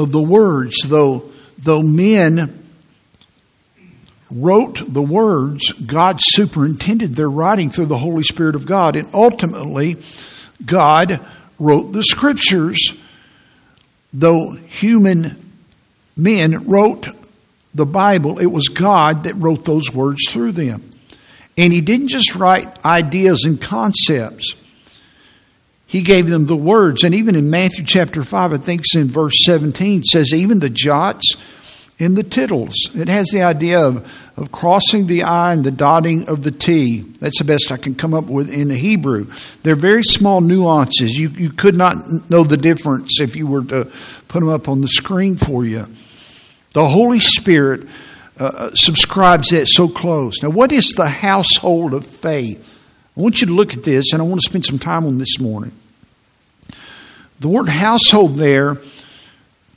of 0.00 0.12
the 0.12 0.22
words, 0.22 0.76
though 0.86 1.30
though 1.58 1.82
men 1.82 2.60
wrote 4.30 4.80
the 4.86 5.02
words, 5.02 5.72
God 5.72 6.20
superintended 6.20 7.14
their 7.14 7.30
writing 7.30 7.70
through 7.70 7.86
the 7.86 7.98
Holy 7.98 8.22
Spirit 8.22 8.54
of 8.54 8.66
God. 8.66 8.96
And 8.96 9.08
ultimately, 9.12 9.96
God 10.64 11.20
wrote 11.58 11.92
the 11.92 12.02
scriptures, 12.02 12.98
though 14.12 14.52
human 14.52 15.52
men 16.16 16.66
wrote 16.66 17.08
the 17.74 17.86
Bible, 17.86 18.38
it 18.38 18.46
was 18.46 18.68
God 18.68 19.24
that 19.24 19.34
wrote 19.34 19.64
those 19.64 19.92
words 19.92 20.28
through 20.28 20.52
them. 20.52 20.90
And 21.56 21.72
He 21.72 21.80
didn't 21.80 22.08
just 22.08 22.34
write 22.34 22.84
ideas 22.84 23.44
and 23.44 23.60
concepts. 23.60 24.54
He 25.90 26.02
gave 26.02 26.28
them 26.28 26.46
the 26.46 26.54
words. 26.54 27.02
And 27.02 27.16
even 27.16 27.34
in 27.34 27.50
Matthew 27.50 27.84
chapter 27.84 28.22
5, 28.22 28.52
I 28.52 28.58
think 28.58 28.82
it's 28.82 28.94
in 28.94 29.08
verse 29.08 29.34
17, 29.42 30.04
says, 30.04 30.32
even 30.32 30.60
the 30.60 30.70
jots 30.70 31.34
and 31.98 32.16
the 32.16 32.22
tittles. 32.22 32.76
It 32.94 33.08
has 33.08 33.26
the 33.30 33.42
idea 33.42 33.80
of, 33.80 34.08
of 34.36 34.52
crossing 34.52 35.08
the 35.08 35.24
I 35.24 35.52
and 35.52 35.64
the 35.64 35.72
dotting 35.72 36.28
of 36.28 36.44
the 36.44 36.52
T. 36.52 37.00
That's 37.18 37.38
the 37.38 37.44
best 37.44 37.72
I 37.72 37.76
can 37.76 37.96
come 37.96 38.14
up 38.14 38.26
with 38.26 38.54
in 38.54 38.68
the 38.68 38.76
Hebrew. 38.76 39.32
They're 39.64 39.74
very 39.74 40.04
small 40.04 40.40
nuances. 40.40 41.18
You, 41.18 41.30
you 41.30 41.50
could 41.50 41.74
not 41.74 41.96
know 42.30 42.44
the 42.44 42.56
difference 42.56 43.20
if 43.20 43.34
you 43.34 43.48
were 43.48 43.64
to 43.64 43.90
put 44.28 44.38
them 44.38 44.48
up 44.48 44.68
on 44.68 44.82
the 44.82 44.88
screen 44.88 45.34
for 45.34 45.64
you. 45.64 45.88
The 46.72 46.86
Holy 46.86 47.18
Spirit 47.18 47.88
uh, 48.38 48.70
subscribes 48.74 49.48
that 49.48 49.66
so 49.66 49.88
close. 49.88 50.40
Now, 50.40 50.50
what 50.50 50.70
is 50.70 50.92
the 50.92 51.08
household 51.08 51.94
of 51.94 52.06
faith? 52.06 52.78
I 53.16 53.20
want 53.20 53.40
you 53.40 53.48
to 53.48 53.52
look 53.52 53.74
at 53.74 53.82
this, 53.82 54.12
and 54.12 54.22
I 54.22 54.24
want 54.24 54.40
to 54.40 54.48
spend 54.48 54.64
some 54.64 54.78
time 54.78 55.04
on 55.04 55.18
this 55.18 55.40
morning. 55.40 55.72
The 57.40 57.48
word 57.48 57.68
household 57.68 58.36
there 58.36 58.76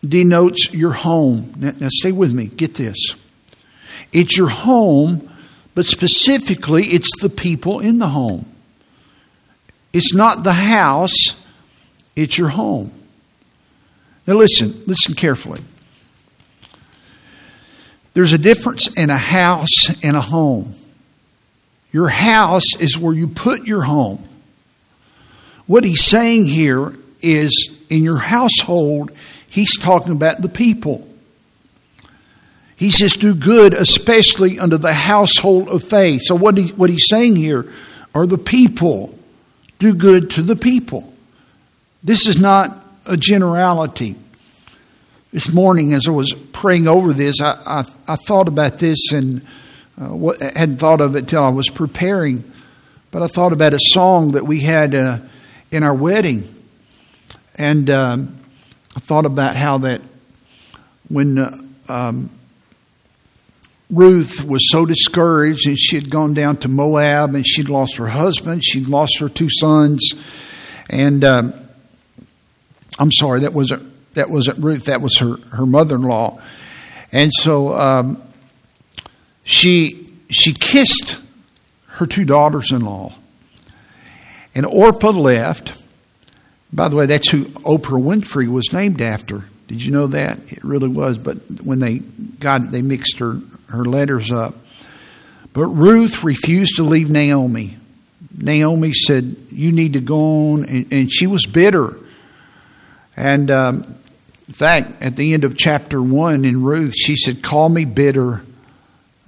denotes 0.08 0.74
your 0.74 0.92
home. 0.92 1.54
Now, 1.58 1.74
now, 1.80 1.88
stay 1.90 2.12
with 2.12 2.34
me. 2.34 2.48
Get 2.48 2.76
this. 2.76 3.16
It's 4.12 4.38
your 4.38 4.50
home, 4.50 5.32
but 5.74 5.86
specifically, 5.86 6.86
it's 6.88 7.20
the 7.22 7.30
people 7.30 7.80
in 7.80 8.00
the 8.00 8.10
home. 8.10 8.46
It's 9.94 10.14
not 10.14 10.44
the 10.44 10.54
house, 10.54 11.36
it's 12.16 12.38
your 12.38 12.50
home. 12.50 12.92
Now, 14.28 14.36
listen, 14.36 14.74
listen 14.86 15.16
carefully. 15.16 15.62
There's 18.14 18.34
a 18.34 18.38
difference 18.38 18.96
in 18.98 19.10
a 19.10 19.18
house 19.18 20.04
and 20.04 20.16
a 20.16 20.22
home. 20.22 20.76
Your 21.92 22.10
house 22.10 22.76
is 22.80 22.98
where 22.98 23.14
you 23.14 23.28
put 23.28 23.66
your 23.66 23.84
home. 23.84 24.24
What 25.66 25.84
he's 25.84 26.04
saying 26.04 26.46
here 26.46 26.94
is 27.24 27.80
in 27.90 28.04
your 28.04 28.18
household, 28.18 29.12
he's 29.50 29.78
talking 29.78 30.12
about 30.12 30.42
the 30.42 30.50
people. 30.50 31.08
He 32.76 32.92
says, 32.92 33.16
do 33.16 33.34
good, 33.34 33.74
especially 33.74 34.60
under 34.60 34.78
the 34.78 34.94
household 34.94 35.70
of 35.70 35.84
faith. 35.84 36.22
So, 36.26 36.36
what, 36.36 36.58
he, 36.58 36.70
what 36.74 36.90
he's 36.90 37.08
saying 37.08 37.36
here 37.38 37.72
are 38.14 38.28
the 38.28 38.38
people. 38.38 39.18
Do 39.80 39.94
good 39.94 40.32
to 40.32 40.42
the 40.42 40.56
people. 40.56 41.14
This 42.04 42.28
is 42.28 42.42
not 42.42 42.78
a 43.06 43.16
generality. 43.16 44.16
This 45.32 45.52
morning, 45.52 45.94
as 45.94 46.08
I 46.08 46.12
was 46.12 46.34
praying 46.52 46.88
over 46.88 47.14
this, 47.14 47.42
I, 47.42 47.52
I, 47.66 47.86
I 48.08 48.16
thought 48.16 48.48
about 48.48 48.80
this 48.80 49.12
and 49.12 49.42
uh, 50.00 50.34
hadn't 50.40 50.78
thought 50.78 51.02
of 51.02 51.16
it 51.16 51.28
till 51.28 51.44
I 51.44 51.50
was 51.50 51.70
preparing. 51.70 52.44
But 53.12 53.24
I 53.24 53.28
thought 53.28 53.54
about 53.54 53.74
a 53.74 53.80
song 53.80 54.34
that 54.34 54.46
we 54.46 54.60
had 54.60 54.94
uh, 54.94 55.20
in 55.72 55.84
our 55.84 55.94
wedding. 55.94 56.53
And 57.56 57.90
um, 57.90 58.40
I 58.96 59.00
thought 59.00 59.26
about 59.26 59.56
how 59.56 59.80
that 59.80 60.02
when 61.10 61.38
uh, 61.38 61.58
um, 61.88 62.30
Ruth 63.90 64.44
was 64.44 64.72
so 64.72 64.86
discouraged 64.86 65.68
and 65.68 65.78
she 65.78 65.96
had 65.96 66.10
gone 66.10 66.34
down 66.34 66.58
to 66.58 66.68
Moab 66.68 67.36
and 67.36 67.46
she'd 67.48 67.70
lost 67.70 67.98
her 67.98 68.08
husband, 68.08 68.64
she'd 68.64 68.88
lost 68.88 69.20
her 69.20 69.30
two 69.30 69.50
sons. 69.50 70.14
And 70.90 71.24
um, 71.24 71.54
I'm 73.00 73.12
sorry, 73.12 73.42
that 73.42 73.54
wasn't 73.54 73.92
that 74.14 74.30
wasn't 74.30 74.60
Ruth, 74.60 74.86
that 74.86 75.02
was 75.02 75.18
her, 75.20 75.38
her 75.56 75.66
mother 75.66 75.96
in 75.96 76.04
law. 76.04 76.42
And 77.12 77.32
so 77.34 77.74
um, 77.74 78.22
she 79.44 80.10
she 80.30 80.54
kissed 80.54 81.22
her 81.88 82.08
two 82.08 82.26
daughters 82.26 82.72
in 82.72 82.82
law. 82.82 83.14
And 84.56 84.66
Orpah 84.66 85.12
left. 85.12 85.83
By 86.74 86.90
the 86.90 86.96
way, 86.96 87.06
that's 87.06 87.30
who 87.30 87.46
Oprah 87.46 88.02
Winfrey 88.02 88.48
was 88.48 88.74
named 88.74 89.02
after. 89.02 89.44
Did 89.68 89.84
you 89.84 89.92
know 89.92 90.08
that? 90.08 90.40
It 90.52 90.64
really 90.64 90.90
was, 90.90 91.18
but 91.18 91.38
when 91.64 91.80
they 91.80 92.00
got 92.00 92.62
it, 92.62 92.72
they 92.72 92.82
mixed 92.82 93.20
her, 93.20 93.40
her 93.70 93.86
letters 93.86 94.32
up. 94.32 94.56
But 95.54 95.68
Ruth 95.68 96.24
refused 96.24 96.78
to 96.78 96.84
leave 96.84 97.12
Naomi. 97.12 97.78
Naomi 98.36 98.92
said, 98.94 99.36
You 99.52 99.72
need 99.72 99.94
to 99.94 100.02
go 100.02 100.54
on. 100.54 100.66
And, 100.66 100.92
and 100.92 101.14
she 101.14 101.28
was 101.28 101.46
bitter. 101.46 101.98
And 103.16 103.52
um, 103.52 103.84
in 104.48 104.54
fact, 104.54 105.04
at 105.04 105.16
the 105.16 105.34
end 105.34 105.44
of 105.44 105.56
chapter 105.56 106.02
1 106.02 106.44
in 106.44 106.64
Ruth, 106.64 106.96
she 106.96 107.16
said, 107.16 107.44
Call 107.44 107.70
me 107.70 107.86
bitter. 107.86 108.44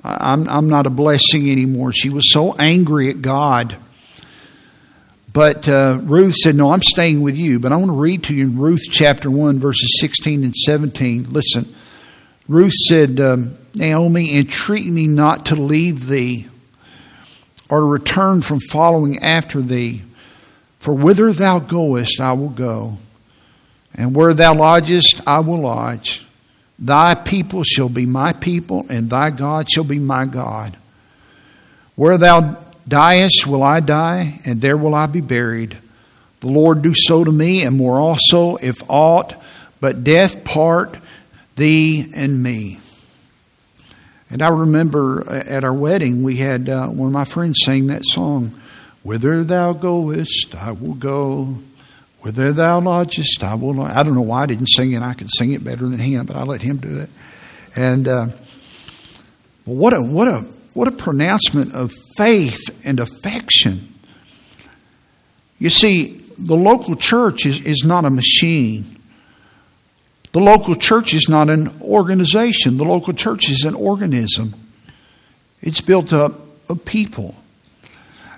I'm, 0.04 0.50
I'm 0.50 0.68
not 0.68 0.86
a 0.88 0.92
blessing 0.92 1.50
anymore. 1.52 1.92
She 1.92 2.10
was 2.10 2.32
so 2.32 2.54
angry 2.54 3.10
at 3.10 3.22
God. 3.22 3.78
But 5.36 5.67
uh, 5.67 6.00
Ruth 6.02 6.36
said, 6.36 6.56
No, 6.56 6.71
I'm 6.71 6.82
staying 6.82 7.21
with 7.21 7.36
you. 7.36 7.60
But 7.60 7.74
I 7.74 7.76
want 7.76 7.89
to 7.89 7.98
read 7.98 8.24
to 8.24 8.34
you 8.34 8.45
in 8.45 8.58
Ruth 8.58 8.84
chapter 8.89 9.30
1, 9.30 9.60
verses 9.60 9.98
16 10.00 10.45
and 10.45 10.56
17. 10.56 11.34
Listen. 11.34 11.76
Ruth 12.48 12.71
said, 12.71 13.19
um, 13.19 13.58
Naomi, 13.74 14.38
entreat 14.38 14.86
me 14.86 15.08
not 15.08 15.48
to 15.48 15.56
leave 15.56 16.08
thee 16.08 16.48
or 17.69 17.82
to 17.82 17.86
return 17.86 18.43
from 18.43 18.62
following 18.62 19.19
after 19.19 19.62
thee. 19.62 20.04
For 20.80 20.93
whither 20.93 21.34
thou 21.34 21.60
goest, 21.60 22.21
I 22.21 22.32
will 22.32 22.48
go, 22.48 22.98
and 23.93 24.15
where 24.15 24.34
thou 24.34 24.54
lodgest, 24.54 25.28
I 25.28 25.39
will 25.39 25.58
lodge. 25.58 26.26
Thy 26.80 27.13
people 27.13 27.63
shall 27.63 27.89
be 27.89 28.06
my 28.06 28.32
people, 28.32 28.86
and 28.88 29.10
thy 29.10 29.32
God 29.32 29.69
shall 29.69 29.84
be 29.84 30.00
my 30.00 30.26
God. 30.26 30.78
Where 31.95 32.17
thou 32.17 32.64
diest 32.88 33.48
will 33.48 33.63
I 33.63 33.80
die, 33.80 34.39
and 34.45 34.62
there 34.62 34.78
will 34.78 34.95
I 34.95 35.06
be 35.08 35.21
buried. 35.21 35.78
The 36.41 36.48
Lord 36.48 36.82
do 36.82 36.93
so 36.95 37.24
to 37.24 37.32
me, 37.32 37.63
and 37.63 37.76
more 37.78 38.00
also, 38.00 38.56
if 38.58 38.88
aught 38.89 39.36
but 39.82 40.04
death 40.04 40.43
part 40.43 40.98
thee 41.56 42.12
and 42.15 42.41
me. 42.41 42.80
And 44.30 44.41
I 44.41 44.50
remember 44.50 45.24
at 45.30 45.63
our 45.63 45.74
wedding, 45.74 46.24
we 46.24 46.38
had 46.38 46.67
uh, 46.67 46.88
one 46.88 47.08
of 47.08 47.13
my 47.13 47.26
friends 47.26 47.60
sing 47.63 47.88
that 47.88 48.04
song 48.06 48.52
Whither 49.04 49.43
thou 49.43 49.74
goest, 49.74 50.56
I 50.56 50.71
will 50.71 50.95
go. 50.95 51.60
Whither 52.21 52.52
thou 52.52 52.80
lodgest, 52.80 53.43
I 53.43 53.54
will 53.54 53.80
I 53.80 54.02
don't 54.02 54.15
know 54.15 54.21
why 54.21 54.41
I 54.41 54.45
didn't 54.48 54.65
sing 54.65 54.93
it. 54.93 55.04
I 55.04 55.13
could 55.13 55.30
sing 55.30 55.52
it 55.54 55.63
better 55.63 55.88
than 55.88 56.00
him, 56.00 56.26
but 56.26 56.36
I 56.36 56.41
let 56.41 56.63
him 56.63 56.78
do 56.78 57.02
it. 57.02 57.10
And 57.76 58.08
uh, 58.08 58.28
what 59.65 59.93
a 59.93 60.02
what 60.02 60.28
a 60.28 60.43
what 60.76 60.90
a 60.90 60.92
pronouncement 60.92 61.74
of 61.74 61.94
faith 62.18 62.60
and 62.86 63.00
affection. 63.00 63.96
You 65.58 65.70
see, 65.70 66.18
the 66.38 66.56
local 66.56 66.98
church 66.98 67.46
is, 67.46 67.62
is 67.62 67.86
not 67.86 68.04
a 68.04 68.10
machine. 68.10 68.86
The 70.34 70.42
local 70.42 70.76
church 70.76 71.14
is 71.14 71.30
not 71.30 71.50
an 71.50 71.82
organization. 71.82 72.76
The 72.76 72.84
local 72.84 73.14
church 73.14 73.50
is 73.50 73.64
an 73.64 73.74
organism. 73.74 74.54
It's 75.62 75.80
built 75.80 76.12
up 76.12 76.42
of 76.68 76.84
people. 76.84 77.36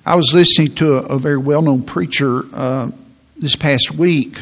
I 0.05 0.15
was 0.15 0.31
listening 0.31 0.75
to 0.75 0.97
a, 0.97 1.15
a 1.15 1.19
very 1.19 1.37
well 1.37 1.63
known 1.63 1.81
preacher 1.81 2.43
uh, 2.53 2.91
this 3.35 3.55
past 3.55 3.95
week, 3.95 4.39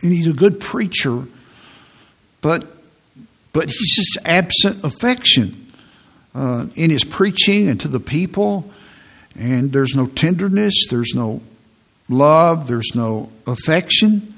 and 0.00 0.12
he's 0.12 0.26
a 0.26 0.32
good 0.32 0.60
preacher, 0.60 1.24
but 2.40 2.66
but 3.52 3.66
he's 3.66 3.94
just 3.94 4.18
absent 4.24 4.82
affection 4.82 5.63
uh, 6.34 6.66
in 6.74 6.90
his 6.90 7.04
preaching 7.04 7.68
and 7.68 7.80
to 7.80 7.88
the 7.88 8.00
people, 8.00 8.70
and 9.38 9.72
there's 9.72 9.94
no 9.94 10.06
tenderness, 10.06 10.86
there's 10.90 11.14
no 11.14 11.40
love, 12.08 12.66
there's 12.66 12.94
no 12.94 13.30
affection. 13.46 14.34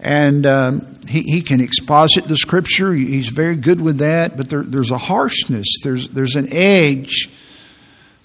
And 0.00 0.44
um, 0.44 0.98
he, 1.08 1.22
he 1.22 1.40
can 1.40 1.60
exposit 1.60 2.24
the 2.24 2.36
scripture. 2.36 2.92
He's 2.92 3.28
very 3.28 3.56
good 3.56 3.80
with 3.80 3.98
that, 3.98 4.36
but 4.36 4.48
there, 4.48 4.62
there's 4.62 4.90
a 4.90 4.98
harshness, 4.98 5.66
there's, 5.82 6.08
there's 6.08 6.36
an 6.36 6.48
edge 6.52 7.30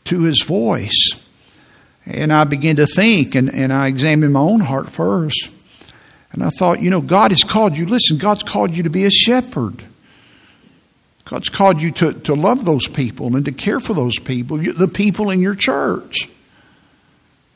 to 0.06 0.24
his 0.24 0.44
voice. 0.44 1.12
And 2.06 2.34
I 2.34 2.44
began 2.44 2.78
to 2.78 2.88
think, 2.88 3.36
and, 3.36 3.50
and 3.54 3.72
I 3.72 3.88
examined 3.88 4.34
my 4.34 4.40
own 4.40 4.62
heart 4.62 4.90
first. 4.90 5.52
And 6.32 6.44
I 6.44 6.50
thought, 6.50 6.82
you 6.82 6.90
know, 6.90 7.02
God 7.02 7.32
has 7.32 7.44
called 7.44 7.78
you, 7.78 7.86
listen, 7.86 8.18
God's 8.18 8.44
called 8.44 8.76
you 8.76 8.84
to 8.84 8.90
be 8.90 9.06
a 9.06 9.12
shepherd. 9.12 9.84
God's 11.30 11.50
called 11.50 11.80
you 11.80 11.92
to, 11.92 12.14
to 12.14 12.34
love 12.34 12.66
those 12.66 12.88
people 12.88 13.36
and 13.36 13.46
to 13.46 13.52
care 13.52 13.80
for 13.80 13.94
those 13.94 14.18
people, 14.18 14.58
the 14.58 14.88
people 14.88 15.30
in 15.30 15.40
your 15.40 15.54
church, 15.54 16.28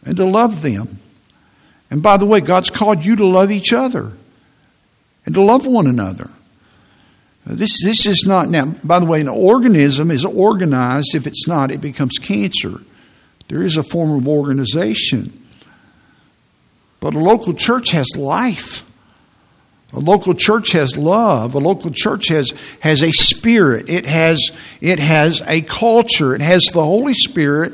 and 0.06 0.16
to 0.18 0.26
love 0.26 0.62
them. 0.62 1.00
And 1.90 2.04
by 2.04 2.18
the 2.18 2.26
way, 2.28 2.40
God's 2.40 2.70
called 2.70 3.04
you 3.04 3.16
to 3.16 3.26
love 3.26 3.52
each 3.52 3.74
other 3.74 4.14
and 5.26 5.34
to 5.34 5.42
love 5.42 5.66
one 5.66 5.88
another. 5.88 6.30
This, 7.48 7.84
this 7.84 8.06
is 8.06 8.26
not, 8.28 8.48
now, 8.48 8.68
by 8.84 9.00
the 9.00 9.08
way, 9.08 9.22
an 9.22 9.28
organism 9.28 10.12
is 10.12 10.24
organized. 10.24 11.16
If 11.16 11.26
it's 11.26 11.48
not, 11.48 11.72
it 11.72 11.82
becomes 11.82 12.20
cancer. 12.22 12.80
There 13.48 13.64
is 13.64 13.76
a 13.76 13.84
form 13.84 14.12
of 14.12 14.28
organization. 14.28 15.48
But 17.00 17.16
a 17.16 17.20
local 17.20 17.56
church 17.56 17.90
has 17.90 18.16
life. 18.16 18.88
A 19.94 20.00
local 20.00 20.34
church 20.34 20.72
has 20.72 20.98
love. 20.98 21.54
A 21.54 21.60
local 21.60 21.92
church 21.92 22.28
has, 22.30 22.52
has 22.80 23.04
a 23.04 23.12
spirit. 23.12 23.90
It 23.90 24.06
has, 24.06 24.52
it 24.82 25.00
has 25.00 25.42
a 25.48 25.62
culture. 25.62 26.34
It 26.34 26.42
has 26.42 26.64
the 26.66 26.84
Holy 26.84 27.14
Spirit, 27.14 27.74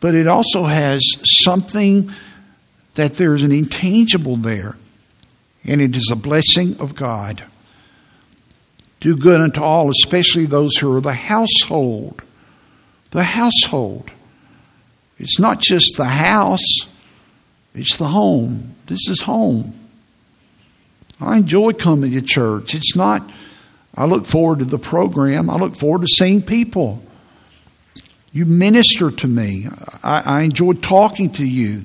but 0.00 0.14
it 0.14 0.26
also 0.26 0.64
has 0.64 1.02
something 1.24 2.12
that 2.94 3.14
there's 3.14 3.42
an 3.42 3.52
intangible 3.52 4.36
there, 4.36 4.76
and 5.64 5.80
it 5.80 5.96
is 5.96 6.10
a 6.12 6.16
blessing 6.16 6.78
of 6.78 6.94
God. 6.94 7.42
Do 9.00 9.16
good 9.16 9.40
unto 9.40 9.62
all, 9.62 9.90
especially 9.90 10.46
those 10.46 10.76
who 10.76 10.94
are 10.94 11.00
the 11.00 11.14
household. 11.14 12.22
The 13.10 13.24
household. 13.24 14.10
It's 15.18 15.40
not 15.40 15.60
just 15.60 15.96
the 15.96 16.04
house, 16.04 16.86
it's 17.74 17.96
the 17.96 18.08
home. 18.08 18.74
This 18.86 19.08
is 19.08 19.22
home. 19.22 19.81
I 21.22 21.38
enjoy 21.38 21.72
coming 21.72 22.12
to 22.12 22.22
church. 22.22 22.74
It's 22.74 22.96
not, 22.96 23.30
I 23.94 24.06
look 24.06 24.26
forward 24.26 24.58
to 24.58 24.64
the 24.64 24.78
program, 24.78 25.48
I 25.48 25.56
look 25.56 25.76
forward 25.76 26.02
to 26.02 26.08
seeing 26.08 26.42
people. 26.42 27.02
You 28.32 28.46
minister 28.46 29.10
to 29.10 29.28
me. 29.28 29.66
I, 30.02 30.22
I 30.24 30.42
enjoy 30.42 30.72
talking 30.72 31.30
to 31.34 31.46
you. 31.46 31.82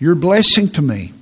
You're 0.00 0.14
a 0.14 0.16
blessing 0.16 0.68
to 0.70 0.82
me. 0.82 1.12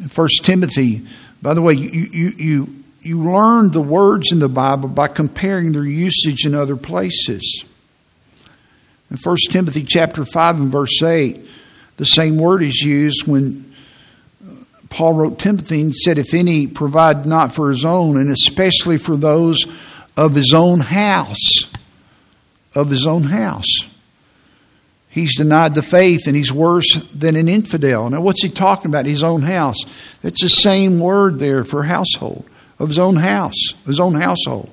In 0.00 0.06
1 0.06 0.28
Timothy, 0.42 1.06
by 1.42 1.54
the 1.54 1.62
way, 1.62 1.74
you, 1.74 2.00
you, 2.00 2.28
you, 2.36 2.84
you 3.02 3.22
learn 3.22 3.70
the 3.70 3.82
words 3.82 4.32
in 4.32 4.38
the 4.38 4.48
Bible 4.48 4.88
by 4.88 5.08
comparing 5.08 5.72
their 5.72 5.84
usage 5.84 6.46
in 6.46 6.54
other 6.54 6.76
places. 6.76 7.64
In 9.10 9.18
1 9.18 9.36
Timothy 9.50 9.84
chapter 9.84 10.24
5 10.24 10.60
and 10.60 10.72
verse 10.72 11.02
8, 11.02 11.40
the 11.98 12.06
same 12.06 12.38
word 12.38 12.62
is 12.62 12.80
used 12.80 13.26
when 13.26 13.73
Paul 14.94 15.14
wrote 15.14 15.40
Timothy 15.40 15.80
and 15.80 15.92
said, 15.92 16.18
If 16.18 16.34
any 16.34 16.68
provide 16.68 17.26
not 17.26 17.52
for 17.52 17.68
his 17.68 17.84
own, 17.84 18.16
and 18.16 18.30
especially 18.30 18.96
for 18.96 19.16
those 19.16 19.66
of 20.16 20.36
his 20.36 20.54
own 20.54 20.78
house, 20.78 21.64
of 22.76 22.90
his 22.90 23.04
own 23.04 23.24
house. 23.24 23.88
He's 25.08 25.36
denied 25.36 25.74
the 25.74 25.82
faith 25.82 26.28
and 26.28 26.36
he's 26.36 26.52
worse 26.52 27.08
than 27.08 27.34
an 27.34 27.48
infidel. 27.48 28.08
Now, 28.08 28.20
what's 28.20 28.42
he 28.44 28.48
talking 28.48 28.88
about? 28.88 29.06
His 29.06 29.24
own 29.24 29.42
house. 29.42 29.78
That's 30.22 30.42
the 30.42 30.48
same 30.48 31.00
word 31.00 31.40
there 31.40 31.64
for 31.64 31.82
household, 31.82 32.48
of 32.78 32.88
his 32.88 32.98
own 33.00 33.16
house, 33.16 33.74
his 33.86 33.98
own 33.98 34.14
household. 34.14 34.72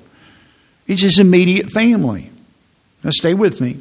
It's 0.86 1.02
his 1.02 1.18
immediate 1.18 1.72
family. 1.72 2.30
Now, 3.02 3.10
stay 3.10 3.34
with 3.34 3.60
me. 3.60 3.80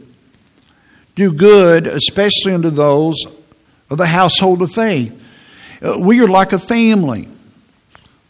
Do 1.14 1.32
good, 1.32 1.86
especially 1.86 2.54
unto 2.54 2.72
those 2.72 3.16
of 3.92 4.00
the 4.00 4.08
household 4.08 4.64
of 4.64 4.72
faith. 4.72 5.20
Uh, 5.82 5.98
we 6.00 6.22
are 6.22 6.28
like 6.28 6.54
a 6.54 6.60
family. 6.60 7.28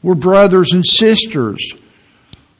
We're 0.01 0.15
brothers 0.15 0.71
and 0.71 0.85
sisters. 0.85 1.73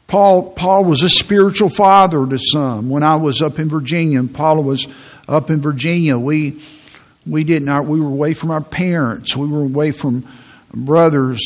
Paul, 0.08 0.52
Paul 0.52 0.84
was 0.84 1.02
a 1.02 1.10
spiritual 1.10 1.70
father 1.70 2.28
to 2.28 2.38
some. 2.38 2.90
When 2.90 3.02
I 3.02 3.16
was 3.16 3.42
up 3.42 3.60
in 3.60 3.70
Virginia, 3.70 4.20
and 4.20 4.34
Paula 4.34 4.62
was 4.62 4.88
up 5.28 5.50
in 5.50 5.62
Virginia, 5.62 6.20
we 6.20 6.62
we 7.26 7.44
didn't. 7.44 7.88
We 7.88 8.02
were 8.02 8.08
away 8.08 8.34
from 8.34 8.52
our 8.52 8.62
parents. 8.62 9.38
We 9.38 9.48
were 9.48 9.62
away 9.62 9.92
from 9.92 10.28
brothers 10.74 11.42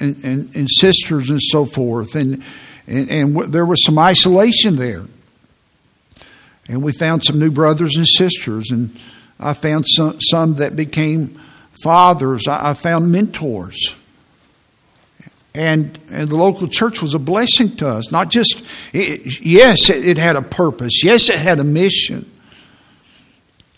and, 0.00 0.24
and, 0.24 0.56
and 0.56 0.70
sisters 0.70 1.30
and 1.30 1.42
so 1.42 1.66
forth, 1.66 2.14
and, 2.14 2.42
and 2.86 3.10
and 3.10 3.52
there 3.52 3.66
was 3.66 3.84
some 3.84 3.98
isolation 3.98 4.76
there. 4.76 5.04
And 6.68 6.82
we 6.82 6.92
found 6.92 7.24
some 7.24 7.38
new 7.38 7.50
brothers 7.50 7.96
and 7.96 8.06
sisters, 8.06 8.70
and 8.70 8.96
I 9.38 9.52
found 9.52 9.86
some 9.86 10.18
some 10.20 10.54
that 10.54 10.76
became 10.76 11.38
fathers. 11.82 12.46
I, 12.48 12.74
found 12.74 13.10
mentors. 13.10 13.96
And, 15.54 15.98
and 16.10 16.28
the 16.28 16.36
local 16.36 16.68
church 16.68 17.02
was 17.02 17.14
a 17.14 17.18
blessing 17.18 17.76
to 17.76 17.88
us. 17.88 18.12
Not 18.12 18.30
just, 18.30 18.64
it, 18.92 19.40
yes, 19.40 19.90
it, 19.90 20.06
it 20.06 20.18
had 20.18 20.36
a 20.36 20.42
purpose. 20.42 21.02
Yes, 21.02 21.28
it 21.28 21.38
had 21.38 21.58
a 21.58 21.64
mission. 21.64 22.30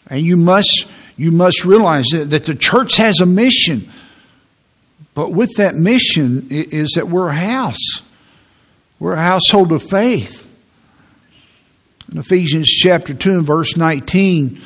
And 0.08 0.20
you 0.20 0.36
must, 0.36 0.90
you 1.16 1.30
must 1.30 1.64
realize 1.64 2.06
that, 2.12 2.30
that 2.30 2.44
the 2.44 2.54
church 2.54 2.96
has 2.98 3.20
a 3.20 3.26
mission. 3.26 3.90
But 5.14 5.32
with 5.32 5.50
that 5.56 5.74
mission 5.74 6.48
is 6.50 6.92
that 6.96 7.08
we're 7.08 7.28
a 7.28 7.34
house. 7.34 8.02
We're 8.98 9.14
a 9.14 9.22
household 9.22 9.72
of 9.72 9.82
faith. 9.82 10.48
In 12.12 12.18
Ephesians 12.18 12.68
chapter 12.68 13.14
2 13.14 13.38
and 13.38 13.46
verse 13.46 13.76
19, 13.76 14.60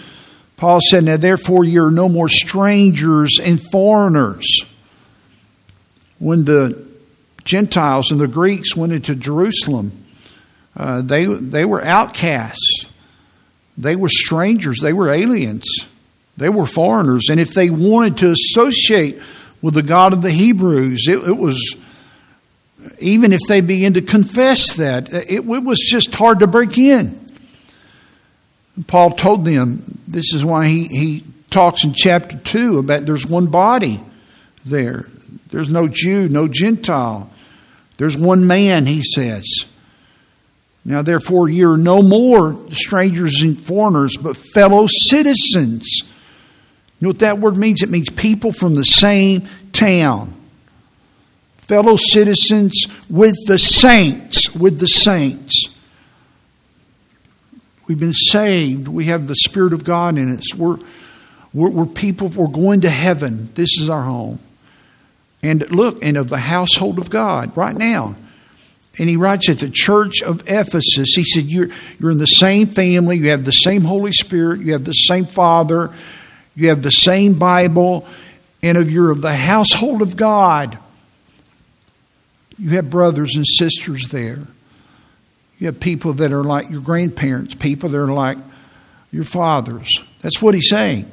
Paul 0.57 0.81
said, 0.91 1.05
Now 1.05 1.17
therefore 1.17 1.65
you're 1.65 1.91
no 1.91 2.09
more 2.09 2.29
strangers 2.29 3.39
and 3.39 3.61
foreigners. 3.71 4.47
When 6.19 6.45
the 6.45 6.87
Gentiles 7.45 8.11
and 8.11 8.21
the 8.21 8.29
Greeks 8.29 8.75
went 8.75 8.93
into 8.93 9.15
Jerusalem, 9.15 10.05
uh, 10.77 11.03
they, 11.03 11.27
they 11.27 11.65
were 11.65 11.83
outcasts. 11.83 12.91
They 13.79 13.97
were 13.97 14.09
strangers. 14.09 14.79
They 14.81 14.93
were 14.93 15.11
aliens. 15.11 15.65
They 16.37 16.49
were 16.49 16.67
foreigners. 16.67 17.29
And 17.31 17.39
if 17.39 17.51
they 17.51 17.71
wanted 17.71 18.19
to 18.19 18.31
associate 18.31 19.21
with 19.63 19.75
the 19.75 19.83
God 19.83 20.13
of 20.13 20.23
the 20.23 20.31
Hebrews, 20.31 21.07
it, 21.09 21.29
it 21.29 21.37
was, 21.37 21.77
even 22.99 23.33
if 23.33 23.41
they 23.49 23.61
began 23.61 23.95
to 23.95 24.03
confess 24.03 24.75
that, 24.75 25.13
it, 25.13 25.31
it 25.31 25.65
was 25.65 25.79
just 25.79 26.15
hard 26.15 26.41
to 26.41 26.47
break 26.47 26.79
in. 26.79 27.26
Paul 28.87 29.13
told 29.13 29.45
them, 29.45 30.01
this 30.07 30.35
is 30.35 30.45
why 30.45 30.67
he, 30.67 30.87
he 30.87 31.25
talks 31.51 31.85
in 31.85 31.95
chapter 31.95 32.37
2 32.37 32.79
about 32.79 33.07
there's 33.07 33.27
one 33.27 33.47
body 33.47 34.03
there. 34.65 35.07
There's 35.51 35.71
no 35.71 35.89
Jew, 35.89 36.29
no 36.29 36.49
Gentile. 36.49 37.31
There's 37.97 38.17
one 38.17 38.47
man, 38.47 38.87
he 38.87 39.03
says. 39.03 39.45
Now, 40.85 41.03
therefore, 41.03 41.49
you're 41.49 41.77
no 41.77 42.03
more 42.03 42.57
strangers 42.71 43.41
and 43.41 43.61
foreigners, 43.61 44.17
but 44.17 44.37
fellow 44.37 44.87
citizens. 44.87 46.03
You 47.01 47.07
know 47.07 47.09
what 47.09 47.19
that 47.21 47.39
word 47.39 47.57
means? 47.57 47.83
It 47.83 47.91
means 47.91 48.09
people 48.11 48.53
from 48.53 48.75
the 48.75 48.85
same 48.85 49.49
town. 49.73 50.33
Fellow 51.57 51.97
citizens 51.97 52.87
with 53.11 53.35
the 53.47 53.59
saints, 53.59 54.55
with 54.55 54.79
the 54.79 54.87
saints. 54.87 55.76
We've 57.87 57.99
been 57.99 58.13
saved. 58.13 58.89
We 58.89 59.07
have 59.07 59.29
the 59.29 59.37
Spirit 59.37 59.73
of 59.73 59.85
God 59.85 60.19
in 60.19 60.33
us. 60.33 60.55
We're, 60.55 60.79
we're, 61.53 61.71
we're 61.71 61.87
people, 61.87 62.29
we're 62.29 62.49
going 62.49 62.83
to 62.83 62.91
heaven. 62.91 63.51
This 63.55 63.79
is 63.81 63.89
our 63.89 64.03
home 64.03 64.41
and 65.43 65.71
look, 65.71 66.05
and 66.05 66.17
of 66.17 66.29
the 66.29 66.39
household 66.39 66.99
of 66.99 67.11
God 67.11 67.57
right 67.57 67.77
now. 67.77 68.17
And 68.99 69.09
he 69.09 69.17
writes 69.17 69.49
at 69.49 69.59
the 69.59 69.71
church 69.71 70.23
of 70.23 70.43
Ephesus, 70.49 71.15
he 71.15 71.23
said, 71.23 71.45
you're, 71.45 71.69
you're 72.01 72.11
in 72.11 72.19
the 72.19 72.27
same 72.27 72.69
family, 72.69 73.19
you 73.19 73.29
have 73.31 73.45
the 73.45 73.53
same 73.53 73.83
Holy 73.83 74.13
Spirit, 74.13 74.61
you 74.61 74.73
have 74.73 74.85
the 74.85 74.95
same 74.95 75.27
Father, 75.27 75.93
you 76.55 76.71
have 76.71 76.83
the 76.83 76.91
same 76.91 77.35
Bible, 77.39 78.07
and 78.63 78.79
if 78.79 78.91
you're 78.91 79.11
of 79.11 79.21
the 79.21 79.35
household 79.35 80.03
of 80.03 80.17
God. 80.17 80.79
You 82.59 82.71
have 82.71 82.89
brothers 82.89 83.37
and 83.37 83.47
sisters 83.47 84.09
there. 84.09 84.41
You 85.59 85.67
have 85.67 85.81
people 85.81 86.13
that 86.15 86.33
are 86.33 86.45
like 86.45 86.71
your 86.71 86.81
grandparents, 86.81 87.55
people 87.55 87.89
that 87.89 87.99
are 87.99 88.13
like 88.13 88.39
your 89.11 89.25
fathers. 89.25 89.89
That's 90.21 90.43
what 90.43 90.55
he's 90.55 90.69
saying 90.69 91.11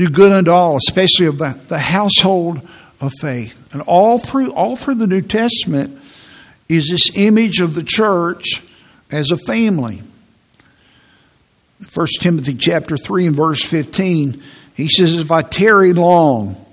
do 0.00 0.08
good 0.08 0.32
unto 0.32 0.50
all, 0.50 0.76
especially 0.76 1.26
of 1.26 1.36
the, 1.38 1.58
the 1.68 1.78
household 1.78 2.66
of 3.00 3.12
faith. 3.20 3.72
And 3.72 3.82
all 3.82 4.18
through 4.18 4.52
all 4.52 4.74
through 4.74 4.94
the 4.94 5.06
New 5.06 5.20
Testament 5.20 6.00
is 6.68 6.88
this 6.88 7.10
image 7.14 7.60
of 7.60 7.74
the 7.74 7.82
church 7.82 8.62
as 9.10 9.30
a 9.30 9.36
family. 9.36 10.02
1 11.92 12.06
Timothy 12.20 12.54
chapter 12.54 12.96
3 12.96 13.26
and 13.26 13.36
verse 13.36 13.62
15, 13.62 14.42
he 14.74 14.88
says, 14.88 15.14
If 15.14 15.30
I 15.30 15.42
tarry 15.42 15.92
long, 15.92 16.64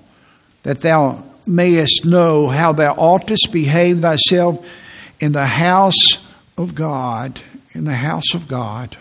that 0.64 0.82
thou 0.82 1.24
mayest 1.46 2.06
know 2.06 2.48
how 2.48 2.72
thou 2.74 2.94
oughtest 2.94 3.52
behave 3.52 4.02
thyself 4.02 4.66
in 5.20 5.32
the 5.32 5.46
house 5.46 6.28
of 6.58 6.76
God. 6.76 7.40
In 7.74 7.84
the 7.86 7.96
house 7.96 8.34
of 8.34 8.48
God. 8.48 8.98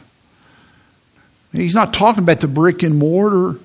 he's 1.52 1.74
not 1.74 1.94
talking 1.94 2.22
about 2.22 2.40
the 2.40 2.48
brick 2.48 2.83
and 2.83 2.98
mortar 2.98 3.59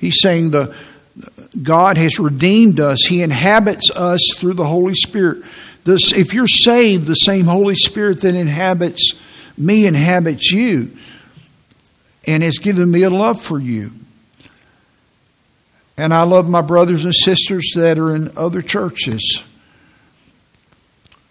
He's 0.00 0.20
saying 0.20 0.50
the 0.50 0.74
God 1.60 1.96
has 1.96 2.18
redeemed 2.18 2.78
us. 2.78 3.04
He 3.04 3.22
inhabits 3.22 3.90
us 3.90 4.30
through 4.36 4.54
the 4.54 4.66
Holy 4.66 4.94
Spirit. 4.94 5.44
This, 5.84 6.12
if 6.12 6.34
you're 6.34 6.46
saved, 6.46 7.06
the 7.06 7.14
same 7.14 7.46
Holy 7.46 7.74
Spirit 7.74 8.20
that 8.20 8.34
inhabits 8.34 9.14
me 9.56 9.86
inhabits 9.86 10.52
you 10.52 10.96
and 12.26 12.42
has 12.42 12.58
given 12.58 12.90
me 12.90 13.02
a 13.02 13.10
love 13.10 13.40
for 13.40 13.58
you. 13.58 13.90
And 15.96 16.14
I 16.14 16.22
love 16.22 16.48
my 16.48 16.60
brothers 16.60 17.04
and 17.04 17.14
sisters 17.14 17.72
that 17.74 17.98
are 17.98 18.14
in 18.14 18.30
other 18.36 18.62
churches. 18.62 19.42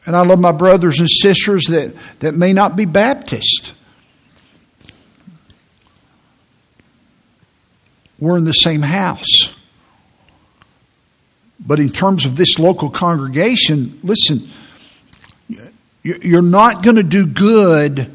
And 0.08 0.15
I 0.15 0.22
love 0.26 0.39
my 0.39 0.54
brothers 0.54 1.00
and 1.00 1.10
sisters 1.10 1.65
that, 1.65 1.93
that 2.22 2.34
may 2.34 2.54
not 2.54 2.76
be 2.76 2.86
Baptist. 2.86 3.74
we're 8.20 8.38
in 8.38 8.46
the 8.46 8.54
same 8.54 8.82
house. 8.82 9.54
But 11.60 11.80
in 11.80 11.89
terms 11.89 12.26
of 12.26 12.36
this 12.36 12.60
local 12.60 12.89
congregation, 12.89 14.00
listen, 14.04 14.50
you're 16.04 16.41
not 16.41 16.84
going 16.84 16.96
to 16.96 17.04
do 17.04 17.26
good 17.26 18.12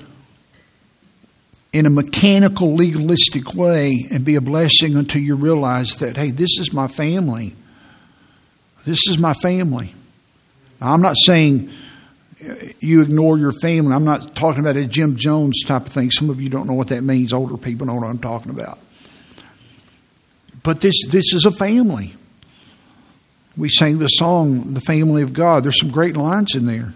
in 1.72 1.87
a 1.87 1.90
mechanical, 1.90 2.74
legalistic 2.74 3.55
way 3.55 4.07
and 4.11 4.24
be 4.24 4.37
a 4.37 4.40
blessing 4.40 4.96
until 4.96 5.22
you 5.22 5.35
realize 5.35 5.96
that, 5.96 6.16
hey, 6.16 6.31
this 6.31 6.59
is 6.59 6.72
my 6.72 6.88
family. 6.88 7.55
This 8.85 9.09
is 9.09 9.18
my 9.18 9.35
family. 9.35 9.94
Now, 10.81 10.92
I'm 10.92 11.00
not 11.00 11.16
saying 11.16 11.70
you 12.81 13.02
ignore 13.02 13.38
your 13.38 13.52
family. 13.52 13.94
I'm 13.94 14.05
not 14.05 14.35
talking 14.35 14.61
about 14.61 14.76
a 14.76 14.87
Jim 14.87 15.16
Jones 15.16 15.62
type 15.64 15.87
of 15.87 15.92
thing. 15.92 16.11
Some 16.11 16.31
of 16.31 16.40
you 16.40 16.48
don't 16.48 16.66
know 16.66 16.74
what 16.74 16.88
that 16.88 17.02
means. 17.02 17.33
Older 17.33 17.57
people 17.57 17.87
know 17.87 17.94
what 17.94 18.07
I'm 18.07 18.18
talking 18.18 18.50
about. 18.50 18.78
But 20.62 20.81
this, 20.81 21.07
this 21.09 21.33
is 21.35 21.44
a 21.44 21.50
family. 21.50 22.14
We 23.57 23.68
sang 23.68 23.98
the 23.98 24.09
song, 24.09 24.74
The 24.74 24.81
Family 24.81 25.22
of 25.22 25.33
God. 25.33 25.64
There's 25.64 25.78
some 25.78 25.90
great 25.90 26.16
lines 26.16 26.55
in 26.55 26.66
there. 26.66 26.94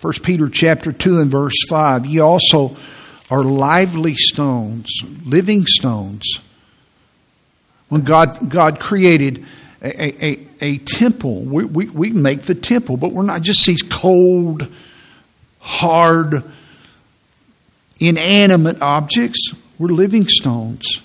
1 0.00 0.12
Peter 0.22 0.48
chapter 0.48 0.92
2 0.92 1.20
and 1.20 1.30
verse 1.30 1.66
5, 1.68 2.06
ye 2.06 2.20
also 2.20 2.76
are 3.30 3.42
lively 3.42 4.14
stones, 4.14 4.88
living 5.24 5.66
stones. 5.66 6.40
When 7.88 8.02
God, 8.02 8.48
God 8.48 8.80
created 8.80 9.44
a, 9.82 10.24
a, 10.24 10.38
a 10.60 10.78
temple, 10.78 11.42
we, 11.42 11.64
we, 11.64 11.88
we 11.88 12.10
make 12.10 12.42
the 12.42 12.54
temple, 12.54 12.96
but 12.96 13.12
we're 13.12 13.22
not 13.22 13.42
just 13.42 13.66
these 13.66 13.82
cold, 13.82 14.66
hard, 15.58 16.44
inanimate 17.98 18.80
objects. 18.82 19.54
We're 19.78 19.88
living 19.88 20.26
stones. 20.28 21.00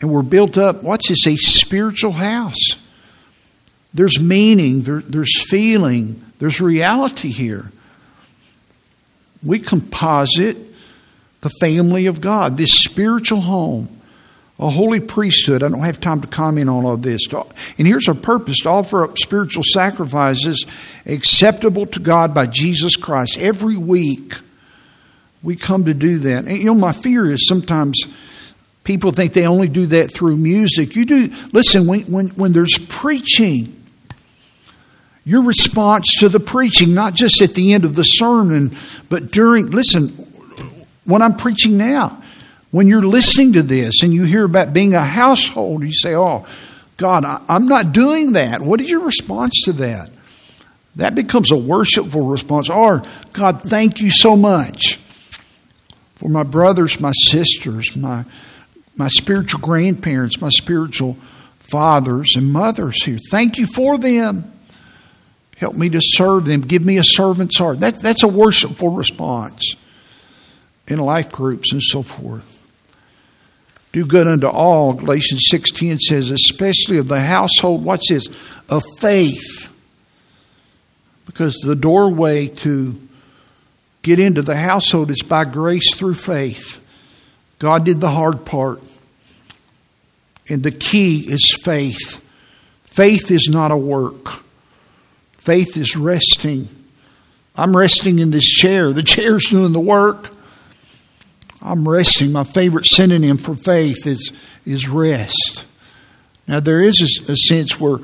And 0.00 0.10
we're 0.10 0.22
built 0.22 0.56
up, 0.58 0.82
what's 0.82 1.08
this, 1.08 1.26
a 1.26 1.36
spiritual 1.36 2.12
house. 2.12 2.76
There's 3.94 4.20
meaning, 4.20 4.82
there, 4.82 5.00
there's 5.00 5.48
feeling, 5.48 6.22
there's 6.38 6.60
reality 6.60 7.30
here. 7.30 7.72
We 9.44 9.58
composite 9.58 10.56
the 11.40 11.50
family 11.60 12.06
of 12.06 12.20
God, 12.20 12.56
this 12.56 12.72
spiritual 12.72 13.40
home, 13.40 13.97
a 14.58 14.68
holy 14.68 15.00
priesthood. 15.00 15.62
I 15.62 15.68
don't 15.68 15.84
have 15.84 16.00
time 16.00 16.20
to 16.20 16.26
comment 16.26 16.68
on 16.68 16.84
all 16.84 16.92
of 16.92 17.02
this. 17.02 17.22
And 17.32 17.86
here's 17.86 18.08
our 18.08 18.14
purpose 18.14 18.58
to 18.60 18.70
offer 18.70 19.04
up 19.04 19.16
spiritual 19.18 19.62
sacrifices 19.64 20.66
acceptable 21.06 21.86
to 21.86 22.00
God 22.00 22.34
by 22.34 22.46
Jesus 22.46 22.96
Christ. 22.96 23.38
Every 23.38 23.76
week, 23.76 24.34
we 25.42 25.54
come 25.54 25.84
to 25.84 25.94
do 25.94 26.18
that. 26.18 26.46
And, 26.46 26.56
you 26.56 26.64
know, 26.64 26.74
my 26.74 26.92
fear 26.92 27.30
is 27.30 27.46
sometimes 27.46 27.96
people 28.82 29.12
think 29.12 29.32
they 29.32 29.46
only 29.46 29.68
do 29.68 29.86
that 29.86 30.12
through 30.12 30.36
music. 30.36 30.96
You 30.96 31.04
do, 31.04 31.28
listen, 31.52 31.86
when, 31.86 32.00
when, 32.02 32.28
when 32.30 32.52
there's 32.52 32.78
preaching, 32.88 33.74
your 35.24 35.42
response 35.42 36.16
to 36.20 36.28
the 36.28 36.40
preaching, 36.40 36.94
not 36.94 37.14
just 37.14 37.40
at 37.42 37.54
the 37.54 37.74
end 37.74 37.84
of 37.84 37.94
the 37.94 38.02
sermon, 38.02 38.74
but 39.08 39.30
during, 39.30 39.70
listen, 39.70 40.08
when 41.04 41.22
I'm 41.22 41.36
preaching 41.36 41.76
now, 41.76 42.20
when 42.70 42.86
you're 42.86 43.02
listening 43.02 43.54
to 43.54 43.62
this 43.62 44.02
and 44.02 44.12
you 44.12 44.24
hear 44.24 44.44
about 44.44 44.72
being 44.72 44.94
a 44.94 45.04
household, 45.04 45.82
you 45.82 45.92
say, 45.92 46.14
Oh, 46.14 46.46
God, 46.96 47.24
I'm 47.48 47.66
not 47.66 47.92
doing 47.92 48.32
that. 48.32 48.60
What 48.60 48.80
is 48.80 48.90
your 48.90 49.00
response 49.00 49.62
to 49.64 49.72
that? 49.74 50.10
That 50.96 51.14
becomes 51.14 51.52
a 51.52 51.56
worshipful 51.56 52.22
response. 52.22 52.68
Or, 52.68 53.02
God, 53.32 53.62
thank 53.62 54.00
you 54.00 54.10
so 54.10 54.36
much 54.36 54.98
for 56.16 56.28
my 56.28 56.42
brothers, 56.42 57.00
my 57.00 57.12
sisters, 57.12 57.96
my, 57.96 58.24
my 58.96 59.06
spiritual 59.06 59.60
grandparents, 59.60 60.40
my 60.40 60.48
spiritual 60.48 61.16
fathers 61.60 62.34
and 62.36 62.52
mothers 62.52 63.04
here. 63.04 63.18
Thank 63.30 63.58
you 63.58 63.66
for 63.66 63.96
them. 63.96 64.52
Help 65.56 65.76
me 65.76 65.88
to 65.90 66.00
serve 66.02 66.46
them. 66.46 66.62
Give 66.62 66.84
me 66.84 66.98
a 66.98 67.04
servant's 67.04 67.58
heart. 67.58 67.80
That, 67.80 68.02
that's 68.02 68.24
a 68.24 68.28
worshipful 68.28 68.90
response 68.90 69.76
in 70.88 70.98
life 70.98 71.30
groups 71.30 71.72
and 71.72 71.82
so 71.82 72.02
forth. 72.02 72.57
Do 73.92 74.04
good 74.04 74.26
unto 74.26 74.46
all, 74.46 74.92
Galatians 74.92 75.48
6.10 75.50 75.98
says, 75.98 76.30
especially 76.30 76.98
of 76.98 77.08
the 77.08 77.20
household, 77.20 77.84
what's 77.84 78.08
this? 78.08 78.26
Of 78.68 78.84
faith. 78.98 79.72
Because 81.26 81.54
the 81.64 81.76
doorway 81.76 82.48
to 82.48 83.00
get 84.02 84.18
into 84.18 84.42
the 84.42 84.56
household 84.56 85.10
is 85.10 85.22
by 85.22 85.44
grace 85.44 85.94
through 85.94 86.14
faith. 86.14 86.84
God 87.58 87.84
did 87.84 88.00
the 88.00 88.10
hard 88.10 88.44
part. 88.44 88.82
And 90.48 90.62
the 90.62 90.70
key 90.70 91.20
is 91.30 91.54
faith. 91.62 92.24
Faith 92.84 93.30
is 93.30 93.48
not 93.48 93.70
a 93.70 93.76
work. 93.76 94.42
Faith 95.36 95.76
is 95.76 95.96
resting. 95.96 96.68
I'm 97.54 97.76
resting 97.76 98.18
in 98.18 98.30
this 98.30 98.48
chair. 98.48 98.92
The 98.92 99.02
chair's 99.02 99.46
doing 99.46 99.72
the 99.72 99.80
work. 99.80 100.30
I'm 101.62 101.88
resting. 101.88 102.32
My 102.32 102.44
favorite 102.44 102.86
synonym 102.86 103.36
for 103.36 103.54
faith 103.54 104.06
is, 104.06 104.32
is 104.64 104.88
rest. 104.88 105.66
Now, 106.46 106.60
there 106.60 106.80
is 106.80 107.00
a, 107.28 107.32
a 107.32 107.36
sense 107.36 107.80
where 107.80 107.98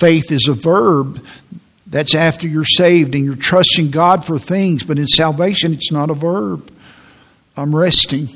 faith 0.00 0.32
is 0.32 0.48
a 0.48 0.54
verb. 0.54 1.24
That's 1.86 2.14
after 2.14 2.48
you're 2.48 2.64
saved 2.64 3.14
and 3.14 3.24
you're 3.24 3.36
trusting 3.36 3.90
God 3.90 4.24
for 4.24 4.38
things, 4.38 4.82
but 4.82 4.98
in 4.98 5.06
salvation, 5.06 5.74
it's 5.74 5.92
not 5.92 6.10
a 6.10 6.14
verb. 6.14 6.70
I'm 7.56 7.74
resting. 7.74 8.28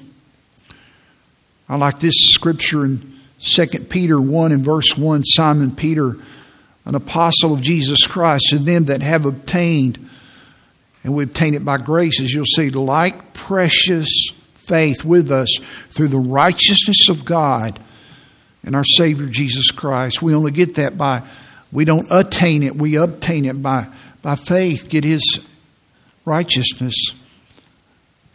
I 1.69 1.77
like 1.77 1.99
this 1.99 2.17
scripture 2.21 2.85
in 2.85 3.19
2 3.41 3.67
Peter 3.89 4.21
1 4.21 4.53
and 4.53 4.65
verse 4.65 4.97
1. 4.97 5.25
Simon 5.25 5.75
Peter 5.75 6.17
an 6.89 6.95
apostle 6.95 7.53
of 7.53 7.61
Jesus 7.61 8.07
Christ, 8.07 8.47
to 8.49 8.59
them 8.59 8.87
that 8.87 9.03
have 9.03 9.27
obtained, 9.27 10.09
and 11.05 11.15
we 11.15 11.23
obtain 11.23 11.53
it 11.53 11.63
by 11.63 11.77
grace, 11.77 12.19
as 12.19 12.33
you'll 12.33 12.47
see, 12.47 12.71
like 12.71 13.35
precious 13.35 14.09
faith 14.69 15.05
with 15.05 15.33
us 15.33 15.59
through 15.91 16.09
the 16.09 16.19
righteousness 16.19 17.09
of 17.09 17.25
God 17.25 17.81
and 18.63 18.77
our 18.77 18.85
Savior 18.85 19.27
Jesus 19.27 19.71
Christ. 19.71 20.23
We 20.23 20.35
only 20.35 20.53
get 20.53 20.75
that 20.77 20.99
by, 20.99 21.23
we 21.73 21.85
don't 21.85 22.07
attain 22.11 22.63
it, 22.63 22.77
we 22.77 22.97
obtain 22.97 23.47
it 23.47 23.63
by, 23.63 23.87
by 24.23 24.37
faith, 24.37 24.89
get 24.89 25.05
His 25.05 25.47
righteousness. 26.25 26.95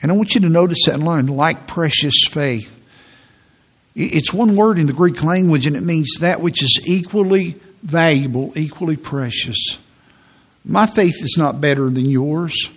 And 0.02 0.12
I 0.12 0.16
want 0.16 0.36
you 0.36 0.42
to 0.42 0.50
notice 0.50 0.86
that 0.88 1.00
line, 1.00 1.28
like 1.28 1.68
precious 1.68 2.26
faith. 2.30 2.70
It's 3.96 4.34
one 4.34 4.56
word 4.56 4.80
in 4.80 4.88
the 4.88 4.94
Greek 4.94 5.24
language, 5.24 5.68
and 5.68 5.76
it 5.76 5.84
means 5.84 6.18
that 6.20 6.42
which 6.42 6.64
is 6.64 6.82
equally 6.88 7.56
valuable, 7.84 8.52
equally 8.58 8.98
precious. 8.98 9.78
My 10.66 10.88
faith 10.88 11.22
is 11.22 11.36
not 11.38 11.62
better 11.62 11.90
than 11.90 12.06
yours. 12.06 12.72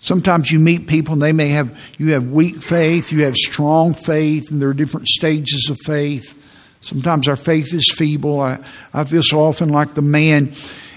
Sometimes 0.00 0.50
you 0.50 0.58
meet 0.58 0.86
people 0.86 1.12
and 1.12 1.22
they 1.22 1.32
may 1.32 1.48
have, 1.48 1.78
you 1.98 2.12
have 2.12 2.30
weak 2.30 2.62
faith, 2.62 3.12
you 3.12 3.24
have 3.24 3.36
strong 3.36 3.92
faith, 3.92 4.50
and 4.50 4.60
there 4.60 4.70
are 4.70 4.74
different 4.74 5.06
stages 5.06 5.68
of 5.70 5.78
faith. 5.84 6.36
Sometimes 6.80 7.28
our 7.28 7.36
faith 7.36 7.74
is 7.74 7.92
feeble. 7.92 8.40
I, 8.40 8.58
I 8.94 9.04
feel 9.04 9.22
so 9.22 9.40
often 9.40 9.68
like 9.68 9.94
the 9.94 10.02
man 10.02 10.54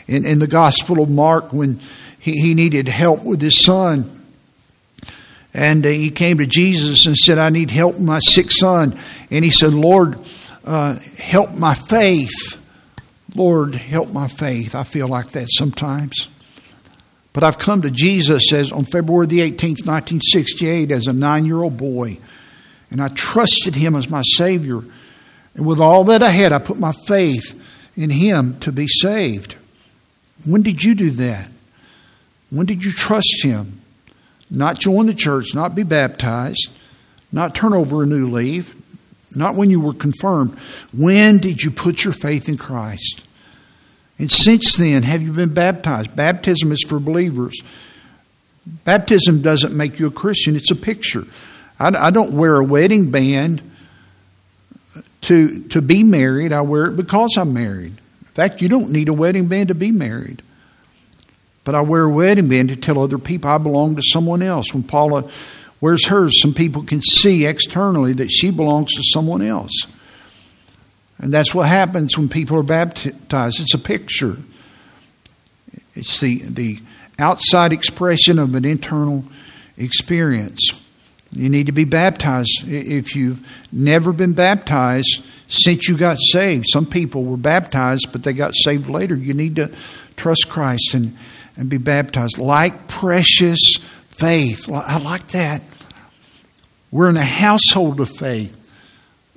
in, 0.07 0.25
in 0.25 0.39
the 0.39 0.47
Gospel 0.47 1.01
of 1.01 1.09
Mark 1.09 1.51
when 1.51 1.81
he, 2.17 2.31
he 2.31 2.53
needed 2.53 2.87
help 2.87 3.23
with 3.23 3.41
his 3.41 3.57
son. 3.57 4.21
And 5.53 5.85
uh, 5.85 5.89
he 5.89 6.09
came 6.09 6.37
to 6.37 6.47
Jesus 6.47 7.05
and 7.05 7.17
said, 7.17 7.37
I 7.37 7.49
need 7.49 7.71
help 7.71 7.95
with 7.95 8.03
my 8.03 8.19
sick 8.19 8.51
son. 8.51 8.97
And 9.29 9.43
he 9.43 9.51
said, 9.51 9.73
Lord, 9.73 10.17
uh, 10.63 10.97
help 11.17 11.51
my 11.51 11.73
faith. 11.73 12.57
Lord, 13.35 13.75
help 13.75 14.13
my 14.13 14.29
faith. 14.29 14.75
I 14.75 14.83
feel 14.85 15.09
like 15.09 15.31
that 15.31 15.47
sometimes. 15.49 16.29
But 17.33 17.43
I've 17.43 17.57
come 17.57 17.81
to 17.81 17.91
Jesus 17.91 18.53
as 18.53 18.71
on 18.71 18.85
February 18.85 19.25
the 19.25 19.39
18th, 19.39 19.85
1968, 19.85 20.91
as 20.91 21.07
a 21.07 21.13
nine 21.13 21.45
year 21.45 21.61
old 21.61 21.77
boy, 21.77 22.19
and 22.91 23.01
I 23.01 23.07
trusted 23.09 23.75
Him 23.75 23.95
as 23.95 24.09
my 24.09 24.21
Savior. 24.37 24.81
And 25.55 25.65
with 25.65 25.79
all 25.79 26.03
that 26.05 26.21
I 26.21 26.29
had, 26.29 26.51
I 26.51 26.59
put 26.59 26.77
my 26.77 26.93
faith 27.07 27.59
in 27.97 28.11
Him 28.11 28.59
to 28.59 28.71
be 28.71 28.87
saved. 28.87 29.55
When 30.45 30.61
did 30.61 30.83
you 30.83 30.93
do 30.93 31.09
that? 31.11 31.49
When 32.51 32.67
did 32.67 32.85
you 32.85 32.91
trust 32.91 33.43
Him? 33.43 33.81
Not 34.49 34.79
join 34.79 35.07
the 35.07 35.15
church, 35.15 35.55
not 35.55 35.73
be 35.73 35.81
baptized, 35.81 36.69
not 37.31 37.55
turn 37.55 37.73
over 37.73 38.03
a 38.03 38.05
new 38.05 38.29
leaf, 38.29 38.75
not 39.35 39.55
when 39.55 39.71
you 39.71 39.81
were 39.81 39.93
confirmed. 39.93 40.55
When 40.95 41.39
did 41.39 41.63
you 41.63 41.71
put 41.71 42.03
your 42.03 42.13
faith 42.13 42.47
in 42.47 42.57
Christ? 42.57 43.25
And 44.23 44.31
since 44.31 44.77
then, 44.77 45.03
have 45.03 45.21
you 45.21 45.33
been 45.33 45.53
baptized? 45.53 46.15
Baptism 46.15 46.71
is 46.71 46.81
for 46.87 46.97
believers. 46.97 47.61
Baptism 48.65 49.41
doesn't 49.41 49.75
make 49.75 49.99
you 49.99 50.07
a 50.07 50.11
Christian, 50.11 50.55
it's 50.55 50.71
a 50.71 50.77
picture. 50.77 51.25
I, 51.77 51.89
I 51.89 52.09
don't 52.09 52.31
wear 52.31 52.55
a 52.55 52.63
wedding 52.63 53.11
band 53.11 53.61
to, 55.23 55.59
to 55.67 55.81
be 55.81 56.03
married, 56.05 56.53
I 56.53 56.61
wear 56.61 56.85
it 56.85 56.95
because 56.95 57.35
I'm 57.35 57.53
married. 57.53 57.97
In 58.21 58.27
fact, 58.27 58.61
you 58.61 58.69
don't 58.69 58.91
need 58.91 59.09
a 59.09 59.13
wedding 59.13 59.49
band 59.49 59.67
to 59.67 59.75
be 59.75 59.91
married. 59.91 60.41
But 61.65 61.75
I 61.75 61.81
wear 61.81 62.03
a 62.03 62.09
wedding 62.09 62.47
band 62.47 62.69
to 62.69 62.77
tell 62.77 62.99
other 62.99 63.17
people 63.17 63.49
I 63.49 63.57
belong 63.57 63.97
to 63.97 64.01
someone 64.05 64.41
else. 64.41 64.73
When 64.73 64.83
Paula 64.83 65.29
wears 65.81 66.05
hers, 66.05 66.39
some 66.39 66.53
people 66.53 66.83
can 66.83 67.01
see 67.01 67.45
externally 67.45 68.13
that 68.13 68.29
she 68.29 68.51
belongs 68.51 68.93
to 68.93 69.03
someone 69.03 69.41
else. 69.41 69.85
And 71.23 71.33
that's 71.33 71.55
what 71.55 71.69
happens 71.69 72.17
when 72.17 72.27
people 72.27 72.57
are 72.57 72.63
baptized. 72.63 73.61
It's 73.61 73.73
a 73.73 73.79
picture. 73.79 74.35
It's 75.93 76.19
the, 76.19 76.39
the 76.43 76.79
outside 77.17 77.71
expression 77.71 78.39
of 78.39 78.55
an 78.55 78.65
internal 78.65 79.23
experience. 79.77 80.59
You 81.31 81.47
need 81.47 81.67
to 81.67 81.71
be 81.71 81.85
baptized. 81.85 82.65
If 82.67 83.15
you've 83.15 83.39
never 83.71 84.11
been 84.11 84.33
baptized 84.33 85.23
since 85.47 85.87
you 85.87 85.95
got 85.95 86.17
saved, 86.19 86.65
some 86.67 86.85
people 86.85 87.23
were 87.23 87.37
baptized, 87.37 88.09
but 88.11 88.23
they 88.23 88.33
got 88.33 88.53
saved 88.53 88.89
later. 88.89 89.15
You 89.15 89.33
need 89.33 89.55
to 89.55 89.71
trust 90.17 90.49
Christ 90.49 90.93
and, 90.93 91.17
and 91.55 91.69
be 91.69 91.77
baptized. 91.77 92.37
Like 92.37 92.89
precious 92.89 93.77
faith. 94.09 94.69
I 94.69 94.97
like 94.97 95.27
that. 95.27 95.61
We're 96.91 97.09
in 97.09 97.15
a 97.15 97.23
household 97.23 98.01
of 98.01 98.09
faith. 98.09 98.57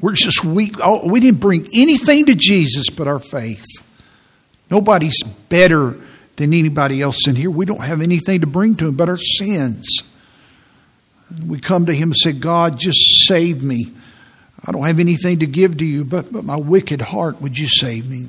We're 0.00 0.12
just 0.12 0.44
weak. 0.44 0.76
Oh, 0.82 1.08
we 1.08 1.20
didn't 1.20 1.40
bring 1.40 1.68
anything 1.72 2.26
to 2.26 2.34
Jesus 2.34 2.90
but 2.90 3.08
our 3.08 3.18
faith. 3.18 3.64
Nobody's 4.70 5.22
better 5.22 5.96
than 6.36 6.52
anybody 6.52 7.00
else 7.00 7.26
in 7.26 7.34
here. 7.34 7.50
We 7.50 7.64
don't 7.64 7.82
have 7.82 8.02
anything 8.02 8.40
to 8.40 8.46
bring 8.46 8.76
to 8.76 8.88
Him 8.88 8.96
but 8.96 9.08
our 9.08 9.16
sins. 9.16 9.86
We 11.46 11.58
come 11.58 11.86
to 11.86 11.94
Him 11.94 12.10
and 12.10 12.16
say, 12.16 12.32
God, 12.32 12.78
just 12.78 13.26
save 13.26 13.62
me. 13.62 13.92
I 14.64 14.72
don't 14.72 14.84
have 14.84 15.00
anything 15.00 15.38
to 15.38 15.46
give 15.46 15.78
to 15.78 15.84
you 15.84 16.04
but, 16.04 16.32
but 16.32 16.44
my 16.44 16.56
wicked 16.56 17.00
heart. 17.00 17.40
Would 17.40 17.56
you 17.56 17.68
save 17.68 18.10
me? 18.10 18.28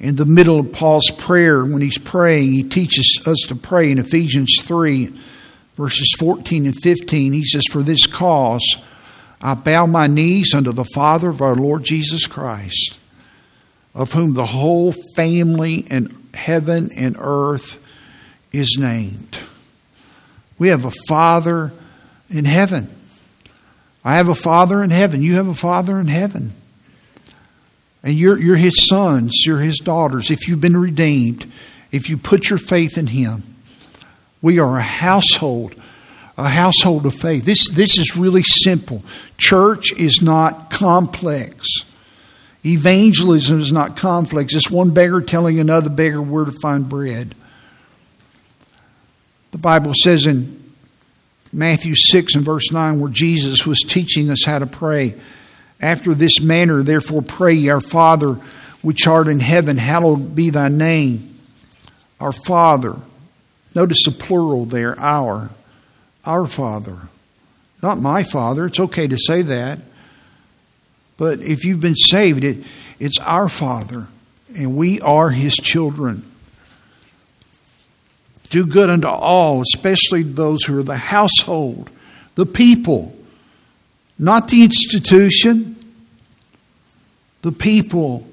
In 0.00 0.16
the 0.16 0.26
middle 0.26 0.60
of 0.60 0.72
Paul's 0.72 1.10
prayer, 1.10 1.64
when 1.64 1.80
he's 1.80 1.98
praying, 1.98 2.52
he 2.52 2.62
teaches 2.62 3.20
us 3.26 3.38
to 3.48 3.54
pray 3.54 3.90
in 3.90 3.98
Ephesians 3.98 4.56
3, 4.60 5.10
verses 5.76 6.12
14 6.18 6.66
and 6.66 6.74
15. 6.74 7.32
He 7.32 7.44
says, 7.44 7.62
For 7.70 7.82
this 7.82 8.06
cause 8.06 8.64
I 9.44 9.52
bow 9.52 9.84
my 9.84 10.06
knees 10.06 10.54
unto 10.54 10.72
the 10.72 10.86
Father 10.86 11.28
of 11.28 11.42
our 11.42 11.54
Lord 11.54 11.84
Jesus 11.84 12.26
Christ, 12.26 12.98
of 13.94 14.10
whom 14.12 14.32
the 14.32 14.46
whole 14.46 14.94
family 15.14 15.74
in 15.74 16.16
heaven 16.32 16.88
and 16.96 17.14
earth 17.18 17.78
is 18.54 18.78
named. 18.80 19.38
We 20.58 20.68
have 20.68 20.86
a 20.86 20.92
Father 21.06 21.72
in 22.30 22.46
heaven. 22.46 22.88
I 24.02 24.16
have 24.16 24.30
a 24.30 24.34
Father 24.34 24.82
in 24.82 24.88
heaven. 24.88 25.20
You 25.20 25.34
have 25.34 25.48
a 25.48 25.54
Father 25.54 25.98
in 25.98 26.06
heaven. 26.06 26.54
And 28.02 28.14
you're, 28.14 28.38
you're 28.38 28.56
His 28.56 28.86
sons, 28.86 29.44
you're 29.46 29.58
His 29.58 29.78
daughters. 29.78 30.30
If 30.30 30.48
you've 30.48 30.62
been 30.62 30.76
redeemed, 30.76 31.50
if 31.92 32.08
you 32.08 32.16
put 32.16 32.48
your 32.48 32.58
faith 32.58 32.96
in 32.96 33.08
Him, 33.08 33.42
we 34.40 34.58
are 34.58 34.78
a 34.78 34.82
household, 34.82 35.74
a 36.36 36.48
household 36.48 37.06
of 37.06 37.14
faith. 37.14 37.44
This, 37.44 37.68
this 37.68 37.98
is 37.98 38.16
really 38.16 38.42
simple. 38.42 39.02
Church 39.38 39.92
is 39.92 40.20
not 40.20 40.70
complex. 40.70 41.66
Evangelism 42.64 43.60
is 43.60 43.72
not 43.72 43.96
complex. 43.96 44.54
It's 44.54 44.70
one 44.70 44.90
beggar 44.90 45.20
telling 45.20 45.60
another 45.60 45.90
beggar 45.90 46.20
where 46.20 46.44
to 46.44 46.52
find 46.52 46.88
bread. 46.88 47.34
The 49.50 49.58
Bible 49.58 49.92
says 49.94 50.26
in 50.26 50.72
Matthew 51.52 51.94
6 51.94 52.34
and 52.34 52.44
verse 52.44 52.72
9, 52.72 52.98
where 52.98 53.12
Jesus 53.12 53.64
was 53.64 53.80
teaching 53.86 54.30
us 54.30 54.44
how 54.44 54.58
to 54.58 54.66
pray, 54.66 55.14
after 55.80 56.14
this 56.14 56.40
manner, 56.40 56.82
therefore, 56.82 57.22
pray, 57.22 57.68
Our 57.68 57.80
Father, 57.80 58.34
which 58.82 59.06
art 59.06 59.28
in 59.28 59.40
heaven, 59.40 59.76
hallowed 59.76 60.34
be 60.34 60.50
thy 60.50 60.68
name. 60.68 61.38
Our 62.18 62.32
Father. 62.32 62.96
Notice 63.74 64.04
the 64.04 64.10
plural 64.10 64.64
there, 64.64 64.98
our. 64.98 65.50
Our 66.26 66.46
Father. 66.46 66.96
Not 67.82 67.98
my 68.00 68.22
Father. 68.22 68.66
It's 68.66 68.80
okay 68.80 69.06
to 69.06 69.18
say 69.18 69.42
that. 69.42 69.78
But 71.16 71.40
if 71.40 71.64
you've 71.64 71.80
been 71.80 71.96
saved, 71.96 72.44
it, 72.44 72.64
it's 72.98 73.18
our 73.20 73.48
Father, 73.48 74.08
and 74.56 74.76
we 74.76 75.00
are 75.00 75.30
His 75.30 75.54
children. 75.54 76.24
Do 78.50 78.66
good 78.66 78.90
unto 78.90 79.08
all, 79.08 79.62
especially 79.62 80.22
those 80.22 80.64
who 80.64 80.78
are 80.78 80.82
the 80.82 80.96
household, 80.96 81.90
the 82.34 82.46
people, 82.46 83.14
not 84.18 84.48
the 84.48 84.62
institution, 84.62 85.76
the 87.42 87.52
people. 87.52 88.26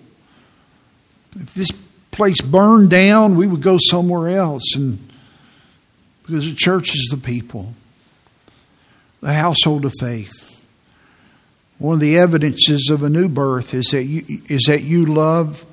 If 1.39 1.53
this 1.53 1.71
place 2.11 2.41
burned 2.41 2.89
down, 2.89 3.35
we 3.35 3.47
would 3.47 3.61
go 3.61 3.77
somewhere 3.79 4.29
else, 4.37 4.75
and 4.75 4.99
because 6.23 6.49
the 6.49 6.55
church 6.55 6.93
is 6.95 7.09
the 7.09 7.17
people, 7.17 7.73
the 9.21 9.33
household 9.33 9.85
of 9.85 9.93
faith. 9.99 10.31
One 11.77 11.95
of 11.95 11.99
the 11.99 12.17
evidences 12.17 12.89
of 12.91 13.01
a 13.03 13.09
new 13.09 13.29
birth 13.29 13.73
is 13.73 13.87
that 13.87 14.03
you, 14.03 14.41
is 14.47 14.63
that 14.67 14.83
you 14.83 15.05
love 15.05 15.65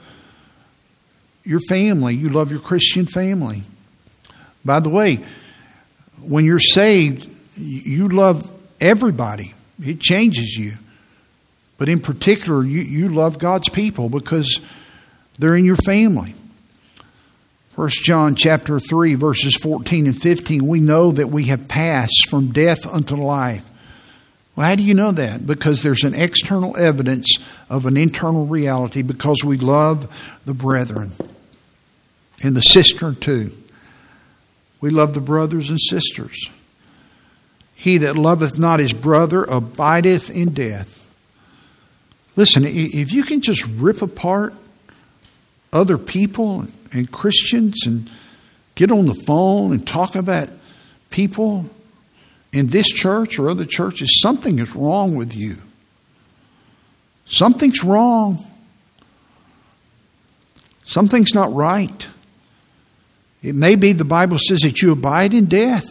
your 1.45 1.61
family, 1.61 2.15
you 2.15 2.29
love 2.29 2.51
your 2.51 2.61
Christian 2.61 3.07
family. 3.07 3.63
By 4.65 4.81
the 4.81 4.91
way, 4.91 5.21
when 6.23 6.45
you're 6.45 6.59
saved, 6.59 7.29
you 7.57 8.09
love 8.09 8.51
everybody. 8.81 9.55
It 9.85 10.01
changes 10.01 10.57
you. 10.57 10.75
But 11.79 11.89
in 11.89 12.01
particular, 12.01 12.63
you, 12.65 12.81
you 12.81 13.09
love 13.09 13.39
God's 13.39 13.69
people 13.69 14.09
because 14.09 14.61
they're 15.39 15.57
in 15.57 15.65
your 15.65 15.77
family. 15.77 16.35
1 17.79 17.91
John 18.03 18.35
chapter 18.35 18.81
3 18.81 19.15
verses 19.15 19.55
14 19.55 20.07
and 20.07 20.21
15 20.21 20.67
we 20.67 20.81
know 20.81 21.13
that 21.13 21.29
we 21.29 21.45
have 21.45 21.69
passed 21.69 22.27
from 22.29 22.51
death 22.51 22.85
unto 22.85 23.15
life. 23.15 23.65
Well, 24.57 24.67
how 24.67 24.75
do 24.75 24.83
you 24.83 24.95
know 24.95 25.13
that? 25.13 25.47
Because 25.47 25.85
there's 25.85 26.03
an 26.03 26.13
external 26.13 26.77
evidence 26.77 27.39
of 27.71 27.87
an 27.87 27.97
internal 27.97 28.47
reality 28.47 29.03
because 29.03 29.45
we 29.45 29.59
love 29.59 30.13
the 30.45 30.55
brethren 30.55 31.13
and 32.43 32.57
the 32.57 32.63
sister 32.63 33.15
too. 33.15 33.53
We 34.81 34.91
love 34.91 35.15
the 35.15 35.21
brothers 35.21 35.71
and 35.71 35.81
sisters. 35.81 36.51
He 37.77 37.99
that 37.99 38.17
loveth 38.17 38.59
not 38.59 38.81
his 38.81 38.93
brother 38.93 39.45
abideth 39.45 40.31
in 40.31 40.53
death. 40.53 41.09
Listen, 42.35 42.65
if 42.67 43.13
you 43.13 43.23
can 43.23 43.41
just 43.41 43.65
rip 43.69 44.03
apart 44.03 44.53
other 45.73 45.99
people 45.99 46.67
and 46.93 47.11
Christians 47.11 47.87
and 47.87 48.11
get 48.75 48.91
on 48.91 49.07
the 49.07 49.15
phone 49.15 49.73
and 49.73 49.87
talk 49.87 50.15
about 50.15 50.49
people 51.11 51.69
in 52.53 52.69
this 52.69 52.87
church 52.87 53.39
or 53.39 53.51
other 53.51 53.65
churches, 53.65 54.21
something 54.21 54.59
is 54.59 54.75
wrong 54.75 55.17
with 55.17 55.35
you. 55.35 55.57
Something's 57.27 57.85
wrong. 57.85 58.45
Something's 60.85 61.35
not 61.35 61.53
right. 61.53 62.07
It 63.43 63.55
may 63.55 63.77
be 63.77 63.93
the 63.93 64.05
Bible 64.05 64.39
says 64.39 64.61
that 64.61 64.81
you 64.81 64.93
abide 64.93 65.35
in 65.35 65.45
death. 65.45 65.85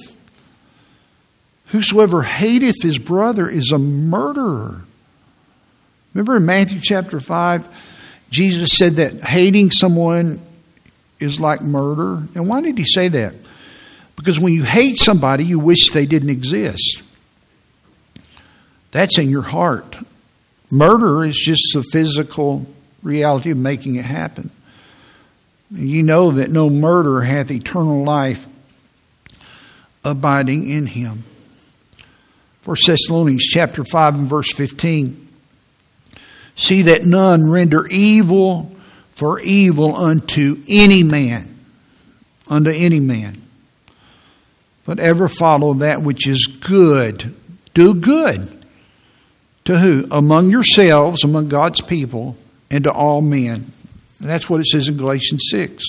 Whosoever 1.67 2.23
hateth 2.23 2.81
his 2.81 2.97
brother 2.97 3.47
is 3.47 3.71
a 3.71 3.77
murderer. 3.77 4.81
Remember 6.13 6.37
in 6.37 6.45
Matthew 6.45 6.79
chapter 6.81 7.19
5, 7.19 7.67
Jesus 8.29 8.77
said 8.77 8.93
that 8.93 9.21
hating 9.21 9.71
someone 9.71 10.39
is 11.19 11.39
like 11.39 11.61
murder. 11.61 12.23
And 12.35 12.47
why 12.47 12.61
did 12.61 12.77
he 12.77 12.85
say 12.85 13.07
that? 13.09 13.33
Because 14.15 14.39
when 14.39 14.53
you 14.53 14.63
hate 14.63 14.97
somebody, 14.97 15.45
you 15.45 15.59
wish 15.59 15.91
they 15.91 16.05
didn't 16.05 16.29
exist. 16.29 17.03
That's 18.91 19.17
in 19.17 19.29
your 19.29 19.43
heart. 19.43 19.97
Murder 20.71 21.23
is 21.23 21.37
just 21.37 21.71
the 21.73 21.83
physical 21.83 22.65
reality 23.03 23.51
of 23.51 23.57
making 23.57 23.95
it 23.95 24.05
happen. 24.05 24.51
You 25.69 26.03
know 26.03 26.31
that 26.31 26.49
no 26.49 26.69
murderer 26.69 27.21
hath 27.21 27.51
eternal 27.51 28.03
life 28.03 28.47
abiding 30.03 30.69
in 30.69 30.87
him. 30.87 31.23
1 32.63 32.77
Thessalonians 32.85 33.43
chapter 33.43 33.83
5 33.83 34.15
and 34.15 34.27
verse 34.27 34.51
15. 34.51 35.26
See 36.57 36.81
that 36.83 37.05
none 37.05 37.49
render 37.49 37.87
evil 37.87 38.75
for 39.13 39.39
evil 39.39 39.95
unto 39.95 40.61
any 40.67 41.03
man, 41.03 41.55
unto 42.47 42.71
any 42.71 42.99
man, 42.99 43.41
but 44.83 44.99
ever 44.99 45.27
follow 45.27 45.75
that 45.75 46.01
which 46.01 46.27
is 46.27 46.47
good. 46.47 47.33
Do 47.73 47.93
good. 47.93 48.65
To 49.65 49.77
who? 49.77 50.07
Among 50.09 50.49
yourselves, 50.49 51.23
among 51.23 51.47
God's 51.47 51.81
people, 51.81 52.35
and 52.71 52.83
to 52.85 52.91
all 52.91 53.21
men. 53.21 53.71
That's 54.19 54.49
what 54.49 54.59
it 54.59 54.65
says 54.67 54.87
in 54.87 54.97
Galatians 54.97 55.43
6. 55.51 55.83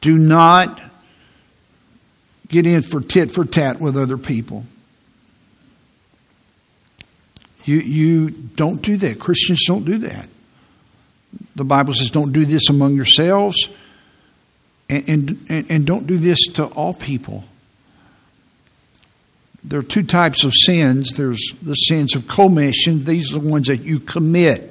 Do 0.00 0.16
not 0.16 0.80
get 2.48 2.66
in 2.66 2.82
for 2.82 3.00
tit 3.00 3.30
for 3.30 3.44
tat 3.44 3.80
with 3.80 3.96
other 3.96 4.16
people. 4.16 4.64
You, 7.64 7.76
you 7.78 8.30
don't 8.30 8.82
do 8.82 8.96
that. 8.98 9.18
Christians 9.18 9.64
don't 9.66 9.84
do 9.84 9.98
that. 9.98 10.28
The 11.56 11.64
Bible 11.64 11.94
says, 11.94 12.10
don't 12.10 12.32
do 12.32 12.44
this 12.44 12.68
among 12.68 12.94
yourselves, 12.94 13.68
and, 14.88 15.38
and, 15.48 15.70
and 15.70 15.86
don't 15.86 16.06
do 16.06 16.18
this 16.18 16.46
to 16.54 16.66
all 16.66 16.94
people. 16.94 17.44
There 19.64 19.80
are 19.80 19.84
two 19.84 20.02
types 20.02 20.44
of 20.44 20.52
sins 20.52 21.14
there's 21.14 21.40
the 21.62 21.74
sins 21.74 22.14
of 22.14 22.28
commission, 22.28 23.04
these 23.04 23.34
are 23.34 23.38
the 23.38 23.48
ones 23.48 23.68
that 23.68 23.80
you 23.80 23.98
commit. 23.98 24.70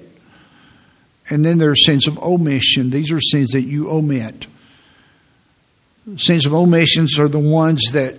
And 1.29 1.43
then 1.43 1.57
there 1.57 1.71
are 1.71 1.75
sins 1.75 2.05
of 2.05 2.21
omission. 2.21 2.89
These 2.89 3.11
are 3.11 3.21
sins 3.21 3.51
that 3.51 3.61
you 3.61 3.89
omit. 3.89 4.45
Sins 6.17 6.45
of 6.45 6.53
omissions 6.53 7.17
are 7.17 7.29
the 7.29 7.39
ones 7.39 7.81
that 7.93 8.17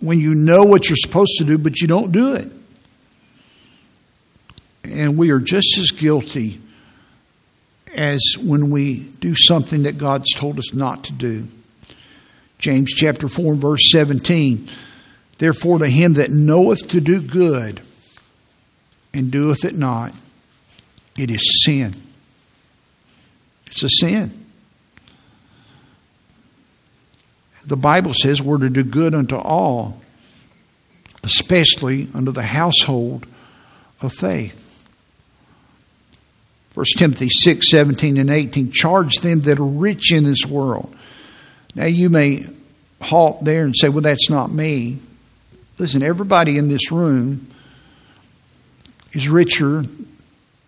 when 0.00 0.18
you 0.18 0.34
know 0.34 0.64
what 0.64 0.88
you're 0.88 0.96
supposed 0.96 1.38
to 1.38 1.44
do, 1.44 1.58
but 1.58 1.80
you 1.80 1.86
don't 1.86 2.10
do 2.10 2.34
it. 2.34 2.50
And 4.90 5.16
we 5.18 5.30
are 5.30 5.40
just 5.40 5.76
as 5.78 5.90
guilty 5.90 6.60
as 7.94 8.20
when 8.40 8.70
we 8.70 9.00
do 9.20 9.34
something 9.34 9.84
that 9.84 9.98
God's 9.98 10.32
told 10.34 10.58
us 10.58 10.74
not 10.74 11.04
to 11.04 11.12
do. 11.12 11.48
James 12.58 12.92
chapter 12.92 13.28
4 13.28 13.52
and 13.52 13.62
verse 13.62 13.90
17. 13.90 14.68
Therefore, 15.38 15.78
to 15.78 15.86
him 15.86 16.14
that 16.14 16.30
knoweth 16.30 16.88
to 16.88 17.00
do 17.00 17.20
good 17.20 17.80
and 19.14 19.30
doeth 19.30 19.64
it 19.64 19.76
not, 19.76 20.12
it 21.16 21.30
is 21.30 21.64
sin. 21.64 21.94
It's 23.66 23.82
a 23.82 23.88
sin. 23.88 24.46
The 27.64 27.76
Bible 27.76 28.14
says 28.14 28.40
we're 28.40 28.58
to 28.58 28.70
do 28.70 28.82
good 28.82 29.14
unto 29.14 29.36
all, 29.36 30.00
especially 31.22 32.08
unto 32.14 32.32
the 32.32 32.42
household 32.42 33.26
of 34.00 34.12
faith. 34.12 34.57
1 36.78 36.84
Timothy 36.96 37.28
6, 37.28 37.68
17 37.68 38.18
and 38.18 38.30
18, 38.30 38.70
charge 38.70 39.16
them 39.16 39.40
that 39.40 39.58
are 39.58 39.64
rich 39.64 40.12
in 40.12 40.22
this 40.22 40.46
world. 40.46 40.94
Now 41.74 41.86
you 41.86 42.08
may 42.08 42.46
halt 43.00 43.42
there 43.42 43.64
and 43.64 43.74
say, 43.76 43.88
well, 43.88 44.02
that's 44.02 44.30
not 44.30 44.52
me. 44.52 44.98
Listen, 45.76 46.04
everybody 46.04 46.56
in 46.56 46.68
this 46.68 46.92
room 46.92 47.48
is 49.10 49.28
richer 49.28 49.82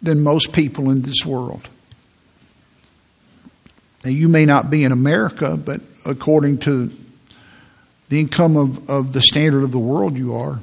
than 0.02 0.24
most 0.24 0.52
people 0.52 0.90
in 0.90 1.02
this 1.02 1.24
world. 1.24 1.68
Now, 4.04 4.10
you 4.10 4.28
may 4.28 4.46
not 4.46 4.68
be 4.68 4.82
in 4.82 4.90
America, 4.90 5.56
but 5.56 5.80
according 6.04 6.58
to 6.58 6.90
the 8.08 8.18
income 8.18 8.56
of, 8.56 8.90
of 8.90 9.12
the 9.12 9.22
standard 9.22 9.62
of 9.62 9.70
the 9.70 9.78
world, 9.78 10.18
you 10.18 10.34
are. 10.34 10.58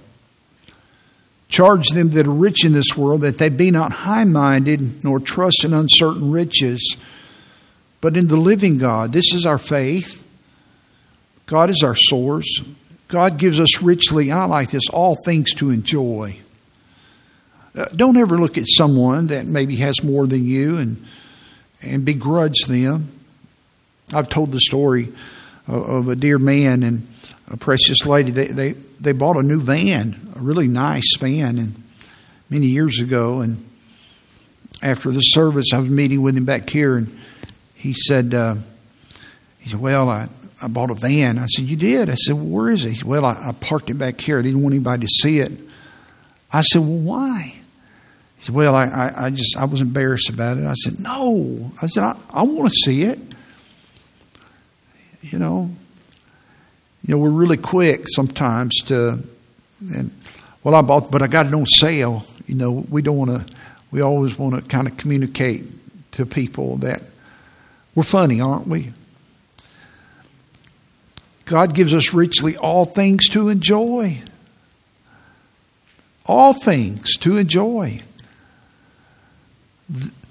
Charge 1.49 1.89
them 1.89 2.09
that 2.11 2.27
are 2.27 2.31
rich 2.31 2.65
in 2.65 2.73
this 2.73 2.97
world 2.97 3.21
that 3.21 3.37
they 3.37 3.49
be 3.49 3.71
not 3.71 3.91
high 3.91 4.25
minded, 4.25 5.03
nor 5.03 5.19
trust 5.19 5.63
in 5.63 5.73
uncertain 5.73 6.31
riches, 6.31 6.97
but 8.01 8.17
in 8.17 8.27
the 8.27 8.37
living 8.37 8.77
God. 8.77 9.13
This 9.13 9.33
is 9.33 9.45
our 9.45 9.57
faith. 9.57 10.25
God 11.45 11.69
is 11.69 11.83
our 11.83 11.95
source. 11.95 12.61
God 13.07 13.37
gives 13.37 13.59
us 13.59 13.81
richly, 13.81 14.31
I 14.31 14.45
like 14.45 14.71
this, 14.71 14.89
all 14.89 15.15
things 15.23 15.53
to 15.55 15.69
enjoy. 15.69 16.37
Uh, 17.73 17.85
don't 17.95 18.17
ever 18.17 18.37
look 18.37 18.57
at 18.57 18.65
someone 18.67 19.27
that 19.27 19.45
maybe 19.45 19.77
has 19.77 20.03
more 20.03 20.27
than 20.27 20.45
you 20.45 20.77
and, 20.77 21.05
and 21.81 22.03
begrudge 22.03 22.65
them. 22.67 23.07
I've 24.13 24.27
told 24.27 24.51
the 24.51 24.59
story 24.59 25.09
of, 25.67 25.89
of 25.89 26.09
a 26.09 26.15
dear 26.15 26.37
man 26.37 26.83
and 26.83 27.07
a 27.47 27.57
precious 27.57 28.05
lady. 28.05 28.31
They, 28.31 28.47
they, 28.47 28.71
they 28.71 29.11
bought 29.13 29.37
a 29.37 29.43
new 29.43 29.59
van 29.59 30.27
a 30.37 30.39
really 30.39 30.67
nice 30.67 31.17
van 31.17 31.57
and 31.57 31.83
many 32.49 32.67
years 32.67 32.99
ago. 32.99 33.41
And 33.41 33.67
after 34.81 35.11
the 35.11 35.21
service, 35.21 35.73
I 35.73 35.79
was 35.79 35.89
meeting 35.89 36.21
with 36.21 36.37
him 36.37 36.45
back 36.45 36.69
here, 36.69 36.95
and 36.95 37.17
he 37.73 37.93
said, 37.93 38.33
uh, 38.33 38.55
he 39.59 39.69
said, 39.69 39.79
well, 39.79 40.09
I, 40.09 40.29
I 40.61 40.67
bought 40.67 40.91
a 40.91 40.95
van. 40.95 41.37
I 41.37 41.47
said, 41.47 41.65
you 41.65 41.75
did? 41.75 42.09
I 42.09 42.15
said, 42.15 42.35
well, 42.35 42.45
where 42.45 42.69
is 42.69 42.85
it? 42.85 42.89
He 42.89 42.95
said, 42.95 43.07
well, 43.07 43.25
I, 43.25 43.49
I 43.49 43.51
parked 43.59 43.89
it 43.89 43.95
back 43.95 44.21
here. 44.21 44.39
I 44.39 44.41
didn't 44.43 44.61
want 44.61 44.75
anybody 44.75 45.05
to 45.05 45.11
see 45.21 45.39
it. 45.39 45.59
I 46.51 46.61
said, 46.61 46.81
well, 46.81 46.99
why? 46.99 47.55
He 48.37 48.43
said, 48.43 48.55
well, 48.55 48.75
I, 48.75 48.85
I, 48.85 49.25
I 49.25 49.29
just, 49.31 49.57
I 49.57 49.65
was 49.65 49.81
embarrassed 49.81 50.29
about 50.29 50.57
it. 50.57 50.65
I 50.65 50.75
said, 50.75 50.99
no. 50.99 51.71
I 51.81 51.87
said, 51.87 52.03
I, 52.03 52.17
I 52.29 52.43
want 52.43 52.69
to 52.69 52.75
see 52.75 53.03
it. 53.03 53.19
You 55.21 55.39
know, 55.39 55.71
you 57.07 57.15
know, 57.15 57.19
we're 57.19 57.29
really 57.29 57.57
quick 57.57 58.05
sometimes 58.07 58.75
to, 58.87 59.19
and 59.93 60.11
well, 60.63 60.75
I 60.75 60.81
bought, 60.81 61.09
but 61.09 61.21
I 61.21 61.27
got 61.27 61.45
it 61.45 61.53
on 61.53 61.65
sale. 61.65 62.25
You 62.45 62.55
know, 62.55 62.85
we 62.89 63.01
don't 63.01 63.17
want 63.17 63.31
to. 63.47 63.55
We 63.89 64.01
always 64.01 64.37
want 64.37 64.55
to 64.55 64.69
kind 64.69 64.85
of 64.85 64.97
communicate 64.97 65.63
to 66.11 66.25
people 66.25 66.75
that 66.77 67.01
we're 67.95 68.03
funny, 68.03 68.41
aren't 68.41 68.67
we? 68.67 68.91
God 71.45 71.73
gives 71.73 71.93
us 71.93 72.13
richly 72.13 72.57
all 72.57 72.83
things 72.83 73.29
to 73.29 73.47
enjoy. 73.47 74.21
All 76.25 76.51
things 76.51 77.15
to 77.19 77.37
enjoy. 77.37 77.99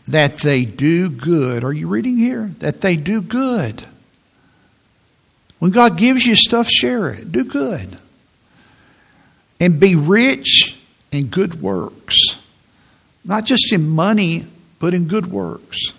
That 0.08 0.38
they 0.38 0.66
do 0.66 1.08
good. 1.08 1.64
Are 1.64 1.72
you 1.72 1.88
reading 1.88 2.18
here? 2.18 2.50
That 2.58 2.82
they 2.82 2.96
do 2.96 3.22
good. 3.22 3.86
When 5.58 5.70
God 5.70 5.96
gives 5.96 6.24
you 6.24 6.34
stuff, 6.34 6.68
share 6.68 7.10
it. 7.10 7.32
Do 7.32 7.44
good 7.44 7.98
and 9.60 9.80
be 9.80 9.94
rich 9.94 10.78
in 11.10 11.26
good 11.26 11.60
works. 11.60 12.16
Not 13.24 13.44
just 13.44 13.72
in 13.72 13.88
money, 13.88 14.46
but 14.78 14.94
in 14.94 15.08
good 15.08 15.26
works. 15.26 15.92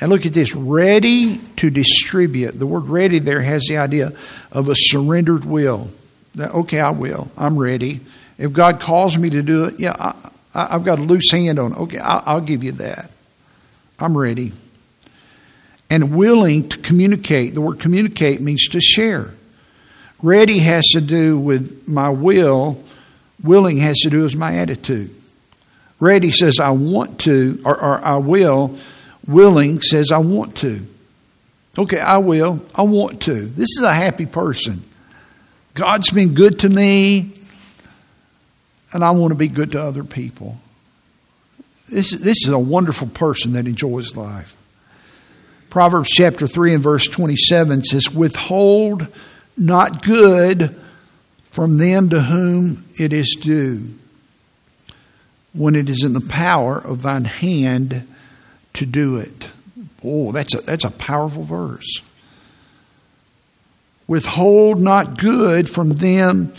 And 0.00 0.10
look 0.10 0.26
at 0.26 0.34
this 0.34 0.54
ready 0.54 1.38
to 1.56 1.70
distribute. 1.70 2.58
The 2.58 2.66
word 2.66 2.86
ready 2.88 3.18
there 3.18 3.40
has 3.40 3.64
the 3.68 3.78
idea 3.78 4.12
of 4.52 4.68
a 4.68 4.74
surrendered 4.76 5.44
will. 5.44 5.90
That, 6.34 6.52
okay, 6.52 6.80
I 6.80 6.90
will. 6.90 7.30
I'm 7.36 7.56
ready. 7.56 8.00
If 8.38 8.52
God 8.52 8.80
calls 8.80 9.16
me 9.16 9.30
to 9.30 9.42
do 9.42 9.66
it, 9.66 9.78
yeah, 9.78 9.94
I, 10.52 10.72
have 10.72 10.84
got 10.84 10.98
a 10.98 11.02
loose 11.02 11.30
hand 11.30 11.58
on 11.58 11.72
it. 11.72 11.78
Okay, 11.78 11.98
I'll, 11.98 12.22
I'll 12.26 12.40
give 12.40 12.64
you 12.64 12.72
that. 12.72 13.10
I'm 13.98 14.16
ready. 14.18 14.52
And 15.90 16.16
willing 16.16 16.68
to 16.70 16.78
communicate. 16.78 17.54
The 17.54 17.60
word 17.60 17.78
communicate 17.78 18.40
means 18.40 18.68
to 18.68 18.80
share. 18.80 19.34
Ready 20.22 20.58
has 20.60 20.86
to 20.92 21.00
do 21.00 21.38
with 21.38 21.86
my 21.86 22.08
will, 22.08 22.82
willing 23.42 23.76
has 23.78 23.98
to 24.00 24.10
do 24.10 24.22
with 24.22 24.34
my 24.34 24.56
attitude. 24.56 25.14
Ready 26.00 26.30
says 26.30 26.58
I 26.60 26.70
want 26.70 27.20
to, 27.20 27.60
or, 27.64 27.78
or 27.78 28.04
I 28.04 28.16
will, 28.16 28.76
willing 29.26 29.80
says 29.82 30.10
I 30.10 30.18
want 30.18 30.56
to. 30.58 30.80
Okay, 31.76 32.00
I 32.00 32.18
will, 32.18 32.64
I 32.74 32.82
want 32.82 33.22
to. 33.22 33.34
This 33.34 33.76
is 33.76 33.82
a 33.82 33.92
happy 33.92 34.26
person. 34.26 34.82
God's 35.74 36.10
been 36.10 36.34
good 36.34 36.60
to 36.60 36.68
me, 36.68 37.32
and 38.92 39.04
I 39.04 39.10
want 39.10 39.32
to 39.32 39.36
be 39.36 39.48
good 39.48 39.72
to 39.72 39.82
other 39.82 40.04
people. 40.04 40.58
This, 41.88 42.12
this 42.12 42.46
is 42.46 42.48
a 42.48 42.58
wonderful 42.58 43.08
person 43.08 43.54
that 43.54 43.66
enjoys 43.66 44.16
life. 44.16 44.56
Proverbs 45.74 46.10
chapter 46.10 46.46
3 46.46 46.74
and 46.74 46.82
verse 46.84 47.08
27 47.08 47.82
says, 47.82 48.08
Withhold 48.08 49.08
not 49.56 50.04
good 50.04 50.72
from 51.46 51.78
them 51.78 52.10
to 52.10 52.20
whom 52.20 52.84
it 52.94 53.12
is 53.12 53.36
due, 53.42 53.82
when 55.52 55.74
it 55.74 55.88
is 55.88 56.04
in 56.04 56.12
the 56.12 56.20
power 56.20 56.78
of 56.78 57.02
thine 57.02 57.24
hand 57.24 58.06
to 58.74 58.86
do 58.86 59.16
it. 59.16 59.48
Oh, 60.04 60.30
that's 60.30 60.54
a, 60.54 60.58
that's 60.58 60.84
a 60.84 60.92
powerful 60.92 61.42
verse. 61.42 62.02
Withhold 64.06 64.80
not 64.80 65.18
good 65.18 65.68
from 65.68 65.88
them 65.88 66.54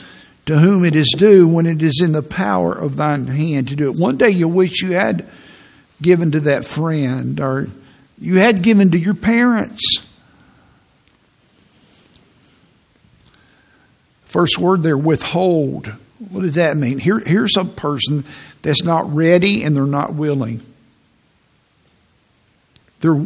to 0.46 0.60
whom 0.60 0.84
it 0.84 0.94
is 0.94 1.16
due 1.18 1.48
when 1.48 1.68
it 1.68 1.82
is 1.82 2.02
in 2.04 2.12
the 2.12 2.22
power 2.22 2.74
of 2.74 2.98
thine 2.98 3.28
hand 3.28 3.70
to 3.70 3.78
do 3.78 3.90
it. 3.90 3.98
One 3.98 4.18
day 4.18 4.32
you'll 4.32 4.52
wish 4.52 4.82
you 4.82 4.92
had 4.92 5.26
given 6.02 6.32
to 6.32 6.42
that 6.42 6.66
friend 6.66 7.40
or 7.40 7.70
you 8.18 8.38
had 8.38 8.62
given 8.62 8.92
to 8.92 8.98
your 8.98 9.14
parents. 9.14 10.06
First 14.26 14.58
word 14.58 14.84
there, 14.84 14.98
withhold. 14.98 15.94
What 16.30 16.42
does 16.42 16.56
that 16.56 16.78
mean? 16.78 17.00
Here, 17.00 17.20
here's 17.20 17.58
a 17.58 17.66
person 17.66 18.26
that's 18.62 18.84
not 18.84 19.14
ready 19.14 19.64
and 19.64 19.76
they're 19.76 19.86
not 19.86 20.14
willing. 20.14 20.60
Their, 23.02 23.26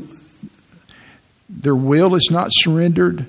their 1.50 1.76
will 1.76 2.16
is 2.16 2.30
not 2.32 2.50
surrendered 2.52 3.26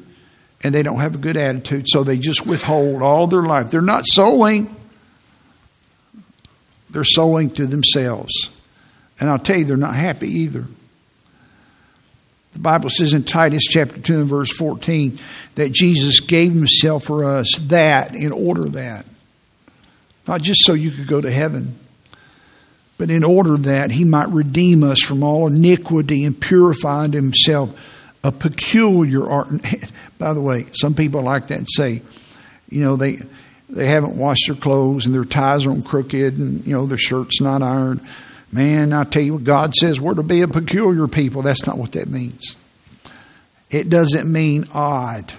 and 0.63 0.75
they 0.75 0.83
don't 0.83 1.01
have 1.01 1.15
a 1.15 1.19
good 1.19 1.37
attitude, 1.37 1.87
so 1.89 2.05
they 2.05 2.19
just 2.19 2.47
withhold 2.47 3.01
all 3.03 3.27
their 3.27 3.43
life. 3.43 3.71
They're 3.71 3.81
not 3.81 4.05
sowing, 4.07 4.75
they're 6.91 7.05
sowing 7.05 7.51
to 7.53 7.67
themselves. 7.67 8.51
And 9.19 9.31
I'll 9.31 9.39
tell 9.39 9.57
you, 9.57 9.65
they're 9.65 9.77
not 9.79 9.95
happy 9.95 10.29
either. 10.29 10.67
The 12.53 12.59
Bible 12.59 12.91
says 12.91 13.13
in 13.13 13.25
Titus 13.25 13.65
chapter 13.65 14.01
2 14.01 14.21
and 14.21 14.29
verse 14.29 14.55
14 14.57 15.19
that 15.55 15.73
Jesus 15.73 16.21
gave 16.21 16.53
himself 16.53 17.05
for 17.05 17.25
us 17.25 17.49
that 17.63 18.15
in 18.15 18.33
order 18.33 18.65
that. 18.71 19.07
Not 20.27 20.43
just 20.43 20.65
so 20.65 20.73
you 20.73 20.91
could 20.91 21.07
go 21.07 21.21
to 21.21 21.31
heaven, 21.31 21.79
but 22.99 23.11
in 23.11 23.25
order 23.25 23.57
that 23.57 23.91
he 23.91 24.05
might 24.05 24.29
redeem 24.29 24.83
us 24.83 25.01
from 25.01 25.23
all 25.23 25.47
iniquity 25.47 26.25
and 26.25 26.39
purify 26.39 27.05
unto 27.05 27.17
himself 27.17 27.75
a 28.23 28.31
peculiar 28.31 29.29
art. 29.29 29.49
By 30.19 30.35
the 30.35 30.41
way, 30.41 30.67
some 30.73 30.95
people 30.95 31.23
like 31.23 31.49
that 31.49 31.59
and 31.59 31.69
say, 31.69 32.03
you 32.69 32.83
know, 32.83 32.97
they 32.97 33.19
they 33.69 33.87
haven't 33.87 34.17
washed 34.17 34.49
their 34.49 34.57
clothes 34.57 35.07
and 35.07 35.15
their 35.15 35.25
ties 35.25 35.65
are 35.65 35.71
on 35.71 35.83
crooked 35.83 36.37
and 36.37 36.67
you 36.67 36.75
know 36.75 36.87
their 36.87 36.99
shirt's 36.99 37.41
not 37.41 37.63
ironed. 37.63 38.01
Man, 38.53 38.93
I 38.93 39.05
tell 39.05 39.23
you 39.23 39.39
God 39.39 39.75
says 39.75 40.01
we're 40.01 40.15
to 40.15 40.23
be 40.23 40.43
a 40.43 40.49
peculiar 40.49 41.07
people. 41.07 41.43
That's 41.43 41.67
not 41.67 41.79
what 41.79 41.93
that 41.93 42.09
means. 42.09 42.57
It 43.71 43.89
doesn't 43.89 44.31
mean 44.31 44.67
odd, 44.75 45.33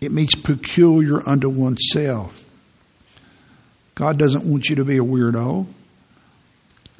it 0.00 0.10
means 0.12 0.34
peculiar 0.34 1.26
unto 1.28 1.48
oneself. 1.48 2.40
God 3.94 4.18
doesn't 4.18 4.44
want 4.44 4.68
you 4.68 4.76
to 4.76 4.84
be 4.84 4.96
a 4.96 5.04
weirdo. 5.04 5.66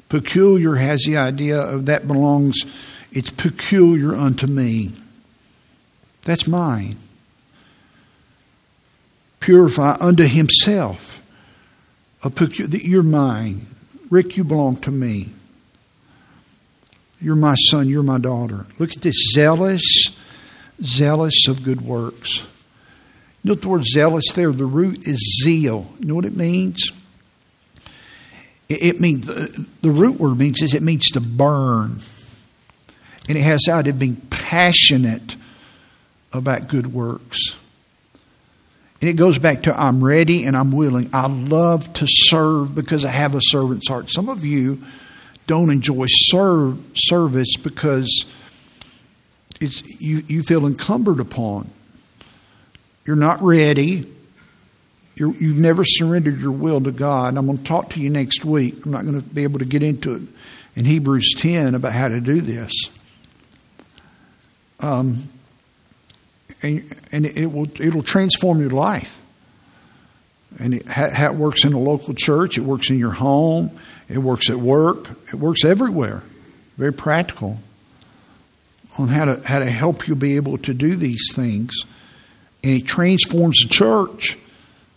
Peculiar 0.07 0.75
has 0.75 1.01
the 1.01 1.17
idea 1.17 1.59
of 1.59 1.87
that 1.87 2.07
belongs, 2.07 2.61
it's 3.11 3.29
peculiar 3.29 4.15
unto 4.15 4.47
me. 4.47 4.93
That's 6.23 6.47
mine. 6.47 6.97
Purify 9.41 9.97
unto 9.99 10.23
himself. 10.23 11.21
A 12.23 12.29
peculiar, 12.29 12.81
you're 12.81 13.03
mine. 13.03 13.67
Rick, 14.15 14.37
you 14.37 14.45
belong 14.45 14.77
to 14.77 14.91
me. 14.91 15.27
You're 17.19 17.35
my 17.35 17.55
son, 17.55 17.89
you're 17.89 18.01
my 18.01 18.17
daughter. 18.17 18.65
Look 18.79 18.93
at 18.93 19.01
this 19.01 19.33
zealous, 19.33 19.83
zealous 20.81 21.49
of 21.49 21.63
good 21.65 21.81
works. 21.81 22.47
Know 23.43 23.55
the 23.55 23.67
word 23.67 23.83
zealous 23.83 24.31
there? 24.33 24.53
The 24.53 24.63
root 24.63 25.05
is 25.05 25.41
zeal. 25.43 25.89
You 25.99 26.05
know 26.05 26.15
what 26.15 26.23
it 26.23 26.37
means? 26.37 26.93
It, 28.69 29.01
means 29.01 29.27
the, 29.27 29.67
the 29.81 29.91
root 29.91 30.17
word 30.17 30.37
means 30.37 30.61
is 30.61 30.73
it 30.73 30.81
means 30.81 31.11
to 31.11 31.19
burn, 31.19 31.99
and 33.27 33.37
it 33.37 33.41
has 33.41 33.67
out 33.67 33.85
of 33.85 33.99
being 33.99 34.15
passionate 34.29 35.35
about 36.31 36.69
good 36.69 36.93
works. 36.93 37.59
And 39.05 39.11
it 39.11 39.17
goes 39.17 39.37
back 39.37 39.61
to 39.63 39.79
I'm 39.79 40.03
ready 40.03 40.45
and 40.45 40.57
I'm 40.57 40.71
willing. 40.71 41.11
I 41.13 41.27
love 41.27 41.93
to 41.93 42.07
serve 42.09 42.73
because 42.73 43.05
I 43.05 43.11
have 43.11 43.35
a 43.35 43.39
servant's 43.39 43.87
heart. 43.87 44.09
Some 44.09 44.29
of 44.29 44.43
you 44.43 44.81
don't 45.45 45.69
enjoy 45.69 46.07
serve, 46.09 46.79
service 46.95 47.55
because 47.55 48.25
it's, 49.61 49.83
you, 50.01 50.23
you 50.27 50.41
feel 50.41 50.65
encumbered 50.65 51.19
upon. 51.19 51.69
You're 53.05 53.15
not 53.15 53.43
ready. 53.43 54.11
you 55.17 55.33
have 55.33 55.59
never 55.59 55.85
surrendered 55.85 56.41
your 56.41 56.53
will 56.53 56.81
to 56.81 56.91
God. 56.91 57.37
I'm 57.37 57.45
going 57.45 57.59
to 57.59 57.63
talk 57.63 57.91
to 57.91 57.99
you 57.99 58.09
next 58.09 58.43
week. 58.43 58.87
I'm 58.87 58.91
not 58.91 59.05
going 59.05 59.21
to 59.21 59.29
be 59.29 59.43
able 59.43 59.59
to 59.59 59.65
get 59.65 59.83
into 59.83 60.15
it 60.15 60.23
in 60.75 60.83
Hebrews 60.83 61.35
10 61.37 61.75
about 61.75 61.91
how 61.91 62.07
to 62.07 62.19
do 62.19 62.41
this. 62.41 62.73
Um, 64.79 65.29
and, 66.65 67.01
and 67.11 67.25
it 67.25 67.51
will 67.51 67.69
it'll 67.81 68.03
transform 68.03 68.59
your 68.59 68.71
life. 68.71 69.21
And 70.57 70.73
it, 70.73 71.35
works 71.35 71.65
in 71.65 71.73
a 71.73 71.79
local 71.79 72.13
church, 72.13 72.57
it 72.57 72.61
works 72.61 72.89
in 72.89 72.97
your 72.97 73.11
home, 73.11 73.71
it 74.07 74.19
works 74.19 74.49
at 74.49 74.55
work, 74.55 75.09
it 75.27 75.35
works 75.35 75.65
everywhere. 75.65 76.23
Very 76.77 76.93
practical 76.93 77.59
on 78.97 79.09
how 79.09 79.25
to 79.25 79.41
how 79.45 79.59
to 79.59 79.65
help 79.65 80.07
you 80.07 80.15
be 80.15 80.37
able 80.37 80.57
to 80.59 80.73
do 80.73 80.95
these 80.95 81.29
things. 81.33 81.73
And 82.63 82.73
it 82.73 82.85
transforms 82.85 83.59
the 83.61 83.69
church. 83.69 84.37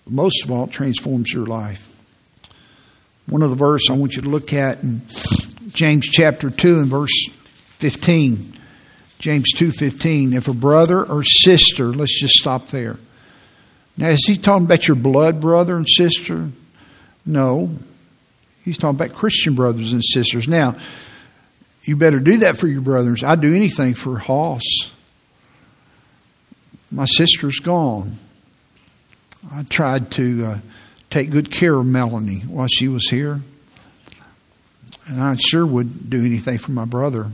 Most 0.06 0.44
of 0.44 0.50
all, 0.50 0.64
it 0.64 0.70
transforms 0.70 1.32
your 1.32 1.46
life. 1.46 1.84
One 3.26 3.42
of 3.42 3.50
the 3.50 3.56
verses 3.56 3.88
I 3.90 3.94
want 3.94 4.14
you 4.14 4.22
to 4.22 4.28
look 4.28 4.54
at 4.54 4.82
in 4.82 5.02
James 5.72 6.06
chapter 6.06 6.50
2 6.50 6.80
and 6.80 6.88
verse 6.88 7.28
15. 7.78 8.57
James 9.18 9.52
2:15 9.52 10.32
if 10.32 10.48
a 10.48 10.54
brother 10.54 11.04
or 11.04 11.24
sister 11.24 11.86
let's 11.92 12.20
just 12.20 12.34
stop 12.34 12.68
there. 12.68 12.98
Now 13.96 14.08
is 14.08 14.24
he 14.26 14.36
talking 14.36 14.66
about 14.66 14.86
your 14.86 14.96
blood 14.96 15.40
brother 15.40 15.76
and 15.76 15.86
sister? 15.88 16.50
No. 17.26 17.70
He's 18.64 18.76
talking 18.76 18.96
about 18.96 19.14
Christian 19.14 19.54
brothers 19.54 19.92
and 19.92 20.04
sisters. 20.04 20.46
Now 20.46 20.76
you 21.84 21.96
better 21.96 22.20
do 22.20 22.38
that 22.38 22.56
for 22.56 22.68
your 22.68 22.80
brothers. 22.80 23.24
I'd 23.24 23.40
do 23.40 23.54
anything 23.54 23.94
for 23.94 24.18
Hoss. 24.18 24.62
My 26.90 27.06
sister's 27.06 27.58
gone. 27.58 28.18
I 29.52 29.62
tried 29.64 30.10
to 30.12 30.44
uh, 30.44 30.58
take 31.10 31.30
good 31.30 31.50
care 31.50 31.74
of 31.74 31.86
Melanie 31.86 32.40
while 32.40 32.68
she 32.68 32.88
was 32.88 33.08
here 33.08 33.40
and 35.08 35.22
I 35.22 35.36
sure 35.36 35.66
would 35.66 36.10
do 36.10 36.20
anything 36.24 36.58
for 36.58 36.72
my 36.72 36.84
brother 36.84 37.30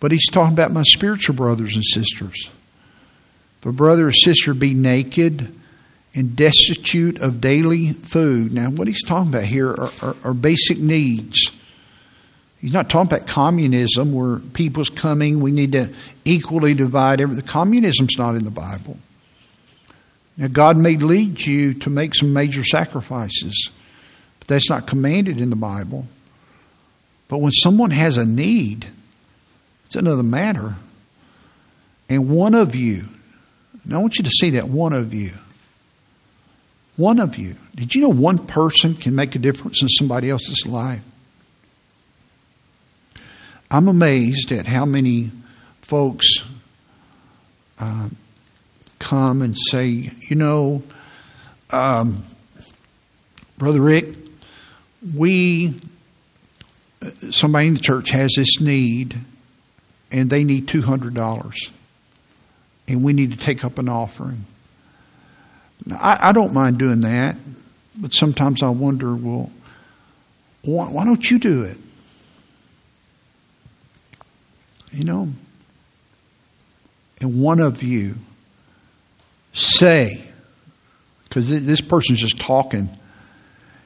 but 0.00 0.12
he's 0.12 0.28
talking 0.30 0.52
about 0.52 0.72
my 0.72 0.82
spiritual 0.82 1.34
brothers 1.34 1.74
and 1.74 1.84
sisters. 1.84 2.50
If 3.60 3.66
a 3.66 3.72
brother 3.72 4.08
or 4.08 4.12
sister 4.12 4.54
be 4.54 4.74
naked 4.74 5.52
and 6.14 6.34
destitute 6.34 7.20
of 7.20 7.40
daily 7.40 7.92
food. 7.92 8.52
Now, 8.52 8.70
what 8.70 8.88
he's 8.88 9.04
talking 9.04 9.28
about 9.28 9.44
here 9.44 9.70
are, 9.70 9.90
are, 10.02 10.16
are 10.24 10.34
basic 10.34 10.78
needs. 10.78 11.50
He's 12.60 12.72
not 12.72 12.88
talking 12.88 13.14
about 13.14 13.28
communism 13.28 14.14
where 14.14 14.38
people's 14.38 14.88
coming, 14.88 15.40
we 15.40 15.52
need 15.52 15.72
to 15.72 15.92
equally 16.24 16.72
divide 16.72 17.20
everything. 17.20 17.44
Communism's 17.44 18.16
not 18.16 18.34
in 18.34 18.44
the 18.44 18.50
Bible. 18.50 18.96
Now, 20.38 20.48
God 20.48 20.76
may 20.76 20.96
lead 20.96 21.40
you 21.40 21.74
to 21.74 21.90
make 21.90 22.14
some 22.14 22.32
major 22.32 22.64
sacrifices, 22.64 23.70
but 24.38 24.48
that's 24.48 24.70
not 24.70 24.86
commanded 24.86 25.38
in 25.38 25.50
the 25.50 25.56
Bible. 25.56 26.06
But 27.28 27.38
when 27.38 27.52
someone 27.52 27.90
has 27.90 28.16
a 28.16 28.24
need, 28.26 28.86
it's 29.86 29.96
another 29.96 30.22
matter. 30.22 30.76
And 32.08 32.28
one 32.28 32.54
of 32.54 32.74
you, 32.74 33.04
I 33.92 33.98
want 33.98 34.18
you 34.18 34.24
to 34.24 34.30
see 34.30 34.50
that 34.50 34.68
one 34.68 34.92
of 34.92 35.14
you, 35.14 35.32
one 36.96 37.18
of 37.18 37.36
you, 37.36 37.56
did 37.74 37.94
you 37.94 38.02
know 38.02 38.08
one 38.08 38.38
person 38.38 38.94
can 38.94 39.14
make 39.14 39.34
a 39.34 39.38
difference 39.38 39.82
in 39.82 39.88
somebody 39.88 40.30
else's 40.30 40.66
life? 40.66 41.02
I'm 43.70 43.88
amazed 43.88 44.52
at 44.52 44.66
how 44.66 44.84
many 44.84 45.30
folks 45.82 46.26
uh, 47.78 48.08
come 48.98 49.42
and 49.42 49.56
say, 49.56 50.10
you 50.28 50.36
know, 50.36 50.82
um, 51.70 52.24
Brother 53.58 53.80
Rick, 53.80 54.14
we, 55.14 55.74
uh, 57.02 57.10
somebody 57.30 57.68
in 57.68 57.74
the 57.74 57.80
church 57.80 58.10
has 58.10 58.32
this 58.36 58.60
need 58.60 59.16
and 60.16 60.30
they 60.30 60.44
need 60.44 60.66
$200 60.66 61.70
and 62.88 63.04
we 63.04 63.12
need 63.12 63.32
to 63.32 63.36
take 63.36 63.64
up 63.64 63.78
an 63.78 63.88
offering. 63.88 64.44
Now, 65.84 65.98
I, 66.00 66.30
I, 66.30 66.32
don't 66.32 66.54
mind 66.54 66.78
doing 66.78 67.02
that, 67.02 67.36
but 67.96 68.14
sometimes 68.14 68.62
I 68.62 68.70
wonder, 68.70 69.14
well, 69.14 69.50
why, 70.62 70.86
why 70.86 71.04
don't 71.04 71.30
you 71.30 71.38
do 71.38 71.64
it? 71.64 71.76
You 74.92 75.04
know? 75.04 75.28
And 77.20 77.42
one 77.42 77.60
of 77.60 77.82
you 77.82 78.14
say, 79.52 80.26
because 81.24 81.48
this 81.66 81.80
person's 81.82 82.20
just 82.20 82.40
talking, 82.40 82.88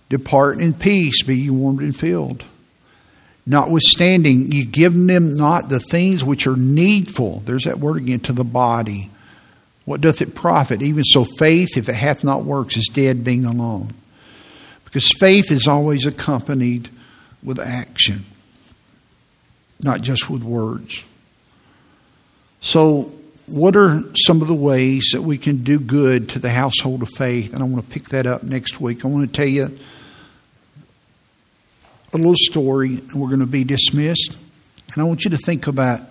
depart 0.08 0.58
in 0.60 0.74
peace, 0.74 1.22
be 1.24 1.50
warmed 1.50 1.80
and 1.80 1.96
filled. 1.96 2.44
Notwithstanding, 3.50 4.52
you 4.52 4.64
give 4.64 4.94
them 4.94 5.36
not 5.36 5.68
the 5.68 5.80
things 5.80 6.22
which 6.22 6.46
are 6.46 6.54
needful. 6.54 7.42
There's 7.44 7.64
that 7.64 7.80
word 7.80 7.96
again 7.96 8.20
to 8.20 8.32
the 8.32 8.44
body. 8.44 9.10
What 9.84 10.00
doth 10.00 10.22
it 10.22 10.36
profit? 10.36 10.82
Even 10.82 11.02
so, 11.02 11.24
faith, 11.24 11.76
if 11.76 11.88
it 11.88 11.96
hath 11.96 12.22
not 12.22 12.44
works, 12.44 12.76
is 12.76 12.86
dead 12.86 13.24
being 13.24 13.44
alone. 13.44 13.92
Because 14.84 15.08
faith 15.18 15.50
is 15.50 15.66
always 15.66 16.06
accompanied 16.06 16.90
with 17.42 17.58
action, 17.58 18.24
not 19.82 20.00
just 20.00 20.30
with 20.30 20.44
words. 20.44 21.04
So, 22.60 23.12
what 23.46 23.74
are 23.74 24.00
some 24.26 24.42
of 24.42 24.46
the 24.46 24.54
ways 24.54 25.10
that 25.12 25.22
we 25.22 25.38
can 25.38 25.64
do 25.64 25.80
good 25.80 26.28
to 26.28 26.38
the 26.38 26.50
household 26.50 27.02
of 27.02 27.08
faith? 27.16 27.52
And 27.52 27.64
I 27.64 27.66
want 27.66 27.84
to 27.84 27.90
pick 27.90 28.10
that 28.10 28.28
up 28.28 28.44
next 28.44 28.80
week. 28.80 29.04
I 29.04 29.08
want 29.08 29.26
to 29.26 29.36
tell 29.36 29.48
you 29.48 29.76
a 32.12 32.16
little 32.16 32.34
story, 32.36 32.96
and 32.96 33.14
we're 33.14 33.28
going 33.28 33.40
to 33.40 33.46
be 33.46 33.64
dismissed. 33.64 34.36
And 34.92 35.02
I 35.02 35.04
want 35.04 35.24
you 35.24 35.30
to 35.30 35.38
think 35.38 35.66
about 35.66 36.02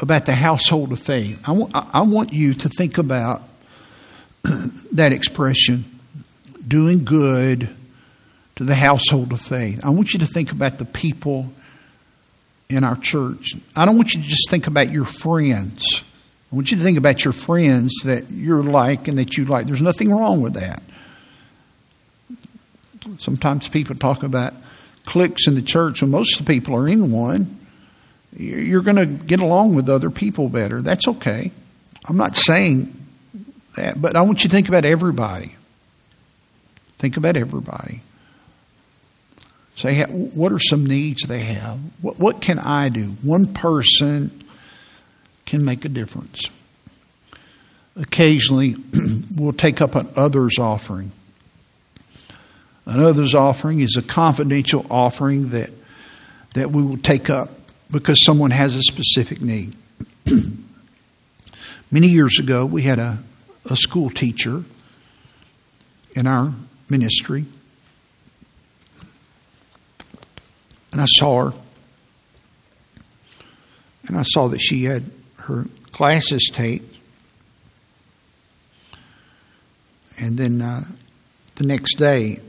about 0.00 0.26
the 0.26 0.34
household 0.34 0.92
of 0.92 1.00
faith. 1.00 1.40
I 1.48 1.52
want, 1.52 1.72
I 1.74 2.02
want 2.02 2.32
you 2.32 2.54
to 2.54 2.68
think 2.68 2.98
about 2.98 3.42
that 4.92 5.12
expression, 5.12 5.84
doing 6.66 7.04
good 7.04 7.68
to 8.56 8.64
the 8.64 8.74
household 8.74 9.32
of 9.32 9.40
faith. 9.40 9.84
I 9.84 9.90
want 9.90 10.12
you 10.12 10.20
to 10.20 10.26
think 10.26 10.52
about 10.52 10.78
the 10.78 10.84
people 10.84 11.52
in 12.68 12.84
our 12.84 12.96
church. 12.96 13.54
I 13.74 13.86
don't 13.86 13.96
want 13.96 14.14
you 14.14 14.22
to 14.22 14.28
just 14.28 14.50
think 14.50 14.66
about 14.66 14.90
your 14.92 15.04
friends. 15.04 16.04
I 16.52 16.56
want 16.56 16.70
you 16.70 16.76
to 16.76 16.82
think 16.82 16.98
about 16.98 17.24
your 17.24 17.32
friends 17.32 17.92
that 18.04 18.30
you're 18.30 18.62
like 18.62 19.08
and 19.08 19.18
that 19.18 19.36
you 19.36 19.44
like. 19.44 19.66
There's 19.66 19.82
nothing 19.82 20.10
wrong 20.10 20.40
with 20.40 20.54
that. 20.54 20.82
Sometimes 23.18 23.68
people 23.68 23.94
talk 23.94 24.22
about 24.22 24.54
cliques 25.04 25.46
in 25.46 25.54
the 25.54 25.62
church, 25.62 26.02
and 26.02 26.10
most 26.10 26.38
of 26.38 26.46
the 26.46 26.52
people 26.52 26.76
are 26.76 26.88
in 26.88 27.10
one. 27.10 27.58
You're 28.36 28.82
going 28.82 28.96
to 28.96 29.06
get 29.06 29.40
along 29.40 29.74
with 29.74 29.88
other 29.88 30.10
people 30.10 30.48
better. 30.48 30.82
That's 30.82 31.08
okay. 31.08 31.50
I'm 32.06 32.16
not 32.16 32.36
saying 32.36 32.94
that, 33.76 34.00
but 34.00 34.16
I 34.16 34.22
want 34.22 34.44
you 34.44 34.50
to 34.50 34.54
think 34.54 34.68
about 34.68 34.84
everybody. 34.84 35.54
Think 36.98 37.16
about 37.16 37.36
everybody. 37.36 38.02
Say, 39.76 40.02
what 40.02 40.52
are 40.52 40.58
some 40.58 40.84
needs 40.84 41.22
they 41.22 41.40
have? 41.40 41.78
What, 42.02 42.18
what 42.18 42.42
can 42.42 42.58
I 42.58 42.88
do? 42.88 43.04
One 43.22 43.46
person 43.46 44.32
can 45.46 45.64
make 45.64 45.84
a 45.84 45.88
difference. 45.88 46.50
Occasionally, 47.96 48.74
we'll 49.36 49.52
take 49.52 49.80
up 49.80 49.94
an 49.94 50.08
other's 50.16 50.58
offering. 50.58 51.12
Another's 52.88 53.34
offering 53.34 53.80
is 53.80 53.96
a 53.98 54.02
confidential 54.02 54.86
offering 54.90 55.50
that, 55.50 55.68
that 56.54 56.70
we 56.70 56.82
will 56.82 56.96
take 56.96 57.28
up 57.28 57.50
because 57.92 58.24
someone 58.24 58.50
has 58.50 58.76
a 58.76 58.82
specific 58.82 59.42
need. 59.42 59.76
Many 61.90 62.06
years 62.06 62.38
ago, 62.38 62.64
we 62.64 62.80
had 62.80 62.98
a, 62.98 63.18
a 63.68 63.76
school 63.76 64.08
teacher 64.08 64.64
in 66.16 66.26
our 66.26 66.54
ministry, 66.88 67.44
and 70.90 71.02
I 71.02 71.06
saw 71.06 71.50
her. 71.50 71.52
and 74.06 74.16
I 74.16 74.22
saw 74.22 74.48
that 74.48 74.60
she 74.60 74.84
had 74.84 75.10
her 75.40 75.66
glasses 75.92 76.50
taped. 76.50 76.96
And 80.18 80.38
then 80.38 80.62
uh, 80.62 80.84
the 81.56 81.64
next 81.64 81.96
day, 81.96 82.40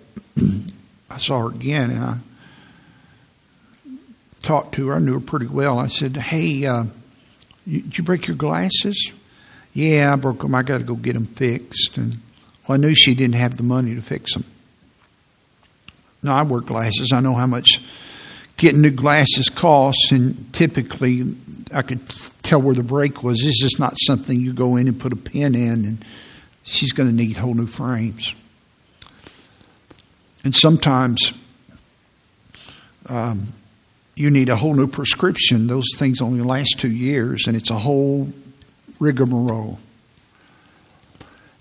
I 1.10 1.18
saw 1.18 1.40
her 1.40 1.50
again, 1.50 1.92
and 1.92 2.04
I 2.04 2.18
talked 4.42 4.76
to 4.76 4.88
her. 4.90 4.96
I 4.96 5.00
knew 5.00 5.14
her 5.14 5.20
pretty 5.20 5.48
well. 5.48 5.80
I 5.80 5.88
said, 5.88 6.16
"Hey, 6.18 6.66
uh, 6.66 6.86
you, 7.66 7.82
did 7.82 7.98
you 7.98 8.04
break 8.04 8.28
your 8.28 8.38
glasses?" 8.38 9.12
Yeah, 9.74 10.14
I 10.14 10.16
broke 10.16 10.42
them. 10.42 10.56
I 10.56 10.64
got 10.64 10.80
to 10.80 10.84
go 10.84 10.96
get 10.96 11.14
them 11.14 11.26
fixed. 11.26 11.98
And 11.98 12.18
well, 12.68 12.78
I 12.78 12.78
knew 12.78 12.94
she 12.96 13.16
didn't 13.16 13.36
have 13.36 13.58
the 13.58 13.64
money 13.64 13.96
to 13.96 14.02
fix 14.02 14.34
them. 14.34 14.46
No, 16.24 16.34
I 16.34 16.44
wear 16.44 16.62
glasses. 16.62 17.12
I 17.14 17.22
know 17.22 17.34
how 17.34 17.48
much 17.48 17.82
getting 18.58 18.82
new 18.82 18.92
glasses 18.92 19.50
costs, 19.50 20.12
and 20.12 20.52
typically 20.54 21.36
I 21.74 21.82
could 21.82 22.02
tell 22.44 22.62
where 22.62 22.76
the 22.76 22.84
break 22.84 23.24
was. 23.24 23.40
This 23.40 23.64
is 23.64 23.80
not 23.80 23.96
something 24.06 24.40
you 24.40 24.54
go 24.54 24.76
in 24.76 24.88
and 24.88 25.00
put 25.00 25.14
a 25.14 25.16
pin 25.16 25.56
in, 25.56 25.86
and 25.86 26.06
she's 26.64 26.92
going 26.92 27.10
to 27.10 27.16
need 27.16 27.38
whole 27.38 27.54
new 27.54 27.68
frames. 27.68 28.36
And 30.44 30.56
sometimes 30.56 31.34
um, 33.08 33.54
you 34.16 34.30
need 34.30 34.50
a 34.50 34.56
whole 34.56 34.74
new 34.74 34.88
prescription. 34.88 35.68
Those 35.68 35.88
things 35.96 36.22
only 36.22 36.42
last 36.42 36.76
two 36.78 36.92
years, 36.92 37.48
and 37.48 37.56
it's 37.56 37.70
a 37.70 37.78
whole 37.78 38.30
rigmarole. 39.00 39.80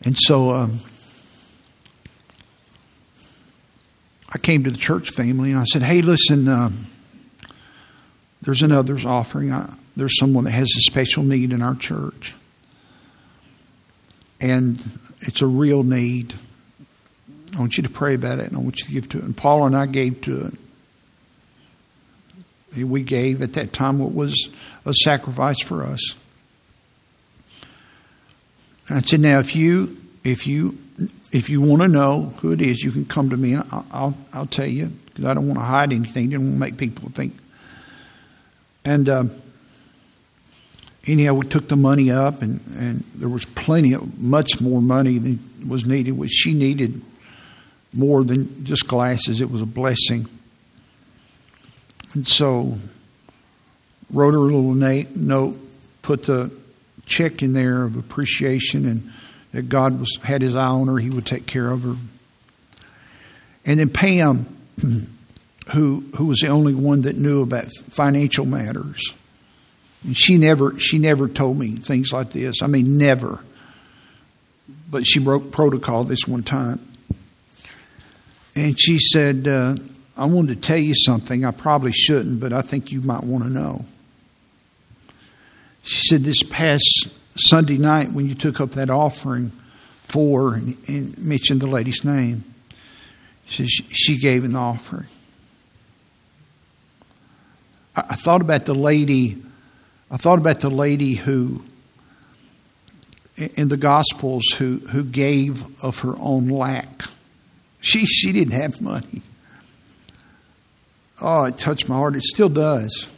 And 0.05 0.17
so 0.17 0.51
um, 0.51 0.81
I 4.33 4.39
came 4.39 4.65
to 4.65 4.71
the 4.71 4.79
church 4.79 5.11
family 5.11 5.51
and 5.51 5.61
I 5.61 5.65
said, 5.65 5.83
"Hey, 5.83 6.03
listen, 6.03 6.49
uh, 6.49 6.71
there's 8.43 8.63
another's 8.63 9.05
offering. 9.05 9.53
I, 9.53 9.75
there's 9.97 10.19
someone 10.19 10.45
that 10.45 10.53
has 10.53 10.69
a 10.77 10.81
special 10.83 11.25
need 11.25 11.53
in 11.53 11.63
our 11.63 11.75
church, 11.75 12.35
and 14.41 14.81
it's 15.21 15.43
a 15.43 15.47
real 15.47 15.83
need. 15.83 16.35
I 17.55 17.61
want 17.61 17.77
you 17.77 17.83
to 17.83 17.89
pray 17.89 18.15
about 18.15 18.39
it, 18.39 18.49
and 18.49 18.57
I 18.57 18.61
want 18.61 18.81
you 18.81 18.87
to 18.87 18.93
give 18.93 19.09
to 19.11 19.19
it." 19.19 19.25
And 19.25 19.37
Paula 19.37 19.67
and 19.67 19.77
I 19.77 19.87
gave 19.87 20.21
to 20.23 20.47
it. 20.47 20.55
We 22.85 23.03
gave 23.03 23.43
at 23.43 23.55
that 23.55 23.73
time 23.73 23.99
what 23.99 24.15
was 24.15 24.49
a 24.85 24.93
sacrifice 24.93 25.61
for 25.63 25.83
us. 25.83 26.17
I 28.91 29.01
said, 29.01 29.21
now 29.21 29.39
if 29.39 29.55
you 29.55 29.97
if 30.25 30.47
you 30.47 30.79
if 31.33 31.51
you 31.51 31.61
want 31.61 31.83
to 31.83 31.89
know 31.89 32.33
who 32.39 32.53
it 32.53 32.61
is, 32.61 32.83
you 32.83 32.91
can 32.91 33.05
come 33.05 33.31
to 33.31 33.37
me 33.37 33.55
and 33.55 33.65
I'll 33.71 33.87
I'll, 33.91 34.15
I'll 34.33 34.47
tell 34.47 34.67
you 34.67 34.87
because 34.87 35.25
I 35.25 35.35
don't 35.35 35.47
want 35.47 35.59
to 35.59 35.65
hide 35.65 35.93
anything. 35.93 36.31
Don't 36.31 36.43
want 36.43 36.55
to 36.55 36.61
make 36.61 36.77
people 36.77 37.11
think. 37.11 37.35
And 38.85 39.09
uh, 39.09 39.25
anyhow, 41.07 41.35
we 41.35 41.47
took 41.47 41.69
the 41.69 41.77
money 41.77 42.11
up, 42.11 42.41
and 42.41 42.61
and 42.77 43.05
there 43.15 43.29
was 43.29 43.45
plenty 43.45 43.95
of 43.95 44.19
much 44.19 44.61
more 44.61 44.81
money 44.81 45.19
than 45.19 45.39
was 45.69 45.85
needed. 45.85 46.13
Which 46.13 46.31
she 46.31 46.55
needed 46.55 47.03
more 47.93 48.25
than 48.25 48.65
just 48.65 48.87
glasses. 48.87 49.41
It 49.41 49.51
was 49.51 49.63
a 49.63 49.67
blessing. 49.67 50.27
And 52.15 52.27
so, 52.27 52.79
wrote 54.11 54.33
her 54.33 54.39
a 54.39 54.43
little 54.43 54.75
note, 54.75 55.57
put 56.03 56.25
the 56.25 56.51
check 57.07 57.43
in 57.43 57.53
there 57.53 57.85
of 57.85 57.97
appreciation 57.97 58.87
and 58.87 59.13
that 59.53 59.69
God 59.69 59.99
was 59.99 60.19
had 60.23 60.43
his 60.43 60.55
eye 60.55 60.67
on 60.67 60.89
her, 60.89 60.99
he 60.99 61.11
would 61.11 61.27
take 61.27 61.47
care 61.47 61.71
of 61.71 61.83
her. 61.83 61.97
And 63.65 63.81
then 63.81 63.89
Pam, 63.89 64.47
who 65.73 66.05
who 66.17 66.27
was 66.27 66.39
the 66.39 66.49
only 66.49 66.75
one 66.75 67.03
that 67.03 67.17
knew 67.17 67.43
about 67.43 67.73
financial 67.73 68.47
matters. 68.47 69.15
And 70.05 70.17
she 70.17 70.39
never 70.39 70.79
she 70.79 70.99
never 70.99 71.29
told 71.29 71.59
me 71.59 71.73
things 71.73 72.13
like 72.13 72.31
this. 72.31 72.63
I 72.63 72.67
mean 72.67 72.99
never. 72.99 73.41
But 74.91 75.07
she 75.07 75.19
broke 75.19 75.51
protocol 75.51 76.05
this 76.05 76.27
one 76.27 76.43
time. 76.43 76.81
And 78.59 78.79
she 78.79 78.99
said, 78.99 79.47
uh, 79.47 79.77
I 80.17 80.25
wanted 80.25 80.57
to 80.57 80.61
tell 80.61 80.79
you 80.79 80.95
something. 80.97 81.45
I 81.45 81.53
probably 81.53 81.93
shouldn't, 81.93 82.41
but 82.41 82.53
I 82.53 82.61
think 82.61 82.91
you 82.91 83.01
might 83.01 83.23
want 83.23 83.45
to 83.45 83.51
know. 83.51 83.85
She 85.85 86.09
said, 86.09 86.25
This 86.25 86.43
past 86.43 87.09
Sunday 87.37 87.79
night, 87.79 88.11
when 88.11 88.29
you 88.29 88.35
took 88.35 88.61
up 88.61 88.73
that 88.73 88.91
offering 88.91 89.53
for 90.03 90.55
and, 90.55 90.77
and 90.89 91.17
mentioned 91.19 91.61
the 91.61 91.69
lady's 91.69 92.05
name, 92.05 92.43
she, 93.47 93.69
she 93.69 94.19
gave 94.19 94.43
an 94.43 94.57
offering. 94.57 95.07
I, 97.95 98.07
I 98.11 98.15
thought 98.17 98.41
about 98.41 98.65
the 98.65 98.75
lady. 98.75 99.41
I 100.11 100.17
thought 100.17 100.39
about 100.39 100.59
the 100.59 100.71
lady 100.71 101.15
who, 101.15 101.63
in 103.37 103.69
the 103.69 103.77
Gospels, 103.77 104.43
who, 104.59 104.79
who 104.91 105.05
gave 105.05 105.81
of 105.81 106.01
her 106.01 106.17
own 106.19 106.49
lack. 106.49 107.05
She, 107.81 108.07
she 108.07 108.33
didn't 108.33 108.55
have 108.55 108.81
money. 108.81 109.23
Oh, 111.21 111.45
it 111.45 111.59
touched 111.59 111.89
my 111.89 111.97
heart. 111.97 112.17
It 112.17 112.23
still 112.23 112.49
does 112.49 113.09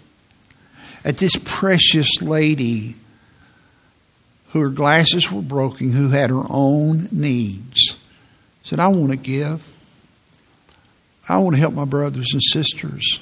at 1.05 1.19
this 1.19 1.37
precious 1.45 2.21
lady 2.21 2.95
who 4.49 4.61
her 4.61 4.69
glasses 4.69 5.31
were 5.31 5.43
broken, 5.43 5.93
who 5.93 6.11
had 6.11 6.31
her 6.31 6.45
own 6.49 7.09
needs. 7.13 7.97
Said, 8.63 8.81
I 8.81 8.89
want 8.89 9.11
to 9.11 9.17
give. 9.17 9.67
I 11.29 11.39
want 11.39 11.55
to 11.55 11.61
help 11.61 11.75
my 11.75 11.85
brothers 11.85 12.31
and 12.33 12.43
sisters. 12.43 13.21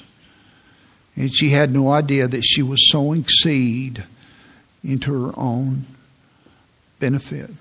And 1.15 1.33
she 1.33 1.49
had 1.49 1.71
no 1.71 1.91
idea 1.91 2.27
that 2.27 2.41
she 2.41 2.63
was 2.63 2.89
sowing 2.89 3.25
seed 3.27 4.03
into 4.83 5.27
her 5.27 5.33
own 5.37 5.85
benefit. 6.99 7.51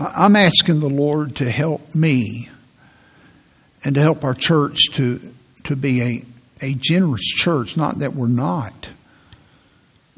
I'm 0.00 0.36
asking 0.36 0.80
the 0.80 0.88
Lord 0.88 1.36
to 1.36 1.50
help 1.50 1.94
me 1.94 2.48
and 3.84 3.94
to 3.94 4.00
help 4.00 4.24
our 4.24 4.34
church 4.34 4.78
to, 4.92 5.20
to 5.64 5.76
be 5.76 6.02
a 6.02 6.24
a 6.60 6.74
generous 6.74 7.22
church, 7.22 7.76
not 7.76 8.00
that 8.00 8.14
we're 8.14 8.28
not, 8.28 8.90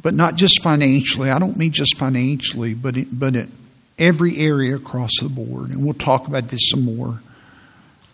but 0.01 0.14
not 0.14 0.37
just 0.37 0.62
financially. 0.62 1.30
I 1.30 1.39
don't 1.39 1.57
mean 1.57 1.72
just 1.72 1.97
financially, 1.97 2.74
but 2.74 2.97
but 3.12 3.37
in 3.37 3.53
every 3.99 4.39
area 4.39 4.76
across 4.76 5.11
the 5.20 5.28
board. 5.28 5.70
And 5.70 5.85
we'll 5.85 5.95
talk 5.95 6.26
about 6.26 6.49
this 6.49 6.70
some 6.70 6.85
more 6.85 7.22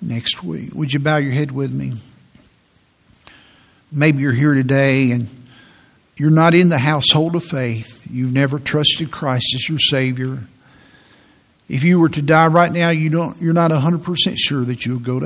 next 0.01 0.45
week. 0.45 0.75
Would 0.75 0.93
you 0.93 1.01
bow 1.01 1.16
your 1.16 1.33
head 1.33 1.53
with 1.53 1.73
me? 1.73 1.93
Maybe 3.91 4.23
you're 4.23 4.33
here 4.33 4.55
today 4.55 5.12
and 5.12 5.29
you're 6.16 6.31
not 6.31 6.55
in 6.55 6.69
the 6.69 6.79
household 6.79 7.37
of 7.37 7.45
faith. 7.45 8.07
You've 8.11 8.33
never 8.33 8.59
trusted 8.59 9.11
Christ 9.11 9.55
as 9.55 9.69
your 9.69 9.79
Savior. 9.79 10.41
If 11.69 11.85
you 11.85 12.01
were 12.01 12.09
to 12.09 12.23
die 12.23 12.47
right 12.47 12.73
now, 12.73 12.91
you 12.91 13.11
don't, 13.11 13.41
you're 13.43 13.53
not 13.53 13.71
100% 13.71 14.35
sure 14.37 14.64
that 14.64 14.87
you'll 14.87 14.99
go 14.99 15.12
to 15.12 15.16